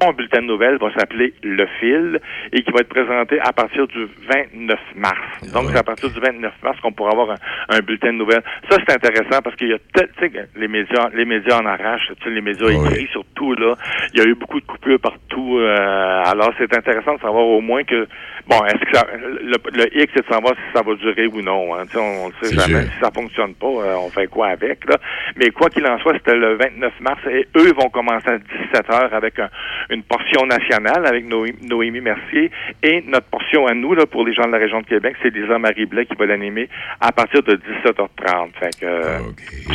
son 0.00 0.12
bulletin 0.12 0.42
de 0.42 0.46
nouvelles 0.46 0.78
va 0.78 0.92
s'appeler 0.94 1.32
Le 1.42 1.66
Fil 1.78 2.20
et 2.52 2.62
qui 2.62 2.70
va 2.70 2.80
être 2.80 2.88
présenté 2.88 3.38
à 3.40 3.52
partir 3.52 3.86
du 3.86 4.06
29 4.28 4.78
mars. 4.96 5.52
Donc, 5.52 5.70
c'est 5.70 5.78
à 5.78 5.82
partir 5.82 6.10
du 6.10 6.20
29 6.20 6.52
mars 6.62 6.78
qu'on 6.80 6.92
pourra 6.92 7.10
avoir 7.12 7.30
un, 7.30 7.36
un 7.76 7.80
bulletin 7.80 8.12
de 8.12 8.18
nouvelles. 8.18 8.42
Ça, 8.70 8.76
c'est 8.86 8.94
intéressant 8.94 9.40
parce 9.42 9.56
qu'il 9.56 9.68
y 9.68 9.72
a, 9.72 9.78
tu 9.78 10.04
sais, 10.20 10.30
les 10.56 10.68
médias, 10.68 11.08
les 11.14 11.24
médias 11.24 11.58
en 11.60 11.66
arrachent, 11.66 12.12
les 12.26 12.40
médias 12.40 12.68
écrits 12.68 13.08
surtout, 13.12 13.54
là. 13.54 13.74
Il 14.14 14.20
y 14.20 14.22
a 14.22 14.26
eu 14.28 14.34
beaucoup 14.34 14.60
de 14.60 14.66
coupures 14.66 15.00
partout. 15.00 15.58
euh, 15.58 16.22
alors, 16.26 16.52
c'est 16.58 16.74
intéressant 16.76 17.14
de 17.14 17.20
savoir 17.20 17.44
au 17.46 17.60
moins 17.60 17.82
que, 17.84 18.06
bon, 18.48 18.62
est-ce 18.66 18.84
que 18.84 18.96
ça, 18.96 19.06
le, 19.16 19.56
le 19.72 19.98
X, 20.02 20.12
c'est 20.14 20.26
de 20.28 20.32
savoir 20.32 20.54
si 20.54 20.72
ça 20.76 20.82
va 20.82 20.94
durer 20.94 21.26
ou 21.26 21.40
non. 21.42 21.74
Hein. 21.74 21.84
On 21.96 22.28
ne 22.28 22.32
sait 22.46 22.54
jamais. 22.54 22.82
sûr. 22.82 22.92
Si 22.92 23.00
ça 23.00 23.10
fonctionne 23.14 23.54
pas, 23.54 23.66
euh, 23.66 23.94
on 24.04 24.10
fait 24.10 24.26
quoi 24.26 24.48
avec, 24.48 24.84
là. 24.88 24.96
Mais 25.36 25.50
quoi 25.50 25.68
qu'il 25.70 25.86
en 25.86 25.98
soit, 26.00 26.14
c'était 26.14 26.36
le 26.36 26.54
29 26.56 26.92
mars 27.00 27.20
et 27.30 27.46
eux 27.56 27.72
vont 27.74 27.88
commencer 27.88 28.28
à 28.28 28.38
17 28.38 28.90
heures 28.90 29.14
avec 29.14 29.38
un- 29.38 29.48
une 29.90 30.02
portion 30.02 30.46
nationale 30.46 31.06
avec 31.06 31.26
Noé- 31.26 31.54
Noémie 31.62 32.00
Mercier 32.00 32.50
et 32.82 33.02
notre 33.06 33.26
portion 33.26 33.66
à 33.66 33.74
nous, 33.74 33.94
là, 33.94 34.06
pour 34.06 34.26
les 34.26 34.32
gens 34.34 34.46
de 34.46 34.52
la 34.52 34.58
région 34.58 34.80
de 34.80 34.86
Québec, 34.86 35.16
c'est 35.22 35.34
Lisa 35.34 35.58
Marie 35.58 35.86
Blais 35.86 36.06
qui 36.06 36.14
va 36.16 36.26
l'animer 36.26 36.68
à 37.00 37.12
partir 37.12 37.42
de 37.42 37.54
17h30. 37.56 38.50
Fait 38.58 38.70
que, 38.80 38.86
euh, 38.86 39.18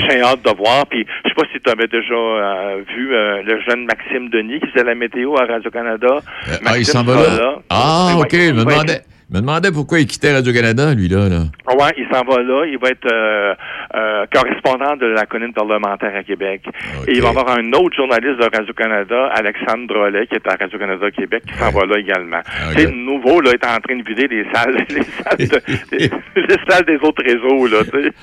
j'ai 0.09 0.21
hâte 0.21 0.43
de 0.43 0.55
voir. 0.57 0.85
Puis, 0.87 1.05
je 1.23 1.29
sais 1.29 1.35
pas 1.35 1.43
si 1.53 1.59
tu 1.59 1.69
avais 1.69 1.87
déjà 1.87 2.13
euh, 2.13 2.81
vu 2.95 3.13
euh, 3.13 3.41
le 3.43 3.59
jeune 3.61 3.85
Maxime 3.85 4.29
Denis 4.29 4.59
qui 4.59 4.67
faisait 4.71 4.83
la 4.85 4.95
météo 4.95 5.35
à 5.37 5.45
Radio-Canada. 5.45 6.19
Ah, 6.65 6.77
il 6.77 6.85
s'en 6.85 7.03
va 7.03 7.15
là? 7.15 7.55
Ah, 7.69 8.13
OK. 8.17 8.31
Je 8.31 8.51
me 8.51 8.59
demandais, 8.65 9.01
me 9.35 9.41
demandais 9.41 9.71
pourquoi 9.71 9.99
il 9.99 10.07
quittait 10.07 10.33
Radio-Canada, 10.33 10.93
lui, 10.93 11.07
là. 11.09 11.27
là. 11.29 11.43
Oui, 11.67 11.87
il 11.97 12.05
s'en 12.11 12.23
va 12.23 12.41
là. 12.41 12.65
Il 12.65 12.77
va 12.77 12.89
être 12.89 13.05
euh, 13.11 13.53
euh, 13.95 14.25
correspondant 14.33 14.95
de 14.95 15.05
la 15.07 15.25
colline 15.25 15.53
parlementaire 15.53 16.15
à 16.15 16.23
Québec. 16.23 16.61
Et 17.07 17.13
il 17.15 17.21
va 17.21 17.27
y 17.27 17.31
avoir 17.31 17.49
un 17.49 17.71
autre 17.73 17.95
journaliste 17.95 18.39
de 18.39 18.49
Radio-Canada, 18.57 19.29
Alexandre 19.33 19.87
Drolet, 19.87 20.27
qui 20.27 20.35
est 20.35 20.47
à 20.47 20.55
Radio-Canada 20.59 21.11
Québec, 21.11 21.43
qui 21.47 21.53
s'en 21.57 21.71
va 21.71 21.85
là 21.85 21.97
également. 21.99 22.39
C'est 22.75 22.91
nouveau, 22.91 23.41
là, 23.41 23.51
est 23.51 23.65
en 23.65 23.77
train 23.79 23.97
de 23.97 24.03
vider 24.07 24.27
les 24.27 24.45
salles, 24.53 24.75
les 24.89 25.03
salles, 25.03 25.37
de- 25.37 25.97
les, 25.97 26.09
les 26.35 26.55
salles 26.69 26.85
des 26.85 26.97
autres 27.01 27.23
réseaux, 27.23 27.67
là. 27.67 27.79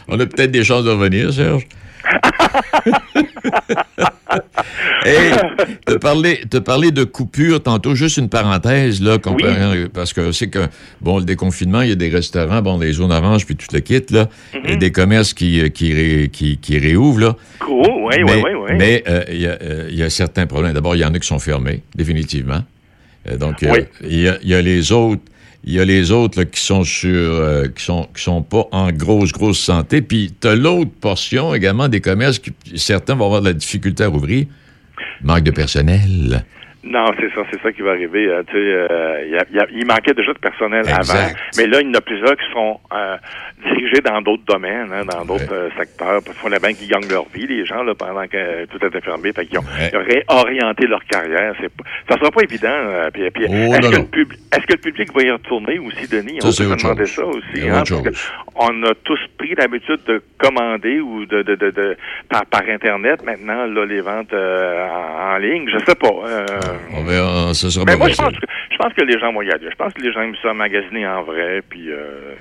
On 0.08 0.18
a 0.18 0.26
peut-être 0.26 0.50
des 0.50 0.64
chances 0.64 0.84
de 0.84 0.90
revenir, 0.90 1.32
Serge. 1.32 1.62
hey, 5.04 5.32
te 5.86 5.94
parler, 5.94 6.40
te 6.48 6.56
parler 6.58 6.90
de 6.90 7.04
coupure 7.04 7.62
tantôt, 7.62 7.94
juste 7.94 8.16
une 8.18 8.28
parenthèse, 8.28 9.00
là, 9.02 9.18
parce 9.92 10.12
que 10.12 10.32
c'est 10.32 10.48
que, 10.48 10.66
bon, 11.00 11.18
le 11.18 11.24
déconfinement, 11.24 11.82
il 11.82 11.88
y 11.90 11.92
a 11.92 11.96
des 11.96 12.08
restaurants, 12.08 12.62
bon, 12.62 12.78
des 12.78 12.92
zones 12.92 13.12
oranges, 13.12 13.46
puis 13.46 13.56
tout 13.56 13.66
le 13.72 13.80
kit, 13.80 14.02
là, 14.10 14.28
et 14.64 14.76
des 14.76 14.92
commerces 14.92 15.34
qui, 15.34 15.60
euh, 15.60 15.68
qui, 15.68 15.92
ré- 15.92 16.30
qui, 16.32 16.58
qui 16.58 16.78
réouvrent, 16.78 17.20
là. 17.20 17.36
Oui, 17.68 18.16
mais, 18.24 18.34
oui, 18.42 18.50
oui. 18.54 18.70
Mais 18.76 19.04
euh, 19.08 19.24
il 19.30 19.40
y, 19.40 19.46
a, 19.46 19.58
euh, 19.62 19.88
il 19.90 19.96
y 19.98 20.02
a 20.02 20.10
certains 20.10 20.46
problèmes. 20.46 20.72
D'abord, 20.74 20.94
il 20.96 21.00
y 21.00 21.04
en 21.04 21.12
a 21.14 21.18
qui 21.18 21.26
sont 21.26 21.38
fermés, 21.38 21.82
définitivement. 21.94 22.62
Donc, 23.38 23.56
Oui. 23.62 23.80
y, 24.02 24.28
il 24.42 24.48
y 24.48 24.54
a 24.54 24.62
les 24.62 24.90
autres. 24.92 25.22
Il 25.64 25.72
y 25.72 25.80
a 25.80 25.84
les 25.84 26.10
autres 26.10 26.40
là, 26.40 26.44
qui 26.44 26.60
sont 26.60 26.82
sur 26.82 27.10
euh, 27.10 27.68
qui 27.68 27.84
sont 27.84 28.08
qui 28.14 28.22
sont 28.22 28.42
pas 28.42 28.66
en 28.72 28.90
grosse 28.90 29.32
grosse 29.32 29.60
santé 29.60 30.02
puis 30.02 30.34
tu 30.40 30.48
as 30.48 30.56
l'autre 30.56 30.90
portion 31.00 31.54
également 31.54 31.88
des 31.88 32.00
commerces 32.00 32.38
qui 32.38 32.52
certains 32.76 33.14
vont 33.14 33.26
avoir 33.26 33.42
de 33.42 33.46
la 33.46 33.52
difficulté 33.52 34.02
à 34.04 34.08
rouvrir 34.08 34.46
manque 35.22 35.44
de 35.44 35.50
personnel. 35.50 36.44
Non, 36.84 37.04
c'est 37.18 37.32
ça, 37.32 37.42
c'est 37.52 37.62
ça 37.62 37.70
qui 37.72 37.80
va 37.82 37.92
arriver. 37.92 38.26
euh, 38.26 38.42
tu 38.44 38.54
sais, 38.54 38.58
euh, 38.58 39.22
il 39.24 39.30
y 39.32 39.36
a- 39.38 39.46
y 39.52 39.58
a- 39.60 39.66
il 39.70 39.86
manquait 39.86 40.14
déjà 40.14 40.32
de 40.32 40.38
personnel 40.38 40.80
Exact. 40.80 41.10
avant, 41.14 41.28
mais 41.56 41.66
là, 41.68 41.80
il 41.80 41.86
y 41.86 41.90
en 41.90 41.94
a 41.94 42.00
plusieurs 42.00 42.36
qui 42.36 42.52
sont 42.52 42.80
euh, 42.92 43.16
dirigés 43.64 44.00
dans 44.00 44.20
d'autres 44.20 44.42
domaines, 44.46 44.90
hein, 44.92 45.04
dans 45.04 45.24
d'autres 45.24 45.52
euh, 45.52 45.68
secteurs. 45.78 46.20
Il 46.26 46.32
fallait 46.32 46.58
bien 46.58 46.72
qu'ils 46.74 46.88
gagnent 46.88 47.08
leur 47.08 47.26
vie, 47.32 47.46
les 47.46 47.64
gens, 47.64 47.84
là, 47.84 47.94
pendant 47.94 48.26
que 48.26 48.36
euh, 48.36 48.66
tout 48.66 48.84
était 48.84 49.00
fermé. 49.00 49.32
Fait 49.32 49.46
qu'ils 49.46 49.58
ont 49.60 49.64
réorienté 49.94 50.86
leur 50.88 51.04
carrière. 51.04 51.54
C'est 51.60 51.70
ça 52.08 52.18
sera 52.18 52.30
pas 52.32 52.42
évident. 52.42 52.76
puis, 53.14 53.30
puis, 53.30 53.46
Oh, 53.48 53.74
est-ce, 53.74 53.90
que 53.90 53.96
le 53.96 54.04
pub- 54.06 54.32
est-ce 54.32 54.66
que 54.66 54.72
le 54.72 54.78
public 54.80 55.14
va 55.14 55.22
y 55.22 55.30
retourner 55.30 55.78
aussi, 55.78 56.08
Denis? 56.08 56.38
Ça, 56.40 56.48
on 56.48 56.52
se 56.52 56.62
chose. 57.06 57.14
ça 57.14 57.24
aussi. 57.26 57.68
Hein, 57.68 57.82
on 58.56 58.82
a 58.82 58.94
tous 59.04 59.20
pris 59.38 59.54
l'habitude 59.56 60.00
de 60.06 60.20
commander 60.38 61.00
ou 61.00 61.26
de, 61.26 61.42
de, 61.42 61.54
de, 61.54 61.70
de- 61.70 61.96
par, 62.28 62.44
par 62.46 62.62
Internet 62.68 63.24
maintenant, 63.24 63.66
là, 63.66 63.84
les 63.86 64.00
ventes 64.00 64.32
euh, 64.32 64.88
en, 64.88 65.34
en 65.34 65.36
ligne. 65.38 65.68
Je 65.72 65.78
sais 65.86 65.94
pas. 65.94 66.08
On 66.94 67.04
verra, 67.04 67.54
ce 67.54 67.70
sera 67.70 67.84
mais 67.84 67.96
moi, 67.96 68.08
je 68.08 68.16
pense, 68.16 68.32
que, 68.32 68.46
je 68.70 68.76
pense 68.76 68.92
que 68.94 69.02
les 69.02 69.18
gens 69.18 69.32
vont 69.32 69.42
y 69.42 69.50
aller. 69.50 69.68
Je 69.70 69.76
pense 69.76 69.92
que 69.92 70.00
les 70.02 70.12
gens 70.12 70.22
aiment 70.22 70.36
ça 70.42 70.52
magasiner 70.54 71.06
en 71.06 71.22
vrai. 71.22 71.62
Puis, 71.68 71.90
euh, 71.90 72.34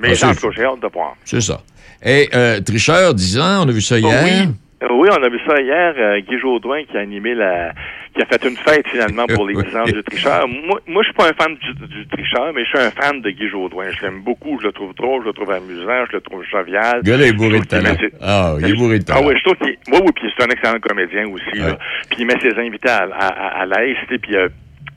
mais 0.00 0.10
Ah, 0.22 0.32
j'ai 0.54 0.64
hâte 0.64 0.80
de 0.80 0.88
voir. 0.92 1.14
C'est 1.24 1.40
ça. 1.40 1.60
Et 2.04 2.28
euh, 2.34 2.60
tricheur 2.60 3.14
10 3.14 3.38
ans, 3.38 3.64
on 3.64 3.68
a 3.68 3.72
vu 3.72 3.80
ça 3.80 3.98
hier. 3.98 4.22
oui. 4.24 4.48
Euh, 4.82 4.86
Oui, 4.92 5.08
on 5.10 5.22
a 5.22 5.28
vu 5.28 5.38
ça 5.46 5.60
hier. 5.60 5.94
euh, 5.98 6.20
Guy 6.20 6.38
Jodoin 6.38 6.84
qui 6.84 6.96
a 6.96 7.00
animé 7.00 7.34
la, 7.34 7.72
qui 8.14 8.22
a 8.22 8.26
fait 8.26 8.44
une 8.48 8.56
fête 8.56 8.86
finalement 8.88 9.26
pour 9.26 9.46
les 9.46 9.54
10 9.62 9.76
ans 9.76 9.84
du 9.84 10.02
tricheur. 10.04 10.46
Moi, 10.46 10.80
moi, 10.86 11.02
je 11.02 11.08
suis 11.08 11.14
pas 11.16 11.28
un 11.28 11.32
fan 11.32 11.56
du, 11.56 11.86
du 11.88 12.06
tricheur, 12.06 12.52
mais 12.54 12.64
je 12.64 12.68
suis 12.68 12.78
un 12.86 12.90
fan 12.90 13.20
de 13.20 13.30
Guy 13.30 13.48
Jodoin. 13.48 13.90
Je 13.90 14.02
l'aime 14.02 14.20
beaucoup. 14.22 14.58
Je 14.60 14.66
le 14.68 14.72
trouve 14.72 14.94
drôle, 14.94 15.22
je 15.22 15.28
le 15.28 15.32
trouve 15.32 15.50
amusant, 15.50 16.04
je 16.10 16.16
le 16.16 16.20
trouve 16.20 16.44
jovial. 16.44 17.00
Le 17.04 17.10
gars, 17.10 17.18
est 17.26 17.32
bourré 17.32 17.58
de 17.60 17.64
talent. 17.64 17.94
ses- 18.00 18.12
Ah, 18.20 18.54
il 18.60 18.70
est 18.70 18.74
bourré 18.76 18.98
de 19.00 19.04
Ah 19.08 19.14
talent. 19.14 19.26
oui, 19.26 19.34
je 19.36 19.42
trouve 19.44 19.56
qu'il 19.58 19.76
oui, 19.92 19.98
oui, 20.04 20.12
puis 20.14 20.30
c'est 20.36 20.44
un 20.44 20.48
excellent 20.48 20.78
comédien 20.80 21.26
aussi. 21.28 21.58
Là. 21.58 21.76
Puis 22.10 22.18
il 22.20 22.26
met 22.26 22.38
ses 22.40 22.56
invités 22.60 22.88
à, 22.88 23.08
à, 23.12 23.26
à, 23.26 23.62
à 23.62 23.66
l'aise, 23.66 23.96
puis 24.22 24.36
euh, 24.36 24.48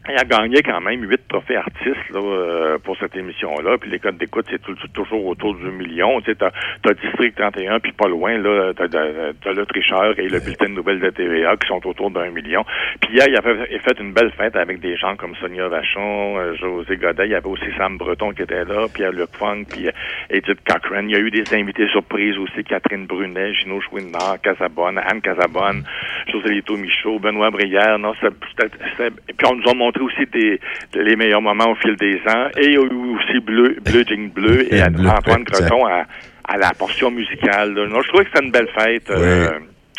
il 0.10 0.16
a 0.18 0.24
gagné 0.24 0.62
quand 0.64 0.82
même 0.82 1.04
huit 1.08 1.22
trophées 1.30 1.56
artistes 1.58 2.10
là, 2.12 2.20
euh, 2.20 2.78
pour 2.80 2.98
cette 2.98 3.16
émission-là. 3.16 3.78
Puis 3.80 3.90
les 3.92 4.00
codes 4.00 4.18
d'écoute, 4.18 4.46
c'est 4.50 4.62
toujours 4.94 5.26
autour 5.28 5.54
du 5.56 5.66
million. 5.70 6.20
Tu 6.22 6.32
sais, 6.32 6.36
t'as, 6.36 6.50
t'as 6.84 6.94
District 6.94 7.36
31, 7.36 7.80
puis 7.80 7.92
pas 7.92 8.08
loin, 8.08 8.38
là, 8.40 8.74
t'as, 8.76 8.88
t'as 8.88 9.54
le 9.54 9.66
tricheur 9.68 10.18
et 10.20 10.28
le 10.28 10.40
bulletin 10.40 10.66
de 10.70 10.74
nouvelles 10.74 11.00
de 11.00 11.10
TVA 11.12 11.56
qui 11.58 11.68
sont 11.68 11.86
autour 11.88 12.10
d'un 12.12 12.32
million. 12.32 12.66
Puis 13.00 13.14
hier, 13.16 13.26
il 13.28 13.38
a 13.38 13.42
fait, 13.42 13.68
il 13.70 13.76
a 13.76 13.80
fait 13.80 14.00
une 14.00 14.12
belle 14.14 14.32
fête 14.32 14.56
avec 14.56 14.80
des 14.80 14.98
gens 14.98 15.16
comme 15.16 15.36
Sonia 15.36 15.68
Vachon, 15.68 16.38
euh, 16.38 16.56
José 16.56 16.98
Godet, 16.98 17.26
il 17.28 17.32
y 17.32 17.36
avait 17.36 17.48
aussi 17.48 17.72
Sam 17.78 17.98
Breton 17.98 18.32
qui 18.34 18.42
était 18.42 18.66
là, 18.66 18.88
Pierre-Luc 18.94 19.30
Funk, 19.38 19.66
puis 19.70 19.88
euh, 19.88 19.92
Edith 20.30 20.60
Cochrane. 20.68 21.10
Il 21.10 21.14
y 21.14 21.16
a 21.16 21.20
eu 21.20 21.30
des 21.32 21.44
invités 21.54 21.88
surprises 21.90 22.38
aussi, 22.40 22.64
Catherine 22.64 23.06
Brunet, 23.06 23.54
Gino 23.54 23.80
Chouinard, 23.82 24.42
Casabonne, 24.42 24.98
Anne 24.98 25.22
Casabonne, 25.22 25.84
José 26.32 26.50
Lito 26.56 26.76
Michaud, 26.76 27.20
Benoît 27.20 27.52
Brière. 27.52 28.00
Non, 28.00 28.14
c'était- 28.16 29.08
et 29.30 29.34
puis 29.34 29.48
on 29.48 29.56
nous 29.56 29.70
a 29.70 29.74
montré 29.74 30.01
aussi 30.02 30.26
des, 30.32 30.60
les 30.96 31.16
meilleurs 31.16 31.42
moments 31.42 31.70
au 31.72 31.76
fil 31.76 31.96
des 31.96 32.20
ans. 32.28 32.48
Et 32.58 32.66
il 32.68 32.74
y 32.74 32.78
a 32.78 32.82
eu 32.82 33.16
aussi 33.16 33.40
Bleu, 33.40 33.78
Bleu 33.84 34.04
Jean 34.08 34.30
Bleu 34.34 34.74
et 34.74 34.90
Bleu, 34.90 35.10
Antoine. 35.10 35.44
Creton 35.46 35.86
à, 35.86 36.06
à 36.48 36.58
la 36.58 36.72
portion 36.74 37.12
musicale. 37.12 37.74
Non, 37.74 38.02
je 38.02 38.08
trouvais 38.10 38.26
que 38.26 38.32
c'était 38.34 38.46
une 38.46 38.52
belle 38.52 38.70
fête. 38.78 39.10
euh, 39.10 39.50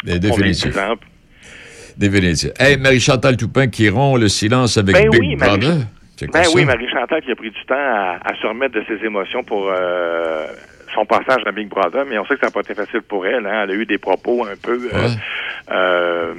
Oui. 0.05 0.19
10 0.19 0.79
ans. 0.79 0.95
Des 1.97 2.09
Vénétiens. 2.09 2.51
Hey, 2.59 2.77
Marie-Chantal 2.79 3.37
Toupin 3.37 3.69
qui 3.69 3.89
rompt 3.89 4.19
le 4.19 4.29
silence 4.29 4.79
avec 4.79 4.95
Ben 4.95 5.11
Big 5.11 5.21
oui, 5.21 5.37
Brother. 5.37 5.77
Ben 6.33 6.43
oui, 6.55 6.65
Marie-Chantal 6.65 7.21
qui 7.23 7.31
a 7.33 7.35
pris 7.37 7.51
du 7.51 7.65
temps 7.67 7.75
à, 7.75 8.19
à 8.25 8.35
se 8.41 8.47
remettre 8.47 8.75
de 8.75 8.85
ses 8.89 9.05
émotions 9.05 9.43
pour 9.45 9.69
euh, 9.71 10.47
son 10.95 11.05
passage 11.05 11.43
à 11.47 11.53
Big 11.53 11.69
Brother, 11.69 12.05
mais 12.09 12.19
on 12.19 12.25
sait 12.27 12.35
que 12.35 12.41
ça 12.41 12.47
n'a 12.47 12.51
pas 12.53 12.61
été 12.61 12.75
facile 12.75 13.03
pour 13.03 13.27
elle. 13.27 13.47
Hein. 13.47 13.63
Elle 13.65 13.71
a 13.73 13.75
eu 13.75 13.87
des 13.87 13.99
propos 13.99 14.45
un 14.47 14.55
peu 14.63 14.89
euh, 14.95 15.09
euh, 15.71 16.35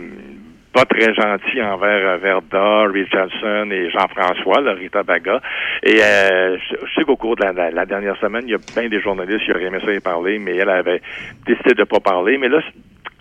pas 0.73 0.85
très 0.85 1.13
gentils 1.13 1.61
envers 1.61 2.07
euh, 2.07 2.17
Verda, 2.17 2.85
Richardson 2.91 3.69
et 3.71 3.89
Jean-François, 3.91 4.61
là, 4.61 4.73
Rita 4.73 5.03
Baga. 5.03 5.39
Et 5.83 6.01
euh, 6.01 6.57
je, 6.57 6.93
sais 6.95 7.03
qu'au 7.05 7.15
cours 7.15 7.35
de 7.35 7.43
la, 7.43 7.85
dernière 7.85 8.17
semaine, 8.17 8.43
il 8.47 8.51
y 8.51 8.55
a 8.55 8.59
bien 8.75 8.89
des 8.89 8.99
journalistes 8.99 9.45
qui 9.45 9.51
auraient 9.51 9.65
aimé 9.65 9.79
ça 9.85 9.93
y 9.93 9.99
parler, 9.99 10.39
mais 10.39 10.55
elle 10.55 10.69
avait 10.69 11.01
décidé 11.45 11.75
de 11.75 11.83
pas 11.83 11.99
parler. 11.99 12.37
Mais 12.39 12.49
là, 12.49 12.59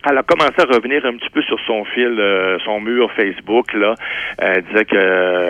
elle 0.09 0.19
a 0.19 0.23
commencé 0.23 0.55
à 0.59 0.65
revenir 0.65 1.05
un 1.07 1.17
petit 1.17 1.31
peu 1.31 1.43
sur 1.43 1.59
son 1.67 1.85
fil, 1.85 2.17
euh, 2.19 2.59
son 2.65 2.81
mur 2.81 3.11
Facebook. 3.13 3.73
Là, 3.73 3.95
elle 4.39 4.63
disait 4.63 4.85
que 4.85 4.97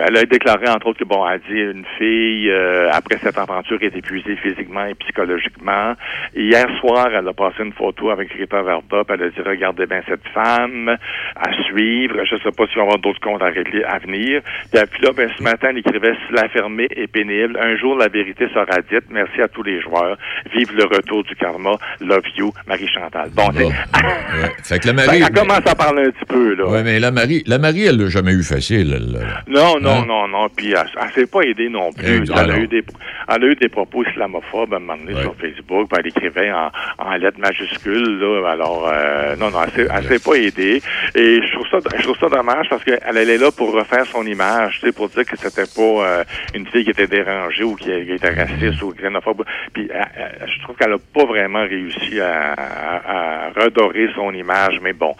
elle 0.07 0.17
a 0.17 0.25
déclaré 0.25 0.69
entre 0.69 0.87
autres 0.87 0.99
que 0.99 1.03
bon, 1.05 1.25
elle 1.27 1.41
dit 1.49 1.59
une 1.59 1.85
fille 1.97 2.49
euh, 2.51 2.89
après 2.91 3.17
cette 3.23 3.37
aventure 3.37 3.77
est 3.81 3.95
épuisée 3.95 4.35
physiquement 4.37 4.85
et 4.85 4.93
psychologiquement. 4.95 5.93
Hier 6.35 6.65
soir, 6.79 7.07
elle 7.13 7.27
a 7.27 7.33
passé 7.33 7.63
une 7.63 7.73
photo 7.73 8.09
avec 8.11 8.31
Rita 8.33 8.61
Verda, 8.61 9.03
puis 9.03 9.15
elle 9.17 9.23
a 9.23 9.29
dit 9.29 9.41
regardez 9.45 9.85
bien 9.85 10.01
cette 10.07 10.27
femme 10.33 10.95
à 11.35 11.53
suivre. 11.63 12.23
Je 12.23 12.35
sais 12.37 12.51
pas 12.51 12.65
s'il 12.67 12.75
va 12.75 12.81
y 12.81 12.85
avoir 12.85 12.99
d'autres 12.99 13.19
comptes 13.21 13.41
à 13.41 13.47
régler 13.47 13.83
à 13.83 13.97
venir. 13.99 14.41
Puis, 14.71 14.81
puis 14.91 15.01
là, 15.03 15.11
ben, 15.15 15.29
ce 15.37 15.43
matin, 15.43 15.67
elle 15.71 15.77
écrivait 15.79 16.13
si 16.27 16.33
la 16.33 16.47
fermée 16.49 16.87
est 16.95 17.07
pénible. 17.07 17.57
Un 17.61 17.75
jour, 17.77 17.97
la 17.97 18.07
vérité 18.07 18.47
sera 18.49 18.65
dite. 18.91 19.05
Merci 19.09 19.41
à 19.41 19.47
tous 19.47 19.63
les 19.63 19.81
joueurs. 19.81 20.17
Vive 20.53 20.75
le 20.75 20.83
retour 20.85 21.23
du 21.23 21.35
karma. 21.35 21.71
Love 22.01 22.23
you, 22.37 22.51
Marie 22.67 22.87
Chantal. 22.87 23.29
Bon, 23.35 23.49
c'est- 23.53 23.63
Ouais. 24.43 24.51
Fait 24.63 24.79
que 24.79 24.87
la 24.87 24.93
Marie. 24.93 25.21
elle 25.25 25.33
commence 25.33 25.65
à 25.65 25.75
parler 25.75 26.03
un 26.07 26.11
petit 26.11 26.25
peu, 26.25 26.55
là. 26.55 26.65
Ouais, 26.67 26.83
mais 26.83 26.99
la 26.99 27.11
Marie, 27.11 27.43
la 27.47 27.57
Marie, 27.57 27.85
elle 27.85 27.97
l'a 27.97 28.09
jamais 28.09 28.31
eu 28.33 28.43
facile. 28.43 28.93
elle. 28.95 29.53
Non, 29.53 29.79
non, 29.79 29.89
Hein? 30.01 30.05
non, 30.07 30.27
non. 30.27 30.49
Puis 30.55 30.71
elle, 30.71 30.85
elle 31.01 31.11
s'est 31.13 31.27
pas 31.27 31.41
aidée 31.41 31.69
non 31.69 31.91
plus. 31.91 32.05
Eh, 32.27 32.31
elle, 32.31 32.37
alors. 32.39 32.55
a 32.55 32.59
eu 32.59 32.67
des, 32.67 32.83
elle 33.29 33.43
a 33.43 33.47
eu 33.47 33.55
des 33.55 33.69
propos 33.69 34.03
islamophobes 34.05 34.73
à 34.73 34.77
un 34.77 34.79
moment 34.79 34.97
donné 34.97 35.19
sur 35.21 35.35
Facebook. 35.35 35.89
Puis 35.89 35.99
elle 35.99 36.07
écrivait 36.07 36.51
en, 36.51 36.71
en 36.97 37.11
lettres 37.15 37.39
majuscules. 37.39 38.19
Là. 38.19 38.49
Alors, 38.51 38.89
euh, 38.91 39.35
non, 39.37 39.49
non, 39.51 39.59
elle 39.65 39.71
s'est, 39.71 39.87
elle 39.93 40.03
s'est 40.05 40.23
pas 40.23 40.35
aidée. 40.35 40.81
Et 41.15 41.39
je 41.41 41.51
trouve 41.53 41.67
ça, 41.69 41.77
je 41.97 42.03
trouve 42.03 42.17
ça 42.17 42.29
dommage 42.29 42.67
parce 42.69 42.83
qu'elle 42.83 42.99
elle 43.05 43.29
est 43.29 43.37
là 43.37 43.51
pour 43.51 43.73
refaire 43.73 44.05
son 44.07 44.25
image, 44.25 44.79
tu 44.79 44.87
sais, 44.87 44.91
pour 44.91 45.09
dire 45.09 45.25
que 45.25 45.37
c'était 45.37 45.67
pas 45.75 45.81
euh, 45.81 46.23
une 46.55 46.65
fille 46.67 46.83
qui 46.83 46.91
était 46.91 47.07
dérangée 47.07 47.63
ou 47.63 47.75
qui, 47.75 47.85
qui 47.85 48.11
était 48.13 48.29
raciste 48.33 48.81
ou 48.81 48.93
xénophobe. 48.93 49.43
Puis 49.73 49.87
elle- 49.93 50.47
je 50.47 50.61
trouve 50.63 50.75
qu'elle 50.75 50.93
a 50.93 50.97
pas 51.13 51.25
vraiment 51.25 51.61
réussi 51.63 52.19
à, 52.19 52.53
à- 52.53 53.47
à 53.47 53.49
redorer 53.63 54.09
son 54.15 54.32
image. 54.33 54.79
Mais 54.81 54.93
bon. 54.93 55.15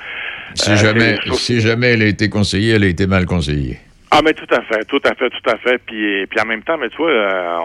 Si, 0.55 0.71
Euh, 0.71 0.75
jamais, 0.75 1.17
si 1.33 1.59
jamais 1.61 1.93
elle 1.93 2.01
a 2.03 2.07
été 2.07 2.29
conseillée, 2.29 2.75
elle 2.75 2.83
a 2.83 2.87
été 2.87 3.07
mal 3.07 3.25
conseillée. 3.25 3.77
ah, 4.11 4.19
mais 4.23 4.33
tout 4.33 4.47
à 4.53 4.61
fait, 4.61 4.85
tout 4.85 5.01
à 5.03 5.13
fait, 5.15 5.29
tout 5.29 5.49
à 5.49 5.57
fait. 5.57 5.79
Puis, 5.85 6.27
puis 6.27 6.39
en 6.39 6.45
même 6.45 6.61
temps, 6.61 6.77
mais 6.77 6.89
tu 6.89 6.97
vois, 6.97 7.09
euh, 7.09 7.59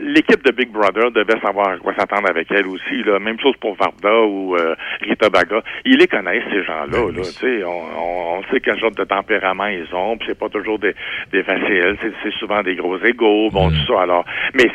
l'équipe 0.00 0.42
de 0.44 0.50
Big 0.50 0.70
Brother 0.70 1.10
devait 1.10 1.38
savoir 1.40 1.68
à 1.68 1.76
quoi 1.76 1.94
s'attendre 1.94 2.28
avec 2.28 2.50
elle 2.50 2.66
aussi. 2.66 3.02
Là. 3.04 3.18
Même 3.18 3.38
chose 3.40 3.54
pour 3.60 3.74
Varda 3.76 4.20
ou 4.22 4.56
euh, 4.56 4.74
Rita 5.02 5.28
Baga. 5.28 5.62
Ils 5.84 5.98
les 5.98 6.08
connaissent, 6.08 6.44
ces 6.50 6.64
gens-là. 6.64 7.12
Là, 7.14 7.24
sais, 7.24 7.62
on, 7.64 8.42
sait 8.50 8.60
quel 8.60 8.78
genre 8.78 8.90
de 8.90 9.04
tempérament 9.04 9.66
ils 9.66 9.94
ont. 9.94 10.16
Puis 10.16 10.28
c'est 10.28 10.38
pas 10.38 10.48
toujours 10.48 10.78
des, 10.78 10.94
des 11.32 11.42
faciles. 11.42 11.96
C'est, 12.22 12.32
souvent 12.38 12.62
des 12.62 12.74
gros 12.76 12.98
égaux. 12.98 13.50
Bon, 13.50 13.70
tout 13.70 13.86
ça. 13.86 14.02
Alors, 14.02 14.24
mais 14.54 14.70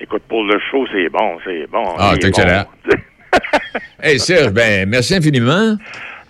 écoute, 0.00 0.22
pour 0.28 0.44
le 0.44 0.58
show, 0.70 0.86
c'est 0.92 1.08
bon, 1.08 1.38
c'est 1.44 1.66
bon. 1.70 1.84
Ah, 1.98 2.12
c'est 2.14 2.24
est 2.24 2.28
excellent. 2.28 2.64
bon. 2.88 2.96
Hey, 4.02 4.18
Serge, 4.18 4.50
ben, 4.50 4.88
merci 4.88 5.14
infiniment. 5.14 5.76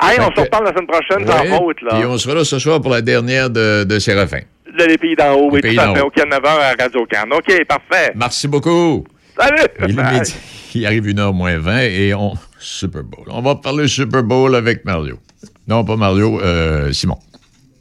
Hey, 0.00 0.18
on 0.20 0.30
se 0.34 0.40
reparle 0.40 0.64
la 0.64 0.72
semaine 0.72 0.86
prochaine, 0.86 1.26
Ouais, 1.26 1.48
sans 1.48 1.58
faute, 1.58 1.80
là. 1.80 1.90
Puis 1.94 2.04
on 2.04 2.18
sera 2.18 2.34
là 2.34 2.44
ce 2.44 2.58
soir 2.58 2.80
pour 2.80 2.90
la 2.90 3.00
dernière 3.00 3.48
de, 3.48 3.84
de 3.84 3.98
Séraphin. 3.98 4.40
Là, 4.76 4.86
les 4.86 4.98
pays 4.98 5.16
d'en 5.16 5.32
haut, 5.34 5.48
oui, 5.50 5.60
pays 5.60 5.76
tout 5.76 5.80
à 5.80 5.94
fait, 5.94 6.00
au 6.02 6.10
Canada, 6.10 6.50
à 6.50 6.82
Radio 6.82 7.06
Can. 7.10 7.30
OK, 7.30 7.64
parfait. 7.66 8.12
Merci 8.14 8.48
beaucoup. 8.48 9.04
Salut! 9.38 9.62
Il, 9.88 9.96
midi. 9.96 10.34
Il 10.74 10.86
arrive 10.86 11.08
une 11.08 11.18
heure 11.18 11.32
moins 11.32 11.56
20 11.58 11.78
et 11.80 12.14
on. 12.14 12.34
Super 12.58 13.02
Bowl. 13.02 13.24
On 13.28 13.42
va 13.42 13.56
parler 13.56 13.88
Super 13.88 14.22
Bowl 14.22 14.54
avec 14.54 14.84
Mario. 14.84 15.18
Non, 15.66 15.84
pas 15.84 15.96
Mario, 15.96 16.40
euh, 16.40 16.92
Simon. 16.92 17.18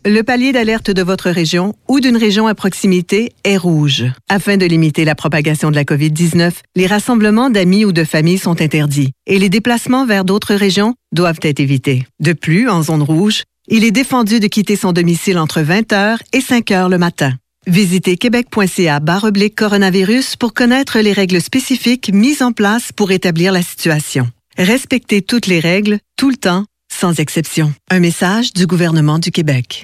Le 0.03 0.23
palier 0.23 0.51
d'alerte 0.51 0.89
de 0.89 1.03
votre 1.03 1.29
région 1.29 1.75
ou 1.87 1.99
d'une 1.99 2.17
région 2.17 2.47
à 2.47 2.55
proximité 2.55 3.33
est 3.43 3.57
rouge. 3.57 4.05
Afin 4.29 4.57
de 4.57 4.65
limiter 4.65 5.05
la 5.05 5.13
propagation 5.13 5.69
de 5.69 5.75
la 5.75 5.83
COVID-19, 5.83 6.53
les 6.75 6.87
rassemblements 6.87 7.51
d'amis 7.51 7.85
ou 7.85 7.91
de 7.91 8.03
familles 8.03 8.39
sont 8.39 8.63
interdits 8.63 9.11
et 9.27 9.37
les 9.37 9.49
déplacements 9.49 10.07
vers 10.07 10.25
d'autres 10.25 10.55
régions 10.55 10.95
doivent 11.11 11.37
être 11.43 11.59
évités. 11.59 12.07
De 12.19 12.33
plus, 12.33 12.67
en 12.67 12.81
zone 12.81 13.03
rouge, 13.03 13.43
il 13.67 13.83
est 13.83 13.91
défendu 13.91 14.39
de 14.39 14.47
quitter 14.47 14.75
son 14.75 14.91
domicile 14.91 15.37
entre 15.37 15.61
20h 15.61 16.17
et 16.33 16.39
5h 16.39 16.89
le 16.89 16.97
matin. 16.97 17.35
Visitez 17.67 18.17
québec.ca 18.17 18.99
oblique 19.21 19.55
coronavirus 19.55 20.35
pour 20.35 20.55
connaître 20.55 20.97
les 20.97 21.13
règles 21.13 21.41
spécifiques 21.41 22.09
mises 22.11 22.41
en 22.41 22.53
place 22.53 22.91
pour 22.91 23.11
établir 23.11 23.51
la 23.51 23.61
situation. 23.61 24.27
Respectez 24.57 25.21
toutes 25.21 25.45
les 25.45 25.59
règles, 25.59 25.99
tout 26.17 26.31
le 26.31 26.37
temps, 26.37 26.65
sans 26.91 27.19
exception. 27.19 27.71
Un 27.91 27.99
message 27.99 28.51
du 28.53 28.65
gouvernement 28.65 29.19
du 29.19 29.29
Québec. 29.29 29.83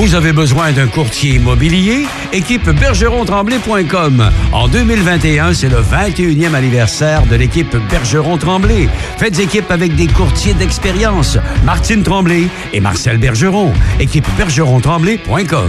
Vous 0.00 0.14
avez 0.14 0.32
besoin 0.32 0.72
d'un 0.72 0.86
courtier 0.86 1.34
immobilier? 1.34 2.06
Équipe 2.32 2.70
bergeron-tremblay.com. 2.70 4.30
En 4.50 4.66
2021, 4.66 5.52
c'est 5.52 5.68
le 5.68 5.82
21e 5.82 6.54
anniversaire 6.54 7.26
de 7.26 7.36
l'équipe 7.36 7.76
Bergeron-Tremblay. 7.90 8.88
Faites 9.18 9.38
équipe 9.38 9.70
avec 9.70 9.94
des 9.96 10.06
courtiers 10.06 10.54
d'expérience, 10.54 11.36
Martine 11.66 12.02
Tremblay 12.02 12.48
et 12.72 12.80
Marcel 12.80 13.18
Bergeron. 13.18 13.74
Équipe 14.00 14.26
bergeron-tremblay.com. 14.38 15.68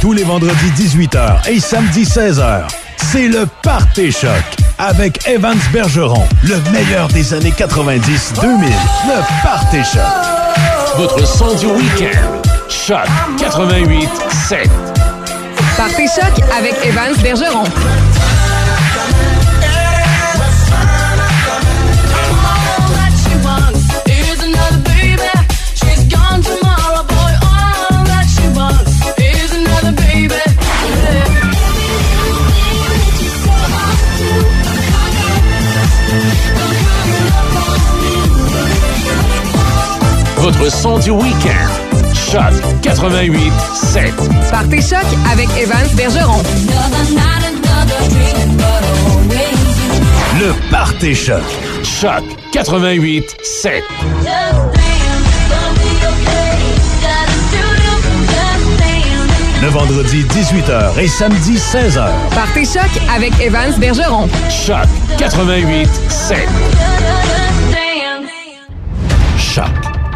Tous 0.00 0.12
les 0.12 0.22
vendredis 0.22 0.70
18h 0.76 1.50
et 1.50 1.58
samedi 1.58 2.04
16h, 2.04 2.68
c'est 2.96 3.26
le 3.26 3.44
Party 3.64 4.12
Choc 4.12 4.44
avec 4.78 5.26
Evans 5.26 5.58
Bergeron, 5.72 6.28
le 6.44 6.60
meilleur 6.70 7.08
des 7.08 7.34
années 7.34 7.50
90-2000. 7.50 8.68
Le 9.08 9.42
Party 9.42 9.78
Choc. 9.78 10.45
Votre 10.96 11.26
son 11.26 11.54
du 11.56 11.66
week-end. 11.66 12.42
Choc 12.68 13.06
88 13.38 14.08
7. 14.48 14.70
Partez 15.76 16.06
choc 16.06 16.44
avec 16.56 16.74
Evans 16.84 17.14
Bergeron. 17.22 17.64
Votre 40.46 40.70
son 40.70 40.96
du 41.00 41.10
week-end. 41.10 42.14
Choc 42.14 42.54
88 42.80 43.52
7. 43.74 44.14
Partez 44.48 44.80
choc 44.80 45.04
avec 45.32 45.48
Evans 45.60 45.88
Bergeron. 45.96 46.40
Le 50.38 50.70
Party 50.70 51.16
Choc. 51.16 51.42
Choc 51.82 52.22
88 52.52 53.36
7. 53.42 53.82
Le 59.62 59.68
vendredi 59.68 60.24
18h 60.30 60.96
et 61.00 61.08
samedi 61.08 61.56
16h. 61.56 62.06
Partez 62.36 62.64
choc 62.64 63.02
avec 63.12 63.32
Evans 63.40 63.74
Bergeron. 63.80 64.28
Choc 64.48 64.86
88 65.18 65.88
7. 66.08 66.38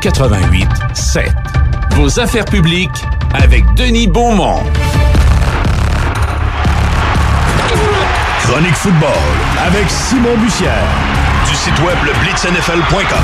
88 0.00 0.66
7. 0.94 1.28
Vos 1.90 2.18
affaires 2.20 2.46
publiques 2.46 2.88
avec 3.34 3.64
Denis 3.74 4.06
Beaumont. 4.06 4.62
Chronique 8.42 8.74
football 8.76 9.10
avec 9.58 9.84
Simon 9.90 10.38
Bussière. 10.38 10.88
Du 11.46 11.54
site 11.54 11.78
web 11.80 11.98
le 12.06 12.12
blitznfl.com. 12.24 13.18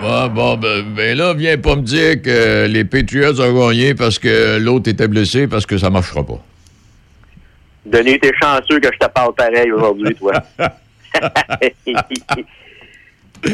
Bon, 0.00 0.28
bon, 0.28 0.56
ben, 0.56 0.82
ben, 0.96 1.18
là, 1.18 1.34
viens 1.34 1.58
pas 1.58 1.76
me 1.76 1.82
dire 1.82 2.22
que 2.22 2.66
les 2.68 2.84
Patriots 2.84 3.38
ont 3.38 3.68
gagné 3.68 3.94
parce 3.94 4.18
que 4.18 4.58
l'autre 4.58 4.88
était 4.88 5.08
blessé, 5.08 5.46
parce 5.46 5.66
que 5.66 5.76
ça 5.76 5.90
marchera 5.90 6.24
pas. 6.24 6.40
Denis, 7.84 8.18
t'es 8.18 8.32
chanceux 8.40 8.80
que 8.80 8.88
je 8.92 8.98
te 8.98 9.10
parle 9.10 9.34
pareil 9.34 9.70
aujourd'hui, 9.72 10.14
toi. 10.14 10.32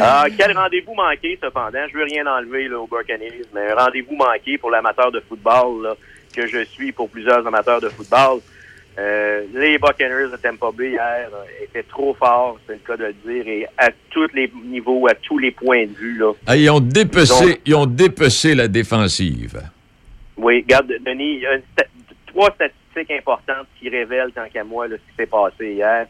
Ah, 0.00 0.26
quel 0.38 0.56
rendez-vous 0.56 0.94
manqué, 0.94 1.38
cependant. 1.42 1.80
Je 1.92 1.98
veux 1.98 2.04
rien 2.04 2.24
enlever 2.26 2.68
là, 2.68 2.78
aux 2.78 2.86
Buccaneers, 2.86 3.42
mais 3.52 3.72
un 3.72 3.74
rendez-vous 3.74 4.14
manqué 4.14 4.56
pour 4.56 4.70
l'amateur 4.70 5.10
de 5.10 5.20
football 5.20 5.82
là, 5.82 5.94
que 6.34 6.46
je 6.46 6.64
suis 6.64 6.92
pour 6.92 7.10
plusieurs 7.10 7.46
amateurs 7.46 7.80
de 7.80 7.88
football. 7.88 8.38
Euh, 8.98 9.42
les 9.54 9.78
Buccaneers 9.78 10.30
de 10.30 10.36
Tampa 10.36 10.68
Bay 10.72 10.90
hier 10.92 11.28
euh, 11.34 11.64
étaient 11.64 11.82
trop 11.82 12.14
forts, 12.14 12.58
c'est 12.66 12.74
le 12.74 12.78
cas 12.78 12.96
de 12.96 13.06
le 13.06 13.12
dire, 13.26 13.46
et 13.48 13.66
à 13.76 13.90
tous 14.10 14.28
les 14.34 14.50
niveaux, 14.66 15.06
à 15.08 15.14
tous 15.14 15.38
les 15.38 15.50
points 15.50 15.84
de 15.86 15.92
vue. 15.92 16.18
Là. 16.18 16.32
Ah, 16.46 16.56
ils 16.56 16.70
ont 16.70 16.80
dépecé, 16.80 17.34
Ils 17.44 17.50
ont- 17.52 17.56
ils 17.66 17.74
ont 17.74 17.86
dépecé 17.86 18.54
la 18.54 18.68
défensive. 18.68 19.60
Oui, 20.36 20.62
regarde, 20.62 20.92
Denis, 21.04 21.34
il 21.36 21.40
y 21.40 21.46
a 21.46 21.54
une 21.54 21.62
sta- 21.76 21.88
trois 22.26 22.50
statistiques 22.54 23.18
importantes 23.18 23.66
qui 23.80 23.88
révèlent, 23.88 24.30
tant 24.32 24.48
qu'à 24.52 24.62
moi, 24.62 24.86
là, 24.88 24.96
ce 24.96 25.10
qui 25.10 25.16
s'est 25.18 25.26
passé 25.26 25.72
hier. 25.74 26.06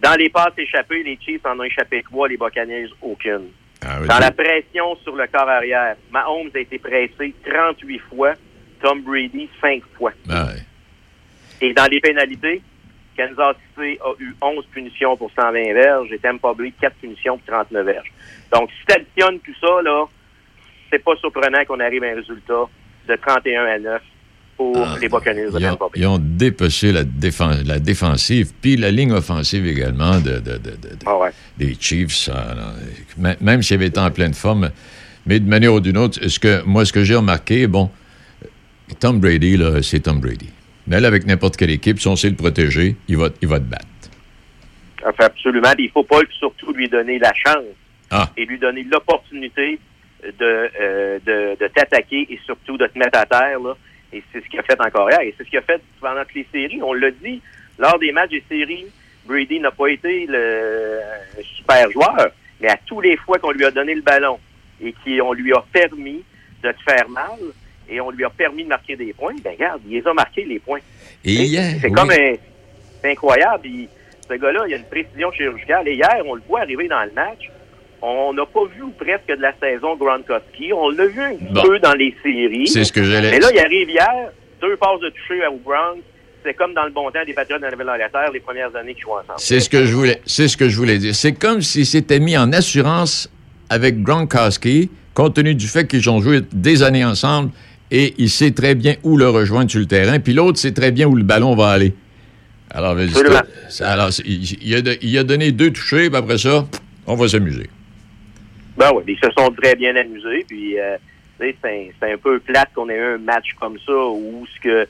Dans 0.00 0.14
les 0.14 0.30
passes 0.30 0.56
échappées, 0.56 1.02
les 1.02 1.18
Chiefs 1.20 1.44
en 1.44 1.58
ont 1.58 1.64
échappé 1.64 2.02
trois, 2.02 2.28
les 2.28 2.36
Buccaneers, 2.36 2.88
aucune. 3.02 3.50
Ah, 3.82 3.98
oui, 4.00 4.08
Dans 4.08 4.18
la 4.18 4.30
pression 4.30 4.96
sur 4.96 5.14
le 5.14 5.26
corps 5.26 5.48
arrière, 5.48 5.96
Mahomes 6.10 6.50
a 6.54 6.58
été 6.58 6.78
pressé 6.78 7.34
38 7.44 7.98
fois, 8.10 8.34
Tom 8.82 9.02
Brady 9.02 9.48
5 9.60 9.82
fois. 9.96 10.12
Ah. 10.30 10.48
Et 11.60 11.72
dans 11.74 11.90
les 11.90 12.00
pénalités, 12.00 12.62
Kansas 13.16 13.56
City 13.74 13.98
a 14.02 14.12
eu 14.18 14.34
11 14.40 14.64
punitions 14.72 15.16
pour 15.16 15.30
120 15.32 15.74
verges 15.74 16.12
et 16.12 16.18
Tampa 16.18 16.54
Bay 16.54 16.72
4 16.80 16.96
punitions 16.96 17.36
pour 17.38 17.46
39 17.46 17.84
verges. 17.84 18.12
Donc, 18.52 18.70
si 18.70 18.86
tu 18.86 18.94
additionnes 18.94 19.40
tout 19.40 19.54
ça, 19.60 19.82
là, 19.82 20.06
c'est 20.90 21.04
pas 21.04 21.16
surprenant 21.16 21.64
qu'on 21.66 21.80
arrive 21.80 22.04
à 22.04 22.08
un 22.08 22.14
résultat 22.14 22.68
de 23.06 23.16
31 23.16 23.64
à 23.64 23.78
9 23.78 24.02
pour 24.60 24.76
les 25.00 25.08
Buccaneers 25.08 25.50
de 25.52 25.58
Ils 25.58 25.66
ont, 25.66 25.70
Tampa 25.70 25.84
Bay. 25.86 26.00
ils 26.00 26.06
ont 26.06 26.18
dépecé 26.20 26.92
la, 26.92 27.02
défen- 27.02 27.66
la 27.66 27.78
défensive, 27.78 28.52
puis 28.60 28.76
la 28.76 28.90
ligne 28.90 29.10
offensive 29.12 29.66
également 29.66 30.20
de, 30.20 30.42
Ah 31.06 31.30
des 31.56 31.74
Chiefs. 31.80 32.28
là, 32.28 32.74
même- 33.40 33.62
s'ils 33.62 33.76
avaient 33.76 33.86
été 33.86 33.98
en 33.98 34.10
pleine 34.10 34.34
forme, 34.34 34.70
mais 35.24 35.40
de 35.40 35.48
manière 35.48 35.72
ou 35.72 35.80
d'une 35.80 35.96
autre, 35.96 36.28
ce 36.28 36.38
que, 36.38 36.62
moi, 36.66 36.84
ce 36.84 36.92
que 36.92 37.04
j'ai 37.04 37.14
remarqué, 37.16 37.66
bon, 37.68 37.88
Tom 38.98 39.18
Brady, 39.18 39.56
là, 39.56 39.80
c'est 39.82 40.00
Tom 40.00 40.20
Brady. 40.20 40.50
Mais 40.86 41.00
là, 41.00 41.08
avec 41.08 41.24
n'importe 41.24 41.56
quelle 41.56 41.70
équipe, 41.70 41.98
si 41.98 42.08
on 42.08 42.16
sait 42.16 42.28
le 42.28 42.36
protéger, 42.36 42.96
il 43.08 43.16
va, 43.16 43.30
il 43.40 43.48
va 43.48 43.60
te 43.60 43.64
battre. 43.64 43.86
Enfin, 45.06 45.24
absolument. 45.24 45.72
Il 45.78 45.88
faut 45.90 46.02
pas 46.04 46.20
surtout 46.38 46.74
lui 46.74 46.86
donner 46.86 47.18
la 47.18 47.32
chance 47.32 47.64
Ah. 48.10 48.28
et 48.36 48.44
lui 48.44 48.58
donner 48.58 48.84
l'opportunité 48.92 49.78
de, 50.22 50.32
euh, 50.42 51.18
de, 51.24 51.56
de 51.58 51.66
t'attaquer 51.74 52.26
et 52.28 52.38
surtout 52.44 52.76
de 52.76 52.86
te 52.86 52.98
mettre 52.98 53.18
à 53.18 53.24
terre. 53.24 53.58
Là. 53.64 53.74
Et 54.12 54.22
c'est 54.32 54.42
ce 54.42 54.48
qu'il 54.48 54.58
a 54.58 54.62
fait 54.62 54.80
encore 54.80 55.10
hier. 55.10 55.20
Et 55.20 55.34
c'est 55.36 55.44
ce 55.44 55.48
qu'il 55.48 55.58
a 55.58 55.62
fait 55.62 55.80
pendant 56.00 56.22
toutes 56.24 56.34
les 56.34 56.46
séries. 56.52 56.80
On 56.82 56.92
l'a 56.92 57.10
dit, 57.10 57.40
lors 57.78 57.98
des 57.98 58.12
matchs 58.12 58.30
des 58.30 58.44
séries, 58.48 58.86
Brady 59.24 59.60
n'a 59.60 59.70
pas 59.70 59.88
été 59.88 60.26
le 60.28 61.00
super 61.56 61.90
joueur, 61.90 62.30
mais 62.60 62.68
à 62.68 62.76
tous 62.86 63.00
les 63.00 63.16
fois 63.18 63.38
qu'on 63.38 63.52
lui 63.52 63.64
a 63.64 63.70
donné 63.70 63.94
le 63.94 64.02
ballon 64.02 64.38
et 64.82 64.92
qu'on 65.04 65.32
lui 65.32 65.52
a 65.52 65.62
permis 65.72 66.24
de 66.62 66.72
te 66.72 66.82
faire 66.82 67.08
mal 67.08 67.38
et 67.88 68.00
on 68.00 68.10
lui 68.10 68.24
a 68.24 68.30
permis 68.30 68.64
de 68.64 68.68
marquer 68.68 68.96
des 68.96 69.12
points, 69.12 69.34
ben 69.42 69.52
regarde, 69.52 69.80
il 69.86 69.92
les 70.00 70.06
a 70.06 70.12
marqués 70.14 70.44
les 70.44 70.58
points. 70.58 70.80
Et 71.24 71.32
hier, 71.32 71.76
C'est 71.80 71.88
oui. 71.88 71.92
comme 71.92 72.10
un, 72.10 72.34
c'est 73.02 73.10
incroyable. 73.10 73.66
Il- 73.66 73.88
ce 74.28 74.34
gars-là, 74.34 74.64
il 74.68 74.74
a 74.74 74.76
une 74.76 74.84
précision 74.84 75.32
chirurgicale. 75.32 75.88
Et 75.88 75.94
hier, 75.94 76.22
on 76.24 76.34
le 76.34 76.42
voit 76.48 76.60
arriver 76.60 76.86
dans 76.86 77.02
le 77.02 77.10
match. 77.12 77.50
On 78.02 78.32
n'a 78.32 78.46
pas 78.46 78.64
vu 78.74 78.82
presque 78.98 79.28
de 79.28 79.42
la 79.42 79.52
saison 79.60 79.94
Gronkowski. 79.96 80.72
On 80.72 80.88
l'a 80.90 81.06
vu 81.06 81.20
un 81.20 81.34
petit 81.34 81.52
Bon. 81.52 81.62
peu 81.62 81.78
dans 81.80 81.92
les 81.94 82.14
séries. 82.22 82.66
C'est 82.66 82.84
ce 82.84 82.92
que 82.92 83.02
j'allais- 83.04 83.30
Mais 83.30 83.38
là, 83.40 83.48
il 83.52 83.58
arrive 83.58 83.90
hier, 83.90 84.08
deux 84.62 84.76
passes 84.76 85.00
de 85.00 85.10
toucher 85.10 85.42
à 85.44 85.48
Gronk. 85.50 86.02
C'est 86.42 86.54
comme 86.54 86.72
dans 86.72 86.84
le 86.84 86.90
bon 86.90 87.10
temps 87.10 87.18
des 87.26 87.34
Patriots 87.34 87.58
de 87.58 87.64
la 87.64 87.70
Nouvelle-Angleterre, 87.72 88.30
les 88.32 88.40
premières 88.40 88.74
années 88.74 88.94
qu'ils 88.94 89.02
jouent 89.02 89.10
ensemble. 89.12 89.34
C'est 89.38 89.60
ce 89.60 89.68
que 89.68 89.84
je 89.84 89.94
voulais, 89.94 90.22
c'est 90.24 90.48
ce 90.48 90.56
que 90.56 90.70
je 90.70 90.76
voulais 90.78 90.96
dire. 90.96 91.14
C'est 91.14 91.32
comme 91.34 91.60
s'ils 91.60 91.84
s'étaient 91.84 92.20
mis 92.20 92.38
en 92.38 92.50
assurance 92.54 93.30
avec 93.68 94.02
Gronkowski, 94.02 94.90
compte 95.12 95.34
tenu 95.34 95.54
du 95.54 95.66
fait 95.68 95.86
qu'ils 95.86 96.08
ont 96.08 96.20
joué 96.22 96.40
des 96.52 96.82
années 96.82 97.04
ensemble 97.04 97.50
et 97.90 98.14
il 98.16 98.30
sait 98.30 98.52
très 98.52 98.74
bien 98.74 98.94
où 99.02 99.18
le 99.18 99.28
rejoindre 99.28 99.70
sur 99.70 99.80
le 99.80 99.86
terrain, 99.86 100.18
puis 100.18 100.32
l'autre 100.32 100.58
sait 100.58 100.72
très 100.72 100.92
bien 100.92 101.06
où 101.06 101.14
le 101.14 101.24
ballon 101.24 101.54
va 101.54 101.68
aller. 101.72 101.92
Alors, 102.70 102.96
alors, 103.80 104.08
il, 104.24 104.98
il 105.02 105.18
a 105.18 105.24
donné 105.24 105.52
deux 105.52 105.70
touchés, 105.72 106.08
puis 106.08 106.16
après 106.16 106.38
ça, 106.38 106.66
on 107.06 107.16
va 107.16 107.28
s'amuser. 107.28 107.68
Ben 108.80 108.92
oui, 108.94 109.04
ils 109.08 109.18
se 109.18 109.30
sont 109.36 109.50
très 109.50 109.74
bien 109.74 109.94
amusés. 109.94 110.42
Puis, 110.48 110.80
euh, 110.80 110.96
c'est 111.38 111.54
un, 112.02 112.16
peu 112.16 112.40
plate 112.40 112.72
qu'on 112.74 112.88
ait 112.88 112.96
eu 112.96 113.14
un 113.14 113.18
match 113.18 113.52
comme 113.60 113.78
ça 113.78 113.92
où 113.92 114.46
ce 114.46 114.60
que. 114.60 114.88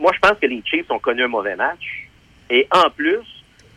Moi, 0.00 0.10
je 0.12 0.18
pense 0.18 0.36
que 0.40 0.46
les 0.46 0.60
Chiefs 0.64 0.90
ont 0.90 0.98
connu 0.98 1.22
un 1.22 1.28
mauvais 1.28 1.54
match. 1.54 2.08
Et 2.50 2.66
en 2.72 2.90
plus, 2.90 3.22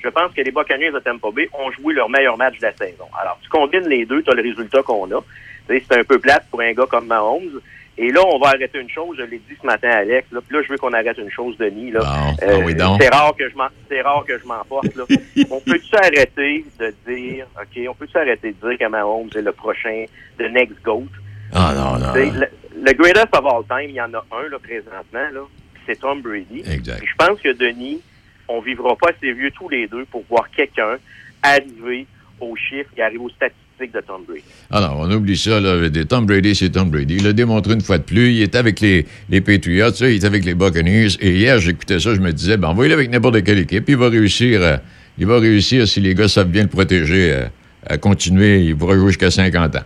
je 0.03 0.09
pense 0.09 0.33
que 0.33 0.41
les 0.41 0.49
Buccaneers 0.49 0.91
de 0.91 0.99
Tampa 0.99 1.29
Bay 1.29 1.47
ont 1.53 1.71
joué 1.71 1.93
leur 1.93 2.09
meilleur 2.09 2.37
match 2.37 2.57
de 2.57 2.63
la 2.63 2.73
saison. 2.73 3.05
Alors, 3.21 3.37
tu 3.43 3.49
combines 3.49 3.87
les 3.87 4.07
deux, 4.07 4.23
tu 4.23 4.31
as 4.31 4.33
le 4.33 4.41
résultat 4.41 4.81
qu'on 4.81 5.11
a. 5.11 5.23
C'est 5.67 5.91
un 5.91 6.03
peu 6.03 6.17
plate 6.17 6.47
pour 6.49 6.61
un 6.61 6.73
gars 6.73 6.87
comme 6.89 7.05
Mahomes. 7.05 7.61
Et 7.99 8.11
là, 8.11 8.21
on 8.25 8.37
va 8.37 8.49
arrêter 8.49 8.79
une 8.79 8.89
chose, 8.89 9.17
je 9.17 9.23
l'ai 9.23 9.39
dit 9.39 9.57
ce 9.59 9.65
matin 9.65 9.89
à 9.89 9.97
Alex. 9.97 10.27
Là, 10.31 10.39
là, 10.51 10.61
je 10.61 10.69
veux 10.69 10.77
qu'on 10.77 10.93
arrête 10.93 11.17
une 11.17 11.31
chose, 11.31 11.57
Denis. 11.57 11.89
Là. 11.91 12.01
Euh, 12.43 12.47
ah 12.47 12.59
oui, 12.63 12.75
donc. 12.75 13.01
c'est 13.01 13.09
rare 13.09 13.35
que 13.35 13.49
je 13.49 13.55
m'en, 13.55 13.67
c'est 13.89 14.01
rare 14.01 14.23
que 14.23 14.37
je 14.37 14.45
m'emporte. 14.45 14.95
Là. 14.95 15.03
on 15.49 15.59
peut-tu 15.59 15.95
arrêter 15.95 16.65
de 16.79 16.93
dire, 17.07 17.47
OK, 17.59 17.81
on 17.89 17.95
peut-tu 17.95 18.17
arrêter 18.17 18.53
de 18.53 18.69
dire 18.69 18.77
que 18.77 18.87
Mahomes 18.87 19.29
est 19.35 19.41
le 19.41 19.51
prochain, 19.51 20.05
the 20.37 20.43
next 20.43 20.75
GOAT? 20.83 21.07
Ah 21.53 21.73
non, 21.73 21.97
non. 21.97 22.13
Le, 22.13 22.47
le 22.79 22.93
greatest 22.93 23.35
of 23.35 23.45
all 23.45 23.63
time, 23.67 23.89
il 23.89 23.95
y 23.95 24.01
en 24.01 24.13
a 24.13 24.23
un 24.31 24.47
là, 24.47 24.59
présentement, 24.59 25.29
là, 25.33 25.41
c'est 25.87 25.99
Tom 25.99 26.21
Brady. 26.21 26.63
Exact. 26.69 26.99
Puis 26.99 27.07
je 27.07 27.25
pense 27.25 27.39
que 27.41 27.53
Denis, 27.53 28.01
on 28.47 28.61
vivra 28.61 28.95
pas 28.95 29.09
assez 29.09 29.31
vieux 29.31 29.51
tous 29.51 29.69
les 29.69 29.87
deux 29.87 30.05
pour 30.05 30.23
voir 30.29 30.49
quelqu'un 30.51 30.97
arriver 31.41 32.05
aux 32.39 32.55
chiffres 32.55 32.91
et 32.95 33.01
arriver 33.01 33.23
aux 33.23 33.29
statistiques 33.29 33.66
de 33.85 34.01
Tom 34.01 34.23
Brady. 34.27 34.43
Ah 34.71 34.81
non, 34.81 35.01
on 35.01 35.11
oublie 35.11 35.37
ça. 35.37 35.59
Là. 35.59 35.87
Tom 36.09 36.25
Brady, 36.25 36.55
c'est 36.55 36.69
Tom 36.71 36.89
Brady. 36.89 37.17
Il 37.17 37.23
l'a 37.23 37.33
démontré 37.33 37.73
une 37.73 37.81
fois 37.81 37.99
de 37.99 38.03
plus. 38.03 38.31
Il 38.31 38.41
était 38.41 38.57
avec 38.57 38.79
les, 38.79 39.05
les 39.29 39.39
Patriots, 39.41 39.91
il 40.01 40.15
était 40.15 40.25
avec 40.25 40.43
les 40.45 40.55
Buccaneers. 40.55 41.09
Et 41.21 41.31
hier, 41.31 41.59
j'écoutais 41.59 41.99
ça, 41.99 42.15
je 42.15 42.19
me 42.19 42.31
disais, 42.31 42.57
ben, 42.57 42.69
envoyez-le 42.69 42.95
avec 42.95 43.11
n'importe 43.11 43.43
quelle 43.43 43.59
équipe. 43.59 43.85
Il 43.87 43.97
va 43.97 44.09
réussir, 44.09 44.61
euh, 44.63 44.77
il 45.19 45.27
va 45.27 45.37
réussir 45.39 45.87
si 45.87 46.01
les 46.01 46.15
gars 46.15 46.27
savent 46.27 46.47
bien 46.49 46.63
le 46.63 46.69
protéger, 46.69 47.31
euh, 47.33 47.45
à 47.85 47.97
continuer. 47.97 48.61
Il 48.61 48.75
pourra 48.75 48.95
jouer 48.95 49.09
jusqu'à 49.09 49.29
50 49.31 49.75
ans. 49.75 49.83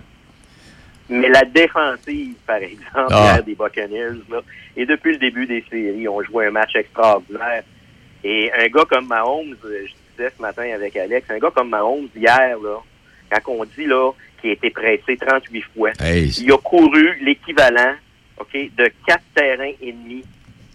Mais 1.09 1.27
la 1.27 1.43
défensive, 1.43 2.35
par 2.47 2.55
exemple, 2.57 3.07
Ah. 3.09 3.41
des 3.45 3.53
Buccaneers, 3.55 4.21
là, 4.31 4.39
et 4.77 4.85
depuis 4.85 5.11
le 5.13 5.17
début 5.17 5.45
des 5.45 5.63
séries, 5.69 6.07
on 6.07 6.23
joué 6.23 6.47
un 6.47 6.51
match 6.51 6.73
extraordinaire. 6.75 7.63
Et 8.23 8.49
un 8.57 8.67
gars 8.67 8.85
comme 8.89 9.07
Mahomes, 9.07 9.55
euh, 9.65 9.79
je 9.85 9.91
disais 10.15 10.31
ce 10.37 10.41
matin 10.41 10.63
avec 10.73 10.95
Alex, 10.95 11.27
un 11.29 11.39
gars 11.39 11.51
comme 11.53 11.69
Mahomes, 11.69 12.07
hier, 12.15 12.55
là, 12.63 12.77
quand 13.31 13.51
on 13.53 13.63
dit 13.65 13.85
là 13.87 14.11
qu'il 14.41 14.49
a 14.49 14.53
été 14.53 14.69
pressé 14.69 15.17
38 15.19 15.63
fois, 15.75 15.91
Hey, 15.99 16.29
il 16.41 16.51
a 16.51 16.57
couru 16.57 17.17
l'équivalent 17.23 17.93
ok, 18.39 18.53
de 18.77 18.89
quatre 19.07 19.23
terrains 19.35 19.71
et 19.81 19.91
demi 19.91 20.23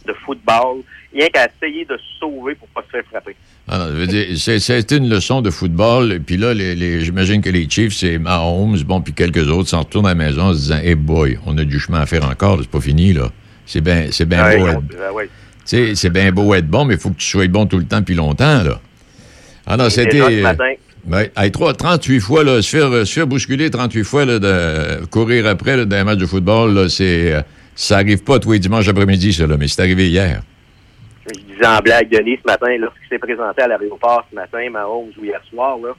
de 0.07 0.13
football, 0.25 0.83
rien 1.13 1.27
qu'à 1.29 1.49
essayer 1.49 1.85
de 1.85 1.97
se 1.97 2.19
sauver 2.21 2.55
pour 2.55 2.69
pas 2.69 2.83
se 2.83 2.91
faire 2.91 3.03
frapper. 3.11 3.35
Ah 3.67 3.79
non, 3.79 3.87
je 3.89 3.93
veux 3.95 4.07
dire, 4.07 4.27
c'est- 4.39 4.61
c'était 4.61 4.99
une 4.99 5.09
leçon 5.09 5.43
de 5.43 5.51
football. 5.51 6.13
Et 6.13 6.21
puis 6.21 6.37
là, 6.37 6.55
les, 6.55 6.77
les- 6.77 7.01
j'imagine 7.01 7.43
que 7.43 7.51
les 7.51 7.69
Chiefs, 7.69 7.95
c'est 7.95 8.17
Mahomes, 8.19 8.79
bon, 8.85 9.01
puis 9.01 9.13
quelques 9.13 9.49
autres 9.51 9.69
s'en 9.69 9.81
retournent 9.81 10.07
à 10.07 10.11
la 10.11 10.15
maison 10.15 10.43
en 10.43 10.53
se 10.53 10.59
disant, 10.59 10.79
hey 10.79 10.95
boy, 10.95 11.39
on 11.45 11.59
a 11.59 11.65
du 11.65 11.81
chemin 11.81 12.01
à 12.03 12.07
faire 12.07 12.25
encore, 12.25 12.59
c'est 12.61 12.71
pas 12.71 12.81
fini, 12.81 13.13
là. 13.13 13.33
C'est 13.67 13.81
bien 13.81 14.13
c'est 14.13 14.33
Ouais, 14.33 14.59
beau. 14.59 14.69
être- 14.69 15.13
ouais. 15.15 15.25
Tu 15.25 15.31
sais, 15.65 15.95
c'est 15.97 16.11
bien 16.11 16.31
beau 16.31 16.55
être 16.55 16.69
bon, 16.69 16.85
mais 16.85 16.95
il 16.95 17.01
faut 17.01 17.11
que 17.11 17.17
tu 17.19 17.27
sois 17.27 17.49
bon 17.49 17.67
tout 17.67 17.79
le 17.79 17.87
temps 17.87 18.01
puis 18.05 18.15
longtemps, 18.15 18.63
là. 18.63 18.81
Ah 19.67 19.77
non, 19.77 19.87
Et 19.87 19.91
c'était... 19.91 20.21
ce 20.21 20.43
matin- 20.43 20.73
Ouais, 21.11 21.31
hey, 21.37 21.53
trois- 21.53 21.73
38 21.75 22.21
fois, 22.21 22.43
là, 22.43 22.61
se 22.63 22.69
faire, 22.77 23.07
se 23.07 23.13
faire 23.13 23.27
bousculer 23.27 23.71
38 23.71 24.03
fois, 24.05 24.25
là, 24.25 24.39
de 24.41 25.05
courir 25.07 25.47
après, 25.47 25.77
là, 25.77 25.85
dans 25.85 25.97
un 25.97 26.05
match 26.05 26.19
de 26.19 26.27
football, 26.27 26.91
c'est... 26.91 27.33
euh, 27.33 27.43
ça 27.77 27.97
arrive 27.99 28.25
pas 28.25 28.39
tous 28.39 28.53
les 28.53 28.59
dimanches 28.59 28.89
après-midi, 28.89 29.37
là, 29.47 29.57
mais 29.59 29.69
c'est 29.69 29.83
arrivé 29.83 30.09
hier. 30.09 30.43
Je 31.29 31.39
disais 31.41 31.67
en 31.67 31.79
blague, 31.81 32.09
Denis, 32.11 32.39
ce 32.43 32.51
matin, 32.51 32.75
lorsqu'il 32.79 33.09
s'est 33.09 33.19
présenté 33.19 33.63
à 33.63 33.69
l'aéroport 33.69 34.25
ce 34.31 34.35
matin, 34.35 34.69
Mahomes, 34.71 35.11
ou 35.21 35.25
hier 35.25 35.41
soir, 35.51 35.77
là, 35.79 35.91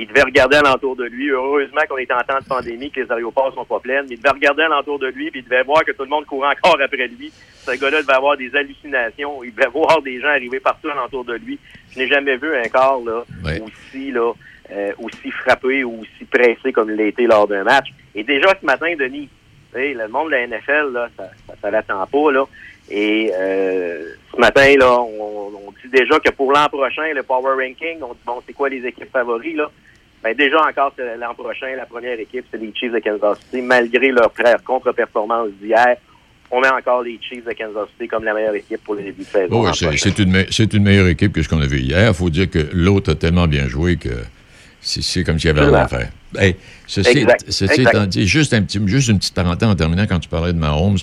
il 0.00 0.08
devait 0.08 0.22
regarder 0.22 0.56
alentour 0.56 0.96
de 0.96 1.04
lui. 1.04 1.30
Heureusement 1.30 1.82
qu'on 1.88 1.98
est 1.98 2.10
en 2.10 2.20
temps 2.20 2.38
de 2.40 2.48
pandémie, 2.48 2.90
que 2.90 3.00
les 3.00 3.12
aéroports 3.12 3.52
sont 3.54 3.64
pas 3.64 3.80
pleins. 3.80 4.02
Mais 4.02 4.14
il 4.14 4.16
devait 4.16 4.30
regarder 4.30 4.62
alentour 4.62 4.98
de 4.98 5.08
lui, 5.08 5.30
puis 5.30 5.40
il 5.40 5.44
devait 5.44 5.62
voir 5.62 5.84
que 5.84 5.92
tout 5.92 6.04
le 6.04 6.08
monde 6.08 6.24
courait 6.26 6.48
encore 6.56 6.78
après 6.82 7.08
lui. 7.08 7.30
Ce 7.32 7.72
gars-là 7.72 8.02
devait 8.02 8.12
avoir 8.12 8.36
des 8.36 8.54
hallucinations. 8.54 9.44
Il 9.44 9.54
devait 9.54 9.68
voir 9.68 10.00
des 10.02 10.20
gens 10.20 10.28
arriver 10.28 10.60
partout 10.60 10.88
alentour 10.88 11.24
de 11.24 11.34
lui. 11.34 11.58
Je 11.92 11.98
n'ai 11.98 12.08
jamais 12.08 12.36
vu 12.36 12.54
un 12.54 12.68
corps 12.68 13.02
là, 13.04 13.24
aussi, 13.62 14.10
là, 14.10 14.32
euh, 14.70 14.92
aussi 14.98 15.30
frappé 15.30 15.84
ou 15.84 16.00
aussi 16.00 16.24
pressé 16.24 16.72
comme 16.72 16.90
il 16.90 16.96
l'a 16.96 17.04
été 17.04 17.26
lors 17.26 17.46
d'un 17.46 17.64
match. 17.64 17.88
Et 18.14 18.24
déjà 18.24 18.48
ce 18.58 18.64
matin, 18.64 18.94
Denis, 18.98 19.28
le 19.74 20.06
monde 20.08 20.28
de 20.28 20.32
la 20.32 20.46
NFL, 20.46 20.92
là, 20.92 21.08
ça, 21.16 21.30
ça 21.60 21.70
l'attend 21.70 22.06
pas. 22.06 22.32
Là. 22.32 22.44
Et 22.90 23.30
euh, 23.34 24.14
ce 24.34 24.40
matin, 24.40 24.74
là, 24.78 25.00
on, 25.00 25.50
on 25.66 25.70
dit 25.82 25.90
déjà 25.92 26.18
que 26.20 26.30
pour 26.30 26.52
l'an 26.52 26.66
prochain, 26.68 27.12
le 27.14 27.22
Power 27.22 27.52
Ranking, 27.54 27.98
on 28.02 28.12
dit 28.14 28.20
bon, 28.24 28.40
c'est 28.46 28.52
quoi 28.52 28.68
les 28.68 28.84
équipes 28.86 29.10
favoris, 29.12 29.56
là? 29.56 29.70
Ben 30.22 30.34
déjà 30.36 30.58
encore 30.68 30.92
c'est 30.96 31.16
l'an 31.16 31.34
prochain, 31.34 31.68
la 31.76 31.86
première 31.86 32.20
équipe, 32.20 32.44
c'est 32.50 32.60
les 32.60 32.72
Chiefs 32.74 32.92
de 32.92 32.98
Kansas 32.98 33.38
City. 33.40 33.62
Malgré 33.62 34.10
leur 34.10 34.30
contre-performance 34.64 35.48
d'hier, 35.62 35.96
on 36.50 36.60
met 36.60 36.68
encore 36.68 37.02
les 37.02 37.18
Chiefs 37.22 37.44
de 37.46 37.52
Kansas 37.52 37.88
City 37.92 38.06
comme 38.06 38.24
la 38.24 38.34
meilleure 38.34 38.54
équipe 38.54 38.84
pour 38.84 38.96
le 38.96 39.02
début 39.02 39.22
de 39.22 39.26
saison. 39.26 39.48
Oh, 39.50 39.60
oui, 39.60 39.66
l'an 39.82 39.92
c'est 39.96 40.18
une, 40.18 40.30
me- 40.30 40.76
une 40.76 40.82
meilleure 40.82 41.06
équipe 41.08 41.32
que 41.32 41.42
ce 41.42 41.48
qu'on 41.48 41.60
a 41.62 41.66
vu 41.66 41.78
hier. 41.78 42.08
Il 42.08 42.14
faut 42.14 42.28
dire 42.28 42.50
que 42.50 42.58
l'autre 42.72 43.12
a 43.12 43.14
tellement 43.14 43.46
bien 43.46 43.66
joué 43.66 43.96
que 43.96 44.10
c'est 44.82 45.02
c'est 45.02 45.24
comme 45.24 45.38
s'il 45.38 45.48
y 45.48 45.50
avait 45.52 45.62
rien 45.62 45.72
à 45.74 45.88
faire. 45.88 46.10
Hey, 46.38 46.54
ceci 46.86 47.20
Exact. 47.20 47.44
ceci 47.48 47.72
Exact. 47.80 47.94
étant 47.94 48.06
dit, 48.06 48.26
juste, 48.26 48.52
un 48.52 48.62
petit, 48.62 48.78
juste 48.86 49.08
une 49.08 49.18
petite 49.18 49.34
parenthèse 49.34 49.68
en 49.68 49.74
terminant 49.74 50.04
quand 50.06 50.20
tu 50.20 50.28
parlais 50.28 50.52
de 50.52 50.58
Mahomes. 50.58 50.98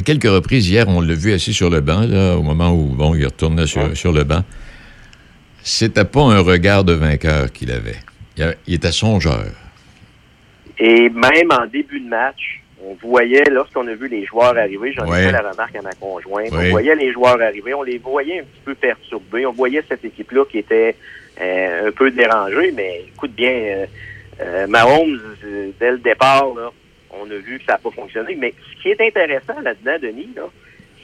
À 0.00 0.02
quelques 0.02 0.24
reprises, 0.24 0.70
hier, 0.70 0.88
on 0.88 1.02
l'a 1.02 1.12
vu 1.12 1.30
assis 1.34 1.52
sur 1.52 1.68
le 1.68 1.82
banc, 1.82 2.06
là, 2.08 2.34
au 2.34 2.42
moment 2.42 2.72
où 2.72 2.84
bon, 2.84 3.14
il 3.14 3.26
retournait 3.26 3.66
sur, 3.66 3.94
sur 3.94 4.14
le 4.14 4.24
banc. 4.24 4.42
C'était 5.62 6.06
pas 6.06 6.22
un 6.22 6.38
regard 6.40 6.84
de 6.84 6.94
vainqueur 6.94 7.52
qu'il 7.52 7.70
avait. 7.70 7.98
Il, 8.66 8.74
était 8.74 8.92
songeur. 8.92 9.44
Et 10.78 11.10
même 11.10 11.50
en 11.50 11.66
début 11.66 12.00
de 12.00 12.08
match, 12.08 12.62
on 12.82 12.94
voyait, 12.94 13.44
lorsqu'on 13.50 13.86
a 13.88 13.94
vu 13.94 14.08
les 14.08 14.24
joueurs 14.24 14.56
arriver, 14.56 14.90
j'en 14.94 15.06
Ouais. 15.06 15.20
ai 15.20 15.26
fait 15.26 15.32
la 15.32 15.50
remarque 15.50 15.76
à 15.76 15.82
ma 15.82 15.92
conjointe, 15.92 16.48
on 16.50 16.70
voyait 16.70 16.94
les 16.94 17.12
joueurs 17.12 17.38
arriver, 17.38 17.74
on 17.74 17.82
les 17.82 17.98
voyait 17.98 18.40
un 18.40 18.44
petit 18.44 18.62
peu 18.64 18.74
perturbés, 18.74 19.44
on 19.44 19.52
voyait 19.52 19.84
cette 19.86 20.06
équipe-là 20.06 20.46
qui 20.50 20.60
était 20.60 20.96
euh, 21.42 21.88
un 21.88 21.92
peu 21.92 22.10
dérangée, 22.10 22.72
mais 22.74 23.02
écoute 23.06 23.32
bien, 23.32 23.50
euh, 23.50 23.86
euh, 24.40 24.66
Mahomes, 24.66 25.20
dès 25.78 25.90
le 25.90 25.98
départ, 25.98 26.46
là, 26.56 26.70
on 27.12 27.30
a 27.30 27.34
vu 27.36 27.58
que 27.58 27.64
ça 27.64 27.72
n'a 27.72 27.78
pas 27.78 27.90
fonctionné. 27.90 28.36
Mais 28.38 28.54
ce 28.76 28.82
qui 28.82 28.88
est 28.88 29.00
intéressant 29.00 29.60
là-dedans, 29.62 29.96
Denis, 30.02 30.28
là, 30.36 30.42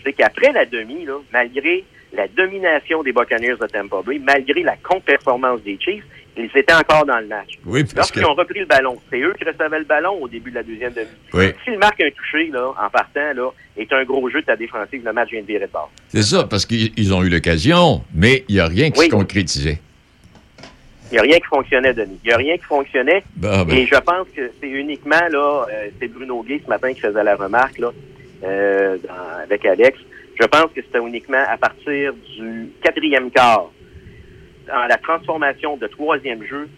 c'est 0.04 0.12
qu'après 0.12 0.52
la 0.52 0.64
demi, 0.66 1.04
là, 1.04 1.14
malgré 1.32 1.84
la 2.12 2.28
domination 2.28 3.02
des 3.02 3.12
Buccaneers 3.12 3.56
de 3.60 3.66
Tampa 3.66 4.02
Bay, 4.06 4.20
malgré 4.22 4.62
la 4.62 4.76
contre-performance 4.76 5.60
des 5.62 5.76
Chiefs, 5.80 6.04
ils 6.38 6.50
étaient 6.54 6.74
encore 6.74 7.06
dans 7.06 7.18
le 7.18 7.26
match. 7.26 7.58
Oui, 7.64 7.82
parce 7.82 8.10
que. 8.10 8.20
Lorsqu'ils 8.20 8.24
ont 8.26 8.34
repris 8.34 8.60
le 8.60 8.66
ballon, 8.66 8.96
c'est 9.10 9.18
eux 9.20 9.32
qui 9.38 9.44
recevaient 9.44 9.78
le 9.78 9.84
ballon 9.86 10.18
au 10.22 10.28
début 10.28 10.50
de 10.50 10.56
la 10.56 10.62
deuxième 10.62 10.92
demi. 10.92 11.06
Oui. 11.32 11.46
S'ils 11.64 11.78
marquent 11.78 12.02
un 12.02 12.10
touché, 12.10 12.48
là, 12.52 12.68
en 12.78 12.90
partant, 12.90 13.32
là, 13.34 13.50
est 13.76 13.90
un 13.92 14.04
gros 14.04 14.28
jeu 14.28 14.42
de 14.42 14.46
ta 14.46 14.54
défensive, 14.56 15.02
le 15.04 15.12
match 15.14 15.30
vient 15.30 15.40
de 15.40 15.46
virer 15.46 15.66
de 15.66 15.72
bord. 15.72 15.90
C'est 16.08 16.22
ça, 16.22 16.44
parce 16.44 16.66
qu'ils 16.66 16.92
ils 16.98 17.14
ont 17.14 17.22
eu 17.24 17.30
l'occasion, 17.30 18.02
mais 18.14 18.44
il 18.48 18.56
n'y 18.56 18.60
a 18.60 18.66
rien 18.66 18.90
qui 18.90 19.00
Oui. 19.00 19.06
se 19.06 19.10
concrétisait. 19.10 19.78
Il 21.10 21.14
n'y 21.14 21.18
a 21.18 21.22
rien 21.22 21.36
qui 21.38 21.46
fonctionnait, 21.46 21.94
Denis. 21.94 22.18
Il 22.24 22.28
n'y 22.28 22.32
a 22.32 22.36
rien 22.36 22.56
qui 22.56 22.64
fonctionnait. 22.64 23.22
Bah, 23.36 23.64
ben. 23.64 23.76
Et 23.76 23.86
je 23.86 23.94
pense 23.96 24.26
que 24.34 24.50
c'est 24.60 24.68
uniquement, 24.68 25.20
là, 25.30 25.66
euh, 25.70 25.88
c'est 26.00 26.08
Bruno 26.08 26.42
Gay 26.42 26.60
ce 26.64 26.68
matin 26.68 26.92
qui 26.92 27.00
faisait 27.00 27.22
la 27.24 27.36
remarque, 27.36 27.78
là, 27.78 27.90
euh, 28.44 28.96
dans- 29.06 29.42
avec 29.44 29.64
Alex. 29.64 29.98
Je 30.40 30.46
pense 30.46 30.66
que 30.74 30.82
c'était 30.82 30.98
uniquement 30.98 31.42
à 31.48 31.56
partir 31.56 32.12
du 32.36 32.68
quatrième 32.82 33.30
quart, 33.30 33.70
dans 34.66 34.86
la 34.88 34.96
transformation 34.96 35.76
de 35.76 35.86
troisième 35.86 36.42
jeu, 36.44 36.68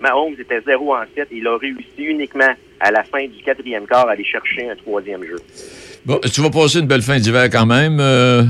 Mahomes 0.00 0.34
était 0.38 0.60
0 0.64 0.94
en 0.94 1.02
7 1.14 1.28
il 1.30 1.46
a 1.46 1.58
réussi 1.58 1.84
uniquement 1.98 2.54
à 2.78 2.90
la 2.90 3.02
fin 3.02 3.26
du 3.26 3.42
quatrième 3.44 3.86
quart 3.86 4.08
à 4.08 4.12
aller 4.12 4.24
chercher 4.24 4.70
un 4.70 4.76
troisième 4.76 5.22
jeu. 5.24 5.36
Bon, 6.06 6.18
tu 6.32 6.40
vas 6.40 6.48
passer 6.48 6.78
une 6.78 6.86
belle 6.86 7.02
fin 7.02 7.18
d'hiver 7.18 7.50
quand 7.50 7.66
même. 7.66 7.98
euh, 8.00 8.44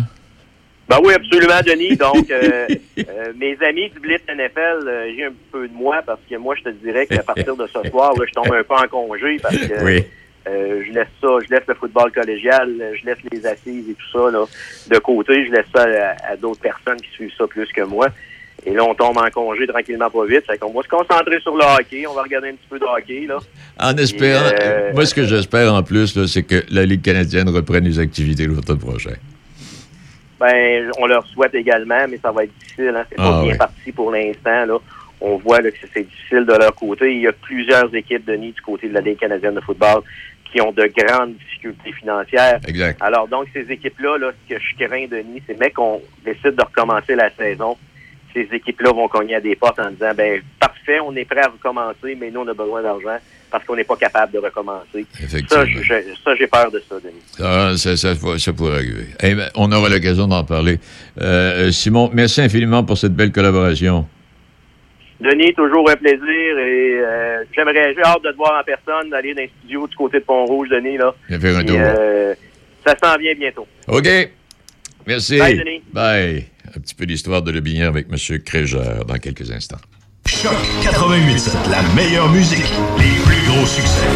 Ben 0.91 0.99
oui, 1.05 1.15
absolument, 1.15 1.61
Denis. 1.65 1.97
Donc, 1.97 2.29
euh, 2.31 2.67
euh, 2.99 3.33
mes 3.39 3.57
amis 3.67 3.89
du 3.91 4.01
Blitz 4.01 4.23
NFL, 4.29 4.89
euh, 4.89 5.13
j'ai 5.17 5.25
un 5.27 5.33
peu 5.53 5.69
de 5.69 5.73
moi 5.73 6.03
parce 6.05 6.21
que 6.29 6.35
moi, 6.37 6.55
je 6.59 6.65
te 6.65 6.75
dirais 6.85 7.07
qu'à 7.07 7.23
partir 7.23 7.55
de 7.57 7.67
ce 7.69 7.89
soir, 7.89 8.13
là, 8.19 8.25
je 8.27 8.33
tombe 8.33 8.53
un 8.53 8.65
peu 8.65 8.75
en 8.75 8.89
congé 8.89 9.37
parce 9.41 9.57
que 9.57 9.85
Oui. 9.85 10.05
euh, 10.49 10.83
je 10.87 10.93
laisse 10.93 11.07
ça, 11.21 11.29
je 11.49 11.55
laisse 11.55 11.65
le 11.69 11.75
football 11.75 12.11
collégial, 12.13 12.69
je 13.01 13.07
laisse 13.07 13.19
les 13.31 13.47
assises 13.47 13.89
et 13.89 13.95
tout 13.95 14.11
ça 14.13 14.31
là, 14.33 14.45
de 14.89 14.99
côté. 14.99 15.47
Je 15.47 15.53
laisse 15.53 15.67
ça 15.75 15.85
à, 15.85 16.33
à 16.33 16.37
d'autres 16.37 16.61
personnes 16.61 17.01
qui 17.01 17.11
suivent 17.13 17.35
ça 17.39 17.47
plus 17.47 17.71
que 17.73 17.83
moi. 17.83 18.09
Et 18.67 18.73
là, 18.73 18.85
on 18.85 18.95
tombe 18.95 19.17
en 19.17 19.31
congé 19.31 19.67
tranquillement 19.67 20.11
pas 20.11 20.27
vite. 20.27 20.45
Fait 20.47 20.59
qu'on 20.59 20.73
va 20.73 20.83
se 20.83 20.89
concentrer 20.89 21.41
sur 21.41 21.57
le 21.57 21.63
hockey. 21.65 22.05
On 22.07 22.13
va 22.15 22.23
regarder 22.23 22.49
un 22.49 22.53
petit 22.55 22.69
peu 22.69 22.79
de 22.79 22.85
hockey, 22.85 23.27
là. 23.27 23.39
En 23.79 23.97
espérant. 23.97 24.49
Et, 24.51 24.55
euh, 24.61 24.93
moi, 24.93 25.07
ce 25.07 25.15
que 25.15 25.25
j'espère 25.25 25.73
en 25.73 25.83
plus, 25.83 26.27
c'est 26.27 26.43
que 26.43 26.63
la 26.69 26.85
Ligue 26.85 27.01
canadienne 27.03 27.49
reprenne 27.49 27.85
les 27.85 27.99
activités 27.99 28.45
l'automne 28.47 28.79
prochain. 28.79 29.15
Ben, 30.41 30.91
on 30.99 31.07
leur 31.07 31.27
souhaite 31.27 31.55
également, 31.55 32.07
mais 32.09 32.17
ça 32.17 32.33
va 32.33 32.45
être 32.45 32.59
difficile. 32.59 32.95
Hein. 32.97 33.05
C'est 33.11 33.17
pas 33.17 33.39
Ah, 33.39 33.43
bien 33.43 33.53
oui. 33.53 33.59
parti 33.59 33.93
pour 33.93 34.11
l'instant. 34.11 34.65
Là. 34.65 34.79
On 35.21 35.37
voit 35.37 35.61
là, 35.61 35.71
que 35.71 35.77
c'est 35.93 36.03
difficile 36.09 36.47
de 36.47 36.55
leur 36.55 36.75
côté. 36.75 37.15
Il 37.15 37.21
y 37.21 37.27
a 37.27 37.33
plusieurs 37.33 37.95
équipes, 37.95 38.25
Denis, 38.25 38.53
du 38.53 38.61
côté 38.63 38.89
de 38.89 38.95
la 38.95 39.01
Ligue 39.03 39.19
canadienne 39.19 39.55
de 39.55 39.61
football, 39.61 40.01
qui 40.51 40.61
ont 40.63 40.73
de 40.73 40.91
grandes 40.97 41.35
difficultés 41.35 41.93
financières. 41.93 42.59
Exact. 42.67 42.97
Alors, 43.03 43.29
donc, 43.29 43.49
ces 43.53 43.71
équipes-là, 43.71 44.17
là, 44.19 44.31
ce 44.49 44.55
que 44.55 44.61
je 44.61 44.85
crains, 44.85 45.07
Denis, 45.07 45.43
c'est 45.47 45.61
mais 45.61 45.71
qu'on 45.71 46.01
décide 46.25 46.57
de 46.57 46.65
recommencer 46.65 47.15
la 47.15 47.31
saison, 47.37 47.77
ces 48.35 48.49
équipes-là 48.53 48.93
vont 48.93 49.09
cogner 49.09 49.35
à 49.37 49.41
des 49.41 49.57
portes 49.57 49.79
en 49.79 49.91
disant, 49.91 50.13
ben 50.17 50.41
parfait, 50.59 51.01
on 51.05 51.15
est 51.17 51.25
prêt 51.25 51.41
à 51.43 51.49
recommencer, 51.49 52.17
mais 52.19 52.31
nous, 52.31 52.41
on 52.41 52.49
a 52.49 52.55
besoin 52.55 52.83
d'argent 52.83 53.17
parce 53.51 53.65
qu'on 53.65 53.75
n'est 53.77 53.85
pas 53.85 53.97
capable 53.97 54.33
de 54.33 54.39
recommencer. 54.39 55.05
Ça, 55.49 55.65
j'ai 56.37 56.47
peur 56.47 56.71
de 56.71 56.81
ça, 56.89 56.97
Denis. 57.01 57.21
Ah, 57.43 57.73
ça, 57.77 57.97
ça, 57.97 58.15
ça 58.39 58.53
pourrait 58.53 58.75
arriver. 58.77 59.07
Eh 59.23 59.35
ben, 59.35 59.49
on 59.57 59.71
aura 59.73 59.89
l'occasion 59.89 60.29
d'en 60.29 60.45
parler. 60.45 60.79
Euh, 61.21 61.71
Simon, 61.73 62.11
merci 62.13 62.41
infiniment 62.41 62.85
pour 62.85 62.97
cette 62.99 63.15
belle 63.15 63.33
collaboration. 63.33 64.07
Denis, 65.21 65.53
toujours 65.53 65.91
un 65.91 65.97
plaisir 65.97 66.19
et 66.59 67.01
euh, 67.01 67.45
j'aimerais, 67.55 67.93
j'ai 67.95 68.03
hâte 68.03 68.23
de 68.25 68.31
te 68.31 68.37
voir 68.37 68.59
en 68.59 68.65
personne, 68.65 69.11
d'aller 69.11 69.35
dans 69.35 69.43
les 69.43 69.51
studios 69.59 69.87
du 69.87 69.95
côté 69.97 70.21
de 70.21 70.25
Pont-Rouge, 70.25 70.69
Denis, 70.71 70.97
là. 70.97 71.15
Faire 71.29 71.57
un 71.57 71.61
Et, 71.61 71.67
tour. 71.67 71.77
euh, 71.79 72.35
ça 72.87 72.95
s'en 73.03 73.19
vient 73.19 73.35
bientôt. 73.35 73.67
OK. 73.89 74.09
Merci. 75.07 75.39
Bye, 75.39 75.59
Denis. 75.59 75.83
Bye. 75.93 76.50
Un 76.77 76.81
petit 76.81 76.95
peu 76.95 77.05
d'histoire 77.07 77.43
de 77.43 77.51
Lebinière 77.51 77.89
avec 77.89 78.07
M. 78.11 78.39
Crégeur 78.41 79.05
dans 79.05 79.19
quelques 79.19 79.51
instants. 79.51 79.81
Choc 80.27 80.55
88, 80.83 81.51
la 81.71 81.83
meilleure 81.95 82.29
musique, 82.31 82.65
les 82.99 83.11
plus 83.25 83.43
gros 83.49 83.67
succès. 83.67 84.07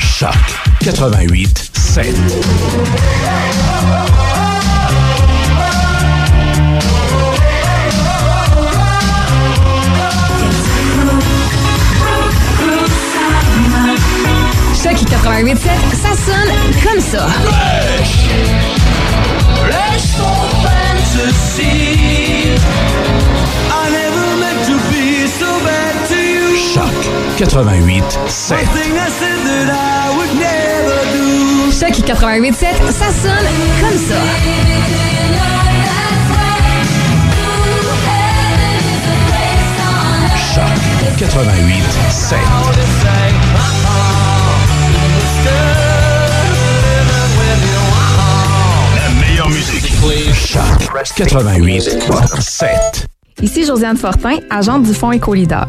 Choc 0.00 0.34
88 0.80 1.70
7. 1.74 2.16
Choc 14.82 14.94
88.7, 14.94 15.56
ça 15.94 16.14
sonne 16.14 16.82
comme 16.82 17.00
ça. 17.00 17.26
Choc 26.74 26.92
88 27.38 28.18
7. 28.26 28.58
Choc 31.70 31.90
88.7, 31.90 32.90
ça 32.90 33.06
sonne 33.10 33.48
comme 33.80 33.98
ça. 33.98 34.14
Choc 40.54 41.16
88 41.18 41.84
7. 42.10 42.38
Musique. 50.06 50.34
Choc 50.34 51.14
88 51.16 51.82
7. 52.40 53.06
Ici 53.42 53.64
Josiane 53.64 53.96
Fortin, 53.96 54.38
agente 54.50 54.84
du 54.84 54.94
Fonds 54.94 55.12
Écolideur. 55.12 55.68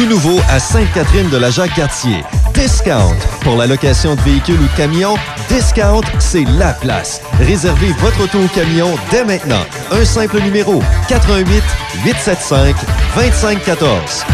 Tout 0.00 0.06
nouveau 0.06 0.40
à 0.48 0.58
Sainte-Catherine 0.58 1.28
de 1.28 1.36
la 1.36 1.50
Jacques-Cartier. 1.50 2.24
Discount. 2.54 3.14
Pour 3.42 3.58
la 3.58 3.66
location 3.66 4.14
de 4.14 4.20
véhicules 4.22 4.58
ou 4.58 4.74
camions, 4.74 5.16
Discount, 5.50 6.00
c'est 6.18 6.46
la 6.58 6.72
place. 6.72 7.20
Réservez 7.38 7.92
votre 7.98 8.24
auto 8.24 8.38
ou 8.38 8.48
camion 8.48 8.94
dès 9.10 9.26
maintenant. 9.26 9.60
Un 9.90 10.02
simple 10.06 10.40
numéro 10.40 10.82
88 11.10 11.62
875 12.06 12.74
2514. 13.14 14.24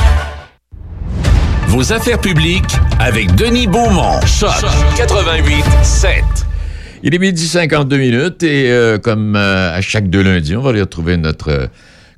Vos 1.67 1.93
affaires 1.93 2.21
publiques 2.21 2.77
avec 3.01 3.35
Denis 3.35 3.67
Beaumont. 3.67 4.21
Choc 4.25 4.53
88 4.97 5.65
7. 5.83 6.23
Il 7.03 7.13
est 7.13 7.19
midi 7.19 7.45
52 7.45 7.97
minutes 7.97 8.45
et 8.45 8.71
euh, 8.71 8.99
comme 8.99 9.35
euh, 9.35 9.77
à 9.77 9.81
chaque 9.81 10.11
deux 10.11 10.23
lundis, 10.23 10.55
on 10.55 10.63
va 10.63 10.71
aller 10.71 10.83
retrouver 10.83 11.17
notre 11.17 11.51
euh, 11.51 11.67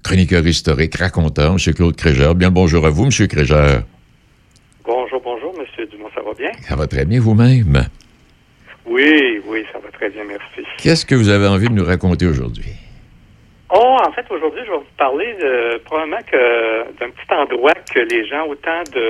chroniqueur 0.09 0.47
historique, 0.47 0.97
raconteur, 0.97 1.53
M. 1.53 1.75
Claude 1.75 1.95
Crégeur. 1.95 2.35
Bien 2.35 2.49
le 2.49 2.55
bonjour 2.55 2.87
à 2.87 2.89
vous, 2.89 3.05
M. 3.05 3.29
Crégeur. 3.29 3.83
Bonjour, 4.83 5.21
bonjour, 5.21 5.55
M. 5.59 5.87
Dumont. 5.91 6.09
ça 6.15 6.23
va 6.23 6.33
bien? 6.33 6.51
Ça 6.63 6.77
va 6.77 6.87
très 6.87 7.05
bien 7.05 7.21
vous-même? 7.21 7.85
Oui, 8.87 9.43
oui, 9.47 9.67
ça 9.71 9.79
va 9.79 9.91
très 9.91 10.09
bien, 10.09 10.25
merci. 10.25 10.67
Qu'est-ce 10.79 11.05
que 11.05 11.15
vous 11.15 11.29
avez 11.29 11.47
envie 11.47 11.69
de 11.69 11.75
nous 11.75 11.85
raconter 11.85 12.27
aujourd'hui? 12.27 12.73
Oh, 13.71 13.99
en 14.03 14.11
fait, 14.13 14.25
aujourd'hui, 14.31 14.63
je 14.65 14.71
vais 14.71 14.79
vous 14.79 14.97
parler 14.97 15.35
de, 15.35 15.77
probablement 15.85 16.23
que 16.27 16.85
d'un 16.99 17.11
petit 17.11 17.31
endroit 17.31 17.75
que 17.95 18.01
les 18.01 18.27
gens, 18.27 18.47
autant 18.47 18.83
de, 18.85 19.03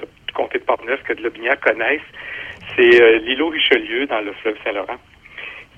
de, 0.00 0.06
du 0.26 0.32
comté 0.32 0.58
de 0.58 0.64
Portneuf 0.64 1.02
que 1.02 1.12
de 1.12 1.22
Lobinière 1.22 1.60
connaissent. 1.60 2.00
C'est 2.74 3.02
euh, 3.02 3.18
l'îlot 3.18 3.50
Richelieu 3.50 4.06
dans 4.06 4.22
le 4.22 4.32
fleuve 4.40 4.56
Saint-Laurent. 4.64 4.96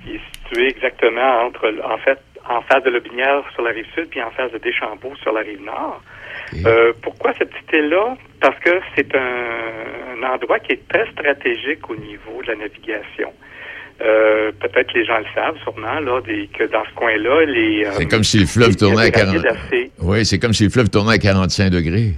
Il 0.06 0.14
est 0.14 0.20
situé 0.36 0.68
exactement 0.68 1.46
entre, 1.46 1.74
en 1.84 1.98
fait, 1.98 2.20
en 2.48 2.60
face 2.62 2.82
de 2.84 2.90
Lobinière 2.90 3.42
sur 3.54 3.62
la 3.62 3.70
rive 3.70 3.86
sud, 3.94 4.08
puis 4.10 4.22
en 4.22 4.30
face 4.30 4.50
de 4.52 4.58
Deschambault 4.58 5.14
sur 5.22 5.32
la 5.32 5.40
rive 5.40 5.62
nord. 5.62 6.00
Euh, 6.66 6.92
pourquoi 7.02 7.32
cette 7.38 7.50
petite 7.50 7.72
île-là? 7.72 8.16
Parce 8.40 8.58
que 8.60 8.70
c'est 8.94 9.14
un, 9.14 10.20
un 10.20 10.34
endroit 10.34 10.58
qui 10.58 10.72
est 10.72 10.88
très 10.88 11.06
stratégique 11.12 11.88
au 11.88 11.96
niveau 11.96 12.42
de 12.42 12.48
la 12.48 12.56
navigation. 12.56 13.32
Euh, 14.00 14.50
peut-être 14.58 14.92
les 14.94 15.04
gens 15.04 15.18
le 15.18 15.26
savent 15.34 15.56
sûrement 15.62 16.00
là, 16.00 16.20
des, 16.22 16.48
que 16.48 16.64
dans 16.64 16.84
ce 16.84 16.94
coin-là, 16.94 17.44
les. 17.44 17.84
euh, 17.86 17.90
C'est 17.92 18.08
comme 18.08 18.24
si 18.24 18.38
le 18.40 18.46
fleuve 18.46 18.74
tournait 18.76 19.02
à 19.02 19.04
des 19.06 19.12
40... 19.12 19.34
rapides 19.36 19.46
assez- 19.46 19.90
Oui, 20.00 20.24
c'est 20.24 20.38
comme 20.38 20.52
si 20.52 20.64
le 20.64 20.70
fleuve 20.70 20.90
tournait 20.90 21.14
à 21.14 21.18
45 21.18 21.70
degrés. 21.70 22.12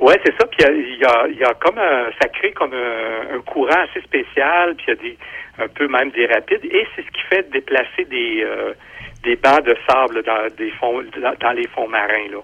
Oui, 0.00 0.14
c'est 0.24 0.32
ça. 0.38 0.46
Puis 0.46 0.58
il 0.60 0.98
y 1.00 1.04
a, 1.04 1.08
y, 1.08 1.10
a, 1.10 1.28
il 1.28 1.38
y 1.38 1.44
a 1.44 1.54
comme 1.54 1.78
un, 1.78 2.06
ça 2.20 2.28
crée 2.28 2.52
comme 2.52 2.72
un, 2.74 3.36
un 3.36 3.40
courant 3.40 3.80
assez 3.90 4.00
spécial. 4.02 4.74
Puis 4.76 4.86
il 4.88 4.90
y 4.90 4.92
a 4.92 5.02
des, 5.02 5.18
un 5.60 5.68
peu 5.68 5.88
même 5.88 6.10
des 6.10 6.26
rapides. 6.26 6.64
Et 6.64 6.86
c'est 6.94 7.02
ce 7.02 7.10
qui 7.10 7.22
fait 7.30 7.50
déplacer 7.50 8.04
des, 8.08 8.42
euh, 8.44 8.74
des 9.22 9.36
bancs 9.36 9.64
de 9.64 9.76
sable 9.88 10.22
dans 10.22 10.48
des 10.56 10.70
fonds, 10.72 11.02
dans, 11.40 11.52
les 11.52 11.66
fonds 11.68 11.88
marins. 11.88 12.28
Là. 12.30 12.38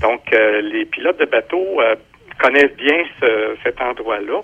Donc 0.00 0.32
euh, 0.32 0.60
les 0.60 0.84
pilotes 0.84 1.18
de 1.18 1.26
bateaux 1.26 1.80
euh, 1.80 1.96
connaissent 2.38 2.76
bien 2.76 3.04
ce, 3.20 3.56
cet 3.62 3.80
endroit-là 3.80 4.42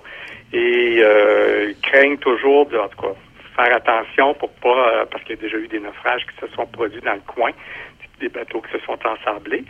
et 0.53 0.99
euh, 1.01 1.73
craignent 1.83 2.19
toujours, 2.19 2.67
de, 2.67 2.79
en 2.79 2.89
tout 2.89 3.01
cas, 3.01 3.15
faire 3.57 3.75
attention 3.75 4.35
pour 4.35 4.51
pas, 4.51 4.89
euh, 4.89 5.05
parce 5.11 5.25
qu'il 5.25 5.37
y 5.37 5.39
a 5.39 5.43
déjà 5.43 5.57
eu 5.57 5.69
des 5.69 5.81
naufrages 5.81 6.25
qui 6.27 6.47
se 6.47 6.55
sont 6.55 6.67
produits 6.67 7.01
dans 7.01 7.15
le 7.15 7.23
coin 7.27 7.51
des 8.21 8.29
bateaux 8.29 8.63
qui 8.63 8.73
se 8.73 8.85
sont 8.85 8.99
ensablés. 9.07 9.65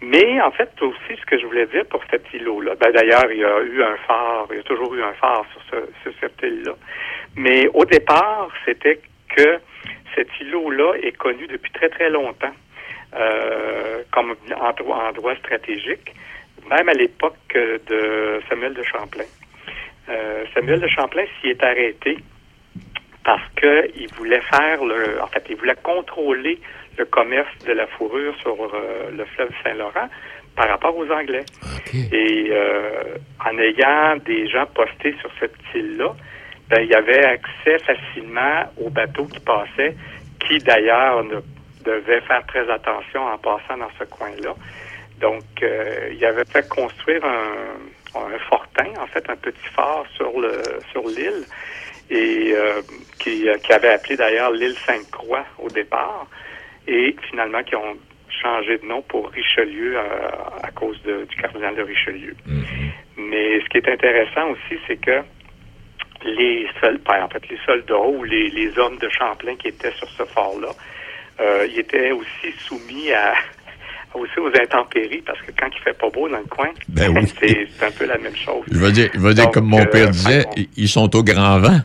Mais 0.00 0.40
en 0.40 0.50
fait, 0.50 0.70
aussi, 0.80 1.20
ce 1.20 1.24
que 1.24 1.38
je 1.38 1.46
voulais 1.46 1.66
dire 1.66 1.84
pour 1.86 2.02
cet 2.10 2.32
îlot-là, 2.32 2.74
ben, 2.80 2.90
d'ailleurs, 2.90 3.30
il 3.30 3.38
y 3.38 3.44
a 3.44 3.60
eu 3.60 3.82
un 3.82 3.96
phare, 4.08 4.46
il 4.50 4.56
y 4.56 4.60
a 4.60 4.64
toujours 4.64 4.92
eu 4.94 5.02
un 5.02 5.12
phare 5.12 5.44
sur, 5.52 5.62
ce, 5.70 5.76
sur 6.02 6.12
cette 6.20 6.42
île-là. 6.42 6.74
Mais 7.36 7.68
au 7.68 7.84
départ, 7.84 8.48
c'était 8.64 9.00
que 9.36 9.60
cet 10.14 10.28
îlot-là 10.40 10.94
est 11.02 11.16
connu 11.16 11.46
depuis 11.46 11.72
très, 11.72 11.88
très 11.88 12.10
longtemps 12.10 12.52
euh, 13.14 14.02
comme 14.10 14.34
endroit, 14.56 15.08
endroit 15.08 15.36
stratégique, 15.36 16.14
même 16.68 16.88
à 16.88 16.94
l'époque 16.94 17.36
euh, 17.56 17.78
de 17.86 18.40
Samuel 18.48 18.74
de 18.74 18.82
Champlain. 18.82 19.24
Euh, 20.08 20.44
Samuel 20.54 20.80
de 20.80 20.88
Champlain 20.88 21.24
s'y 21.40 21.48
est 21.48 21.62
arrêté 21.62 22.18
parce 23.24 23.42
qu'il 23.54 24.08
voulait 24.16 24.40
faire 24.40 24.84
le, 24.84 25.20
en 25.22 25.26
fait, 25.28 25.44
il 25.48 25.56
voulait 25.56 25.76
contrôler 25.82 26.58
le 26.98 27.04
commerce 27.04 27.56
de 27.66 27.72
la 27.72 27.86
fourrure 27.86 28.34
sur 28.40 28.56
euh, 28.60 29.10
le 29.16 29.24
fleuve 29.26 29.50
Saint-Laurent 29.62 30.08
par 30.56 30.68
rapport 30.68 30.96
aux 30.96 31.10
Anglais. 31.10 31.44
Et 31.94 32.48
euh, 32.50 33.16
en 33.44 33.58
ayant 33.58 34.16
des 34.24 34.48
gens 34.48 34.66
postés 34.66 35.14
sur 35.20 35.30
cette 35.40 35.54
île-là, 35.74 36.14
ben, 36.72 36.80
il 36.82 36.88
y 36.88 36.94
avait 36.94 37.24
accès 37.36 37.78
facilement 37.90 38.64
aux 38.82 38.88
bateaux 38.90 39.26
qui 39.26 39.40
passaient, 39.40 39.94
qui 40.40 40.58
d'ailleurs 40.58 41.22
ne 41.24 41.36
devaient 41.84 42.22
faire 42.22 42.44
très 42.46 42.66
attention 42.70 43.22
en 43.26 43.36
passant 43.38 43.76
dans 43.76 43.90
ce 43.98 44.04
coin-là. 44.04 44.54
Donc, 45.20 45.44
euh, 45.62 46.10
il 46.16 46.24
avait 46.24 46.46
fait 46.46 46.66
construire 46.68 47.22
un, 47.24 48.20
un 48.20 48.38
fortin, 48.48 48.86
en 49.00 49.06
fait, 49.06 49.24
un 49.28 49.36
petit 49.36 49.68
phare 49.76 50.04
sur 50.16 50.32
le 50.40 50.52
sur 50.90 51.02
l'île, 51.06 51.44
et 52.10 52.52
euh, 52.54 52.80
qui, 53.20 53.46
qui 53.64 53.72
avait 53.72 53.92
appelé 53.96 54.16
d'ailleurs 54.16 54.50
l'île 54.50 54.76
Sainte-Croix 54.86 55.44
au 55.58 55.68
départ, 55.68 56.26
et 56.88 57.14
finalement 57.28 57.62
qui 57.62 57.76
ont 57.76 57.96
changé 58.42 58.78
de 58.78 58.86
nom 58.86 59.02
pour 59.02 59.28
Richelieu 59.30 59.96
euh, 59.98 60.02
à 60.62 60.70
cause 60.72 61.00
de- 61.02 61.24
du 61.30 61.36
cardinal 61.36 61.74
de 61.76 61.82
Richelieu. 61.82 62.34
Mais 63.16 63.60
ce 63.60 63.66
qui 63.68 63.76
est 63.78 63.88
intéressant 63.88 64.46
aussi, 64.50 64.80
c'est 64.86 64.96
que 64.96 65.20
les 66.24 66.66
soldats, 66.80 67.24
en 67.24 67.28
fait, 67.28 67.42
les 67.48 67.58
soldats 67.66 67.98
ou 67.98 68.24
les, 68.24 68.50
les 68.50 68.78
hommes 68.78 68.98
de 68.98 69.08
Champlain 69.08 69.56
qui 69.56 69.68
étaient 69.68 69.92
sur 69.92 70.08
ce 70.10 70.24
fort-là, 70.24 70.68
euh, 71.40 71.66
ils 71.70 71.78
étaient 71.80 72.12
aussi 72.12 72.52
soumis 72.66 73.12
à 73.12 73.34
aussi 74.14 74.38
aux 74.38 74.48
intempéries 74.60 75.22
parce 75.24 75.40
que 75.40 75.50
quand 75.58 75.68
il 75.74 75.80
fait 75.82 75.96
pas 75.98 76.10
beau 76.10 76.28
dans 76.28 76.38
le 76.38 76.44
coin, 76.44 76.68
Ben 76.88 77.16
oui. 77.16 77.26
c'est 77.40 77.86
un 77.86 77.90
peu 77.90 78.04
la 78.06 78.18
même 78.18 78.36
chose. 78.36 78.64
Je 78.70 78.78
veux 78.78 78.92
dire, 78.92 79.10
je 79.14 79.18
veux 79.20 79.32
dire 79.34 79.44
Donc, 79.44 79.54
comme 79.54 79.66
mon 79.68 79.80
euh, 79.80 79.86
père 79.86 80.10
disait, 80.10 80.44
ils- 80.56 80.68
ils 80.76 80.88
sont 80.88 81.14
au 81.16 81.22
grand 81.22 81.58
vent. 81.58 81.80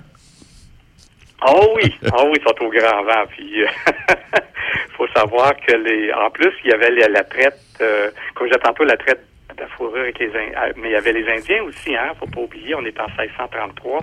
Oh 1.48 1.74
oui, 1.76 1.94
oh 2.14 2.30
oui, 2.32 2.40
ils 2.40 2.44
sont 2.44 2.66
au 2.66 2.70
grand 2.70 3.04
vent. 3.04 3.24
Puis, 3.30 3.64
euh, 3.64 3.68
faut 4.98 5.08
savoir 5.16 5.54
que 5.56 5.72
les, 5.74 6.12
en 6.12 6.30
plus, 6.32 6.52
il 6.66 6.72
y 6.72 6.74
avait 6.74 6.90
la, 6.92 7.08
la 7.10 7.24
traite, 7.24 7.60
euh, 7.80 8.10
comme 8.36 8.48
j'ai 8.52 8.60
tantôt 8.60 8.84
la 8.84 8.98
traite 8.98 9.24
de 9.58 9.62
la 9.62 9.68
fourrure 9.70 10.02
avec 10.02 10.20
les, 10.20 10.28
euh, 10.30 10.74
mais 10.78 10.90
il 10.90 10.92
y 10.92 10.96
avait 10.96 11.14
les 11.14 11.28
Indiens 11.30 11.64
aussi, 11.64 11.96
hein. 11.96 12.12
Faut 12.20 12.28
pas 12.28 12.42
oublier, 12.42 12.76
on 12.76 12.86
est 12.86 13.00
en 13.00 13.08
1633, 13.08 14.02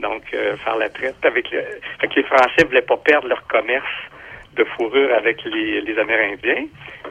donc 0.00 0.22
euh, 0.34 0.56
faire 0.56 0.76
la 0.76 0.88
traite 0.88 1.16
avec 1.24 1.50
le, 1.50 1.62
fait 2.00 2.08
que 2.08 2.16
les 2.16 2.24
Français 2.24 2.64
voulaient 2.66 2.82
pas 2.82 2.96
perdre 2.98 3.28
leur 3.28 3.46
commerce 3.46 3.86
de 4.56 4.64
fourrure 4.64 5.14
avec 5.14 5.42
les, 5.44 5.80
les 5.82 5.98
Amérindiens, 5.98 6.64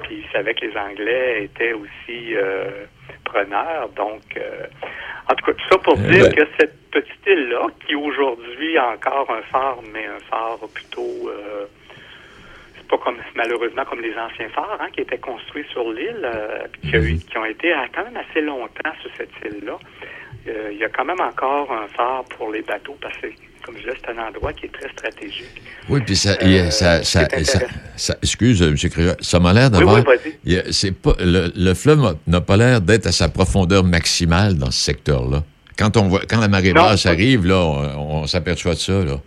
puis 0.03 0.23
ils 0.23 0.31
savaient 0.33 0.53
que 0.53 0.65
les 0.65 0.77
Anglais 0.77 1.43
étaient 1.45 1.73
aussi 1.73 2.35
euh, 2.35 2.85
preneurs, 3.23 3.89
donc. 3.95 4.21
euh, 4.38 4.65
en 5.29 5.35
tout 5.35 5.45
cas, 5.45 5.53
tout 5.53 5.67
ça 5.71 5.77
pour 5.79 5.93
Euh, 5.99 6.09
dire 6.09 6.23
ouais. 6.23 6.35
que 6.35 6.43
cette 6.57 6.89
petite 6.89 7.25
île-là, 7.27 7.67
qui 7.85 7.95
aujourd'hui 7.95 8.77
a 8.77 8.89
encore 8.91 9.29
un 9.29 9.41
phare, 9.51 9.79
mais 9.93 10.05
un 10.05 10.19
phare 10.29 10.57
plutôt, 10.73 11.29
euh, 11.29 11.65
pas 12.89 12.97
comme 12.97 13.17
malheureusement 13.35 13.83
comme 13.85 14.01
les 14.01 14.13
anciens 14.17 14.49
phares 14.49 14.77
hein, 14.79 14.88
qui 14.93 15.01
étaient 15.01 15.17
construits 15.17 15.65
sur 15.71 15.91
l'île, 15.91 16.21
euh, 16.23 16.59
puis 16.81 16.91
qui, 17.19 17.25
qui 17.25 17.38
ont 17.38 17.45
été 17.45 17.71
à- 17.73 17.88
quand 17.93 18.03
même 18.05 18.17
assez 18.17 18.41
longtemps 18.41 18.91
sur 19.01 19.11
cette 19.17 19.29
île-là. 19.45 19.77
Euh, 20.47 20.69
il 20.71 20.77
y 20.77 20.83
a 20.85 20.89
quand 20.89 21.03
même 21.05 21.19
encore 21.19 21.71
un 21.71 21.88
phare 21.89 22.23
pour 22.38 22.51
les 22.51 22.61
bateaux 22.61 22.97
parce 23.01 23.17
que, 23.17 23.27
comme 23.65 23.75
je 23.75 23.81
disais, 23.81 23.97
c'est 24.01 24.11
un 24.17 24.27
endroit 24.27 24.53
qui 24.53 24.67
est 24.67 24.71
très 24.73 24.89
stratégique. 24.89 25.61
Oui, 25.89 25.99
puis 26.05 26.15
ça, 26.15 26.31
a- 26.39 26.71
ça, 27.03 28.13
excuse, 28.21 28.61
euh, 28.61 28.69
M. 28.69 28.75
Créa, 28.89 29.15
ça 29.19 29.39
m'a 29.39 29.51
l'air 29.53 29.69
Oui, 29.73 29.79
d'avoir. 29.79 30.03
oui, 30.45 30.57
a- 30.57 30.71
c'est 30.71 30.93
pas, 30.99 31.13
le, 31.19 31.51
le 31.55 31.73
fleuve 31.73 31.99
n'a- 32.01 32.13
n'a 32.27 32.41
pas 32.41 32.55
l'air 32.55 32.79
d'être 32.79 33.07
à 33.07 33.11
sa 33.11 33.27
profondeur 33.27 33.83
maximale 33.83 34.57
dans 34.57 34.71
ce 34.71 34.79
secteur-là. 34.83 35.43
Quand, 35.77 35.97
on 35.97 36.07
voit, 36.07 36.21
quand 36.29 36.39
la 36.39 36.47
marée 36.47 36.71
Non. 36.73 36.83
basse 36.83 37.05
arrive, 37.05 37.45
là, 37.45 37.57
on, 37.57 38.21
on 38.21 38.27
s'aperçoit 38.27 38.73
de 38.73 38.79
ça. 38.79 39.03
Là. 39.03 39.17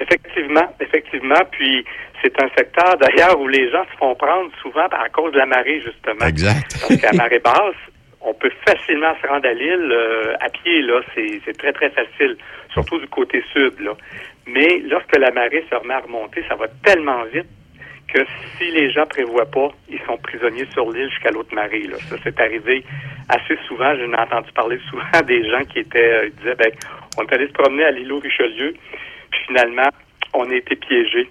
Effectivement, 0.00 0.68
effectivement. 0.80 1.40
Puis 1.52 1.84
c'est 2.24 2.42
un 2.42 2.48
secteur 2.56 2.96
d'ailleurs 2.96 3.38
où 3.38 3.46
les 3.46 3.70
gens 3.70 3.84
se 3.92 3.96
font 3.98 4.14
prendre 4.14 4.50
souvent 4.62 4.86
à 4.86 5.08
cause 5.10 5.32
de 5.32 5.38
la 5.38 5.46
marée, 5.46 5.80
justement. 5.82 6.26
Exact. 6.26 6.64
Parce 6.88 7.00
qu'à 7.00 7.12
marée 7.12 7.38
basse, 7.38 7.76
on 8.22 8.32
peut 8.32 8.50
facilement 8.66 9.14
se 9.20 9.26
rendre 9.26 9.46
à 9.46 9.52
l'île 9.52 9.92
euh, 9.92 10.34
à 10.40 10.48
pied, 10.48 10.80
là. 10.82 11.02
C'est 11.14 11.56
très, 11.58 11.72
très 11.72 11.90
facile, 11.90 12.36
surtout 12.72 12.98
du 12.98 13.06
côté 13.08 13.44
sud, 13.52 13.78
là. 13.80 13.92
Mais 14.46 14.82
lorsque 14.88 15.16
la 15.16 15.30
marée 15.30 15.64
se 15.70 15.74
remet 15.74 15.94
à 15.94 16.00
remonter, 16.00 16.42
ça 16.48 16.54
va 16.54 16.66
tellement 16.82 17.24
vite 17.24 17.46
que 18.08 18.20
si 18.56 18.70
les 18.70 18.90
gens 18.90 19.06
prévoient 19.06 19.50
pas, 19.50 19.68
ils 19.88 20.00
sont 20.06 20.16
prisonniers 20.18 20.66
sur 20.72 20.90
l'île 20.90 21.08
jusqu'à 21.10 21.30
l'autre 21.30 21.54
marée. 21.54 21.84
Là. 21.84 21.96
Ça, 22.08 22.16
c'est 22.22 22.38
arrivé 22.38 22.84
assez 23.28 23.56
souvent. 23.66 23.94
J'en 23.96 24.12
ai 24.12 24.16
entendu 24.16 24.52
parler 24.52 24.78
souvent 24.90 25.26
des 25.26 25.48
gens 25.50 25.64
qui 25.64 25.80
étaient 25.80 26.12
euh, 26.12 26.26
ils 26.26 26.34
disaient 26.36 26.54
ben, 26.54 26.70
on 27.18 27.22
est 27.22 27.32
allé 27.32 27.48
se 27.48 27.52
promener 27.52 27.84
à 27.84 27.90
l'îlot 27.90 28.18
Richelieu, 28.20 28.74
puis 29.30 29.40
finalement, 29.46 29.88
on 30.34 30.50
a 30.50 30.54
été 30.54 30.76
piégés. 30.76 31.28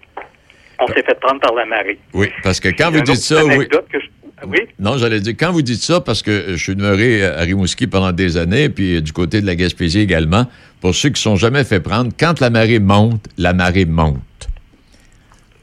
On 0.84 0.93
s'est 0.93 1.03
fait 1.03 1.19
prendre 1.19 1.39
par 1.39 1.53
la 1.55 1.65
marée. 1.65 1.97
Oui, 2.13 2.27
parce 2.43 2.59
que 2.59 2.69
quand 2.69 2.91
vous 2.91 3.01
dites 3.01 3.15
ça, 3.17 3.43
oui. 3.45 3.53
anecdote 3.53 3.86
que 3.91 3.99
je- 3.99 4.07
Oui? 4.45 4.59
Non, 4.77 4.97
j'allais 4.97 5.21
dire, 5.21 5.36
quand 5.39 5.53
vous 5.53 5.61
dites 5.61 5.81
ça, 5.81 6.01
parce 6.01 6.21
que 6.21 6.47
je 6.49 6.55
suis 6.61 6.75
demeuré 6.75 7.23
à 7.23 7.41
Rimouski 7.41 7.88
pendant 7.88 8.11
des 8.11 8.36
années, 8.36 8.67
puis 8.67 9.01
du 9.01 9.13
côté 9.13 9.39
de 9.39 9.45
la 9.45 9.55
Gaspésie 9.55 10.01
également, 10.01 10.47
pour 10.81 10.93
ceux 10.93 11.09
qui 11.09 11.13
ne 11.13 11.17
sont 11.19 11.36
jamais 11.38 11.63
fait 11.63 11.79
prendre, 11.79 12.11
quand 12.19 12.41
la 12.41 12.49
marée 12.49 12.79
monte, 12.79 13.23
la 13.38 13.53
marée 13.53 13.86
monte. 13.86 14.19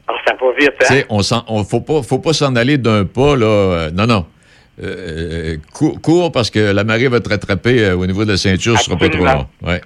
Alors, 0.07 0.19
ça 0.25 0.33
va 0.33 0.47
vite, 0.59 0.71
hein? 0.89 1.03
on 1.09 1.21
on 1.47 1.63
faut 1.63 1.81
pas, 1.81 2.01
faut 2.01 2.17
pas 2.19 2.33
s'en 2.33 2.55
aller 2.55 2.79
d'un 2.79 3.05
pas 3.05 3.35
là. 3.35 3.45
euh, 3.45 3.91
non, 3.91 4.07
non. 4.07 4.25
Euh, 4.81 5.57
cours, 5.73 6.01
cours 6.01 6.31
parce 6.31 6.49
que 6.49 6.59
la 6.71 6.83
marée 6.83 7.07
va 7.07 7.19
te 7.19 7.29
rattraper 7.29 7.83
euh, 7.83 7.95
au 7.97 8.07
niveau 8.07 8.25
de 8.25 8.31
la 8.31 8.37
ceinture, 8.37 8.79
ce 8.79 8.85
sera 8.85 8.97
pas 8.97 9.09
trop 9.09 9.23
long. 9.25 9.47
Ouais. 9.61 9.81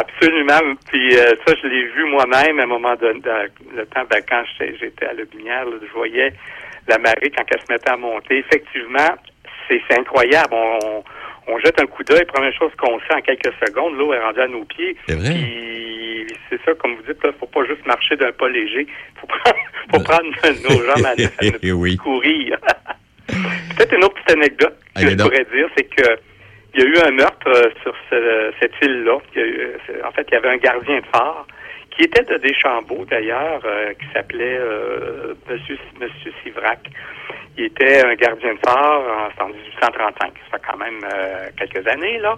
Absolument. 0.00 0.74
Puis 0.90 1.16
euh, 1.16 1.34
ça, 1.46 1.54
je 1.62 1.66
l'ai 1.68 1.84
vu 1.88 2.04
moi-même 2.06 2.58
à 2.60 2.62
un 2.62 2.66
moment 2.66 2.94
donné, 2.96 3.20
dans 3.20 3.46
le 3.76 3.86
temps, 3.86 4.04
ben, 4.10 4.22
quand 4.28 4.42
j'étais 4.58 5.06
à 5.06 5.12
Lobinière, 5.12 5.64
là, 5.64 5.76
je 5.82 5.92
voyais 5.92 6.32
la 6.86 6.98
marée 6.98 7.30
quand 7.36 7.44
elle 7.50 7.60
se 7.60 7.72
mettait 7.72 7.90
à 7.90 7.96
monter. 7.96 8.38
Effectivement, 8.38 9.14
c'est 9.68 9.80
incroyable. 9.98 10.48
On, 10.52 11.02
on 11.48 11.58
jette 11.60 11.80
un 11.80 11.86
coup 11.86 12.04
d'œil, 12.04 12.24
première 12.26 12.52
chose 12.54 12.70
qu'on 12.78 12.98
sait 13.00 13.14
en 13.14 13.20
quelques 13.22 13.52
secondes, 13.66 13.96
l'eau 13.96 14.12
est 14.12 14.20
rendue 14.20 14.40
à 14.40 14.46
nos 14.48 14.64
pieds. 14.64 14.96
C'est 15.08 15.14
vrai. 15.14 15.30
Puis 15.30 16.26
c'est 16.50 16.60
ça, 16.64 16.74
comme 16.74 16.94
vous 16.96 17.02
dites, 17.02 17.18
il 17.24 17.32
faut 17.40 17.46
pas 17.46 17.64
juste 17.66 17.86
marcher 17.86 18.16
d'un 18.16 18.32
pas 18.32 18.48
léger. 18.48 18.86
faut 19.20 19.26
prendre, 19.26 19.56
faut 19.92 20.00
prendre 20.00 20.24
nos 20.68 20.84
jambes 20.84 21.06
à, 21.06 21.10
à 21.46 21.50
Eh 21.62 21.72
oui. 21.72 21.96
courir. 21.96 22.58
Peut-être 23.76 23.94
une 23.94 24.04
autre 24.04 24.14
petite 24.14 24.30
anecdote 24.38 24.76
que 24.96 25.08
je 25.08 25.16
pourrais 25.16 25.44
dire, 25.54 25.68
c'est 25.76 25.84
que 25.84 26.18
il 26.74 26.80
y 26.80 26.82
a 26.84 26.86
eu 26.86 26.98
un 27.06 27.10
meurtre 27.12 27.48
euh, 27.48 27.70
sur 27.82 27.94
ce- 28.10 28.52
cette 28.60 28.74
île-là. 28.82 29.18
Il 29.34 29.40
euh, 29.42 29.76
En 30.06 30.12
fait, 30.12 30.26
il 30.30 30.34
y 30.34 30.36
avait 30.36 30.50
un 30.50 30.56
gardien 30.58 30.98
de 31.00 31.06
phare 31.12 31.46
qui 31.90 32.02
était 32.04 32.22
de 32.22 32.36
Deschambault, 32.38 33.04
d'ailleurs, 33.06 33.60
euh, 33.64 33.92
qui 33.94 34.06
s'appelait 34.12 34.58
euh, 34.58 35.34
Monsieur, 35.48 35.78
Monsieur 36.00 36.32
Sivrac. 36.42 36.78
Il 37.56 37.64
était 37.64 38.04
un 38.06 38.14
gardien 38.14 38.54
de 38.54 38.58
phare 38.60 39.32
en, 39.40 39.44
en 39.44 39.48
1835. 39.48 40.32
Ça 40.50 40.58
fait 40.58 40.64
quand 40.70 40.76
même 40.78 41.00
euh, 41.12 41.48
quelques 41.58 41.84
années, 41.88 42.18
là. 42.18 42.36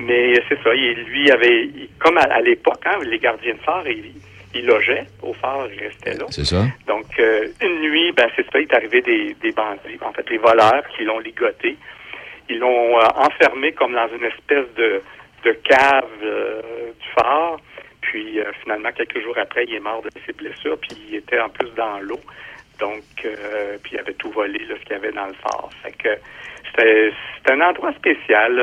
Mais 0.00 0.34
c'est 0.48 0.58
ça. 0.62 0.74
il- 0.74 1.04
lui 1.04 1.30
avait, 1.30 1.64
il- 1.66 1.88
comme 1.98 2.16
à, 2.16 2.22
à 2.22 2.40
l'époque, 2.40 2.80
hein, 2.86 2.98
les 3.04 3.18
gardiens 3.18 3.52
de 3.54 3.58
phare, 3.60 3.86
ils, 3.86 4.12
ils 4.54 4.64
logeaient 4.66 5.04
au 5.22 5.34
phare, 5.34 5.66
ils 5.74 5.82
restaient 5.84 6.14
là. 6.14 6.24
C'est 6.30 6.44
ça? 6.46 6.62
Donc, 6.86 7.04
euh, 7.18 7.48
une 7.60 7.80
nuit, 7.80 8.12
ben, 8.12 8.28
c'est 8.34 8.44
ça, 8.50 8.58
il 8.60 8.62
est 8.62 8.74
arrivé 8.74 9.02
des, 9.02 9.34
des 9.42 9.52
bandits, 9.52 9.98
en 10.00 10.12
fait, 10.12 10.28
les 10.30 10.38
voleurs 10.38 10.84
qui 10.96 11.04
l'ont 11.04 11.18
ligoté. 11.18 11.76
Ils 12.48 12.58
l'ont 12.58 12.98
euh, 12.98 13.04
enfermé 13.16 13.72
comme 13.72 13.92
dans 13.94 14.08
une 14.08 14.24
espèce 14.24 14.72
de, 14.74 15.02
de 15.44 15.52
cave 15.52 16.04
euh, 16.22 16.60
du 16.98 17.08
phare. 17.14 17.56
Puis, 18.00 18.40
euh, 18.40 18.50
finalement, 18.62 18.90
quelques 18.92 19.22
jours 19.22 19.36
après, 19.38 19.64
il 19.64 19.74
est 19.74 19.80
mort 19.80 20.02
de 20.02 20.10
ses 20.26 20.32
blessures. 20.32 20.78
Puis, 20.78 20.96
il 21.08 21.14
était 21.16 21.40
en 21.40 21.48
plus 21.48 21.70
dans 21.74 21.98
l'eau. 22.00 22.20
Donc, 22.80 23.02
puis 23.84 23.92
il 23.92 23.98
avait 23.98 24.14
tout 24.14 24.30
volé, 24.30 24.58
là, 24.66 24.74
ce 24.76 24.82
qu'il 24.82 24.92
y 24.92 24.94
avait 24.96 25.12
dans 25.12 25.26
le 25.26 25.34
phare. 25.34 25.68
Fait 25.84 25.92
que 25.92 26.08
c'est 26.74 27.52
un 27.52 27.60
endroit 27.60 27.92
spécial. 27.92 28.56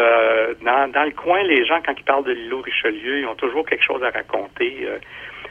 dans, 0.62 0.92
dans 0.92 1.04
le 1.04 1.12
coin, 1.12 1.42
les 1.44 1.66
gens, 1.66 1.80
quand 1.86 1.94
ils 1.98 2.04
parlent 2.04 2.26
de 2.26 2.34
l'îlot 2.34 2.60
Richelieu, 2.60 3.20
ils 3.20 3.26
ont 3.28 3.36
toujours 3.36 3.66
quelque 3.66 3.86
chose 3.86 4.04
à 4.04 4.10
raconter. 4.10 4.90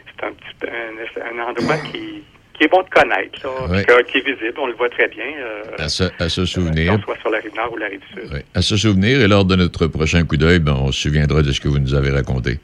c'est 0.07 0.27
un 0.27 0.33
petit 0.33 1.21
un, 1.21 1.39
un 1.39 1.49
endroit 1.49 1.79
qui, 1.91 2.25
qui 2.59 2.65
est 2.65 2.69
bon 2.69 2.83
de 2.83 2.89
connaître, 2.91 3.39
là, 3.45 3.69
Ouais. 3.71 3.85
que- 3.85 4.03
qui 4.11 4.19
est 4.19 4.27
visible, 4.27 4.55
on 4.59 4.67
le 4.67 4.75
voit 4.75 4.89
très 4.91 5.09
bien, 5.09 5.25
euh, 5.39 5.63
À 5.79 5.89
se, 5.89 6.05
à 6.19 6.29
souvenir. 6.29 6.93
qu'on 6.97 7.03
soit 7.03 7.19
sur 7.21 7.31
la 7.31 7.39
rive 7.39 7.55
nord 7.55 7.73
ou 7.73 7.77
la 7.77 7.87
rive 7.87 8.01
sud. 8.13 8.29
Oui. 8.33 8.41
À 8.55 8.61
se 8.63 8.77
souvenir, 8.77 9.21
et 9.21 9.29
lors 9.29 9.45
de 9.45 9.55
notre 9.57 9.87
prochain 9.87 10.25
coup 10.25 10.37
d'œil, 10.37 10.59
ben, 10.59 10.73
on 10.75 10.91
se 10.93 11.03
souviendra 11.03 11.43
de 11.43 11.53
ce 11.53 11.61
que 11.61 11.69
vous 11.69 11.79
nous 11.79 11.95
avez 11.95 12.11
raconté. 12.11 12.59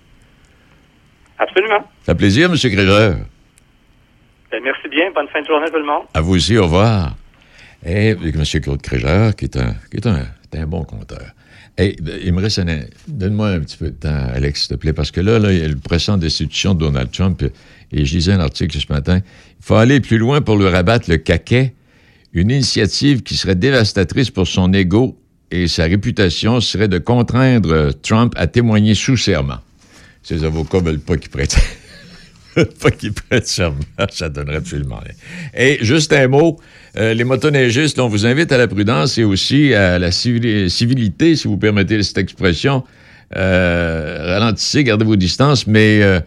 Absolument. 1.38 1.80
Ça 2.04 2.12
fait 2.12 2.18
plaisir, 2.18 2.50
M. 2.50 2.56
Grégeur. 2.56 3.16
Ben, 4.50 4.60
merci 4.62 4.88
bien. 4.88 5.10
Bonne 5.14 5.28
fin 5.28 5.40
de 5.42 5.46
journée, 5.46 5.66
tout 5.70 5.78
le 5.78 5.84
monde. 5.86 6.04
À 6.14 6.20
vous 6.20 6.34
aussi, 6.36 6.56
au 6.56 6.64
revoir. 6.64 7.16
Et 7.84 8.10
avec 8.10 8.34
M. 8.34 8.42
Claude 8.62 8.80
Crégeur, 8.82 9.34
qui 9.36 9.44
est 9.46 9.56
un, 9.56 9.74
qui 9.90 9.96
est 9.98 10.06
un, 10.06 10.20
est 10.52 10.58
un 10.58 10.66
bon 10.66 10.84
conteur. 10.84 11.24
Et 11.76 11.96
il 12.24 12.32
me 12.32 12.40
reste 12.40 12.60
un... 12.60 12.82
Donne-moi 13.08 13.48
un 13.48 13.60
petit 13.60 13.76
peu 13.76 13.86
de 13.90 13.96
temps, 13.96 14.26
Alex, 14.32 14.60
s'il 14.62 14.76
te 14.76 14.80
plaît, 14.80 14.92
parce 14.92 15.10
que 15.10 15.20
là, 15.20 15.38
là 15.40 15.52
il 15.52 15.58
y 15.58 15.64
a 15.64 15.68
le 15.68 15.74
procès 15.76 16.16
destitution 16.16 16.72
de 16.72 16.78
Donald 16.80 17.10
Trump, 17.10 17.42
et 17.94 18.04
je 18.04 18.16
lisais 18.16 18.32
un 18.32 18.40
article 18.40 18.78
ce 18.78 18.92
matin. 18.92 19.20
Il 19.24 19.64
faut 19.64 19.76
aller 19.76 20.00
plus 20.00 20.18
loin 20.18 20.40
pour 20.40 20.56
lui 20.56 20.68
rabattre 20.68 21.08
le 21.08 21.16
caquet, 21.16 21.74
une 22.32 22.50
initiative 22.50 23.22
qui 23.22 23.36
serait 23.36 23.54
dévastatrice 23.54 24.30
pour 24.30 24.48
son 24.48 24.72
ego 24.72 25.16
et 25.52 25.68
sa 25.68 25.84
réputation 25.84 26.60
serait 26.60 26.88
de 26.88 26.98
contraindre 26.98 27.92
Trump 28.02 28.34
à 28.36 28.48
témoigner 28.48 28.94
sous 28.94 29.16
serment. 29.16 29.60
Ses 30.22 30.42
avocats 30.42 30.80
veulent 30.80 30.98
pas 30.98 31.16
qu'il 31.16 31.30
prête. 31.30 31.56
pas 32.82 32.90
qu'il 32.90 33.12
prête 33.12 33.46
serment. 33.46 33.78
Ça 34.10 34.28
donnerait 34.28 34.56
absolument 34.56 34.96
rien. 34.96 35.14
Et 35.56 35.78
juste 35.84 36.12
un 36.12 36.26
mot, 36.26 36.58
euh, 36.96 37.14
les 37.14 37.24
motoneigistes, 37.24 38.00
on 38.00 38.08
vous 38.08 38.26
invite 38.26 38.50
à 38.50 38.58
la 38.58 38.66
prudence 38.66 39.16
et 39.18 39.24
aussi 39.24 39.72
à 39.72 40.00
la 40.00 40.10
civili- 40.10 40.68
civilité, 40.68 41.36
si 41.36 41.46
vous 41.46 41.58
permettez 41.58 42.02
cette 42.02 42.18
expression. 42.18 42.82
Euh, 43.36 44.38
ralentissez, 44.38 44.82
gardez 44.82 45.04
vos 45.04 45.16
distances, 45.16 45.66
mais 45.66 46.02
euh, 46.02 46.20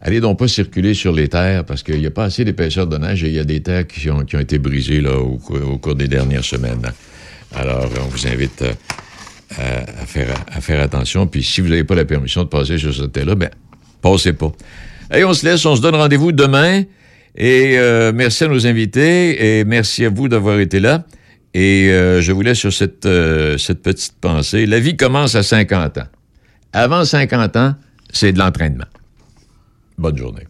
allez 0.00 0.20
donc 0.20 0.38
pas 0.38 0.48
circuler 0.48 0.94
sur 0.94 1.12
les 1.12 1.28
terres 1.28 1.64
parce 1.64 1.82
qu'il 1.82 1.98
n'y 1.98 2.06
a 2.06 2.10
pas 2.10 2.24
assez 2.24 2.44
d'épaisseur 2.44 2.86
de 2.86 2.98
neige 2.98 3.24
et 3.24 3.28
il 3.28 3.34
y 3.34 3.38
a 3.38 3.44
des 3.44 3.60
terres 3.60 3.86
qui 3.86 4.10
ont, 4.10 4.24
qui 4.24 4.36
ont 4.36 4.40
été 4.40 4.58
brisées 4.58 5.00
là, 5.00 5.18
au, 5.18 5.38
au 5.48 5.78
cours 5.78 5.94
des 5.94 6.08
dernières 6.08 6.44
semaines. 6.44 6.92
Alors, 7.54 7.88
on 8.00 8.08
vous 8.08 8.26
invite 8.26 8.62
euh, 8.62 8.72
à, 9.58 10.02
à 10.02 10.06
faire, 10.06 10.28
à 10.52 10.60
faire 10.60 10.80
attention. 10.80 11.26
Puis 11.26 11.42
si 11.42 11.60
vous 11.60 11.68
n'avez 11.68 11.84
pas 11.84 11.94
la 11.94 12.04
permission 12.04 12.44
de 12.44 12.48
passer 12.48 12.78
sur 12.78 12.94
ce 12.94 13.02
terre-là, 13.02 13.34
ben, 13.34 13.50
passez 14.00 14.32
pas. 14.32 14.52
Allez, 15.10 15.24
on 15.24 15.34
se 15.34 15.44
laisse, 15.44 15.64
on 15.66 15.74
se 15.74 15.82
donne 15.82 15.96
rendez-vous 15.96 16.32
demain. 16.32 16.84
Et 17.36 17.78
euh, 17.78 18.12
merci 18.14 18.44
à 18.44 18.48
nos 18.48 18.66
invités 18.66 19.60
et 19.60 19.64
merci 19.64 20.04
à 20.04 20.10
vous 20.10 20.28
d'avoir 20.28 20.58
été 20.60 20.80
là. 20.80 21.04
Et 21.54 21.88
euh, 21.90 22.20
je 22.20 22.32
vous 22.32 22.42
laisse 22.42 22.58
sur 22.58 22.72
cette, 22.72 23.06
euh, 23.06 23.58
cette 23.58 23.82
petite 23.82 24.14
pensée. 24.20 24.66
La 24.66 24.78
vie 24.78 24.96
commence 24.96 25.34
à 25.34 25.42
50 25.42 25.98
ans. 25.98 26.06
Avant 26.72 27.04
50 27.04 27.56
ans, 27.56 27.74
c'est 28.12 28.32
de 28.32 28.38
l'entraînement. 28.38 28.84
Bonne 30.00 30.16
journée. 30.16 30.46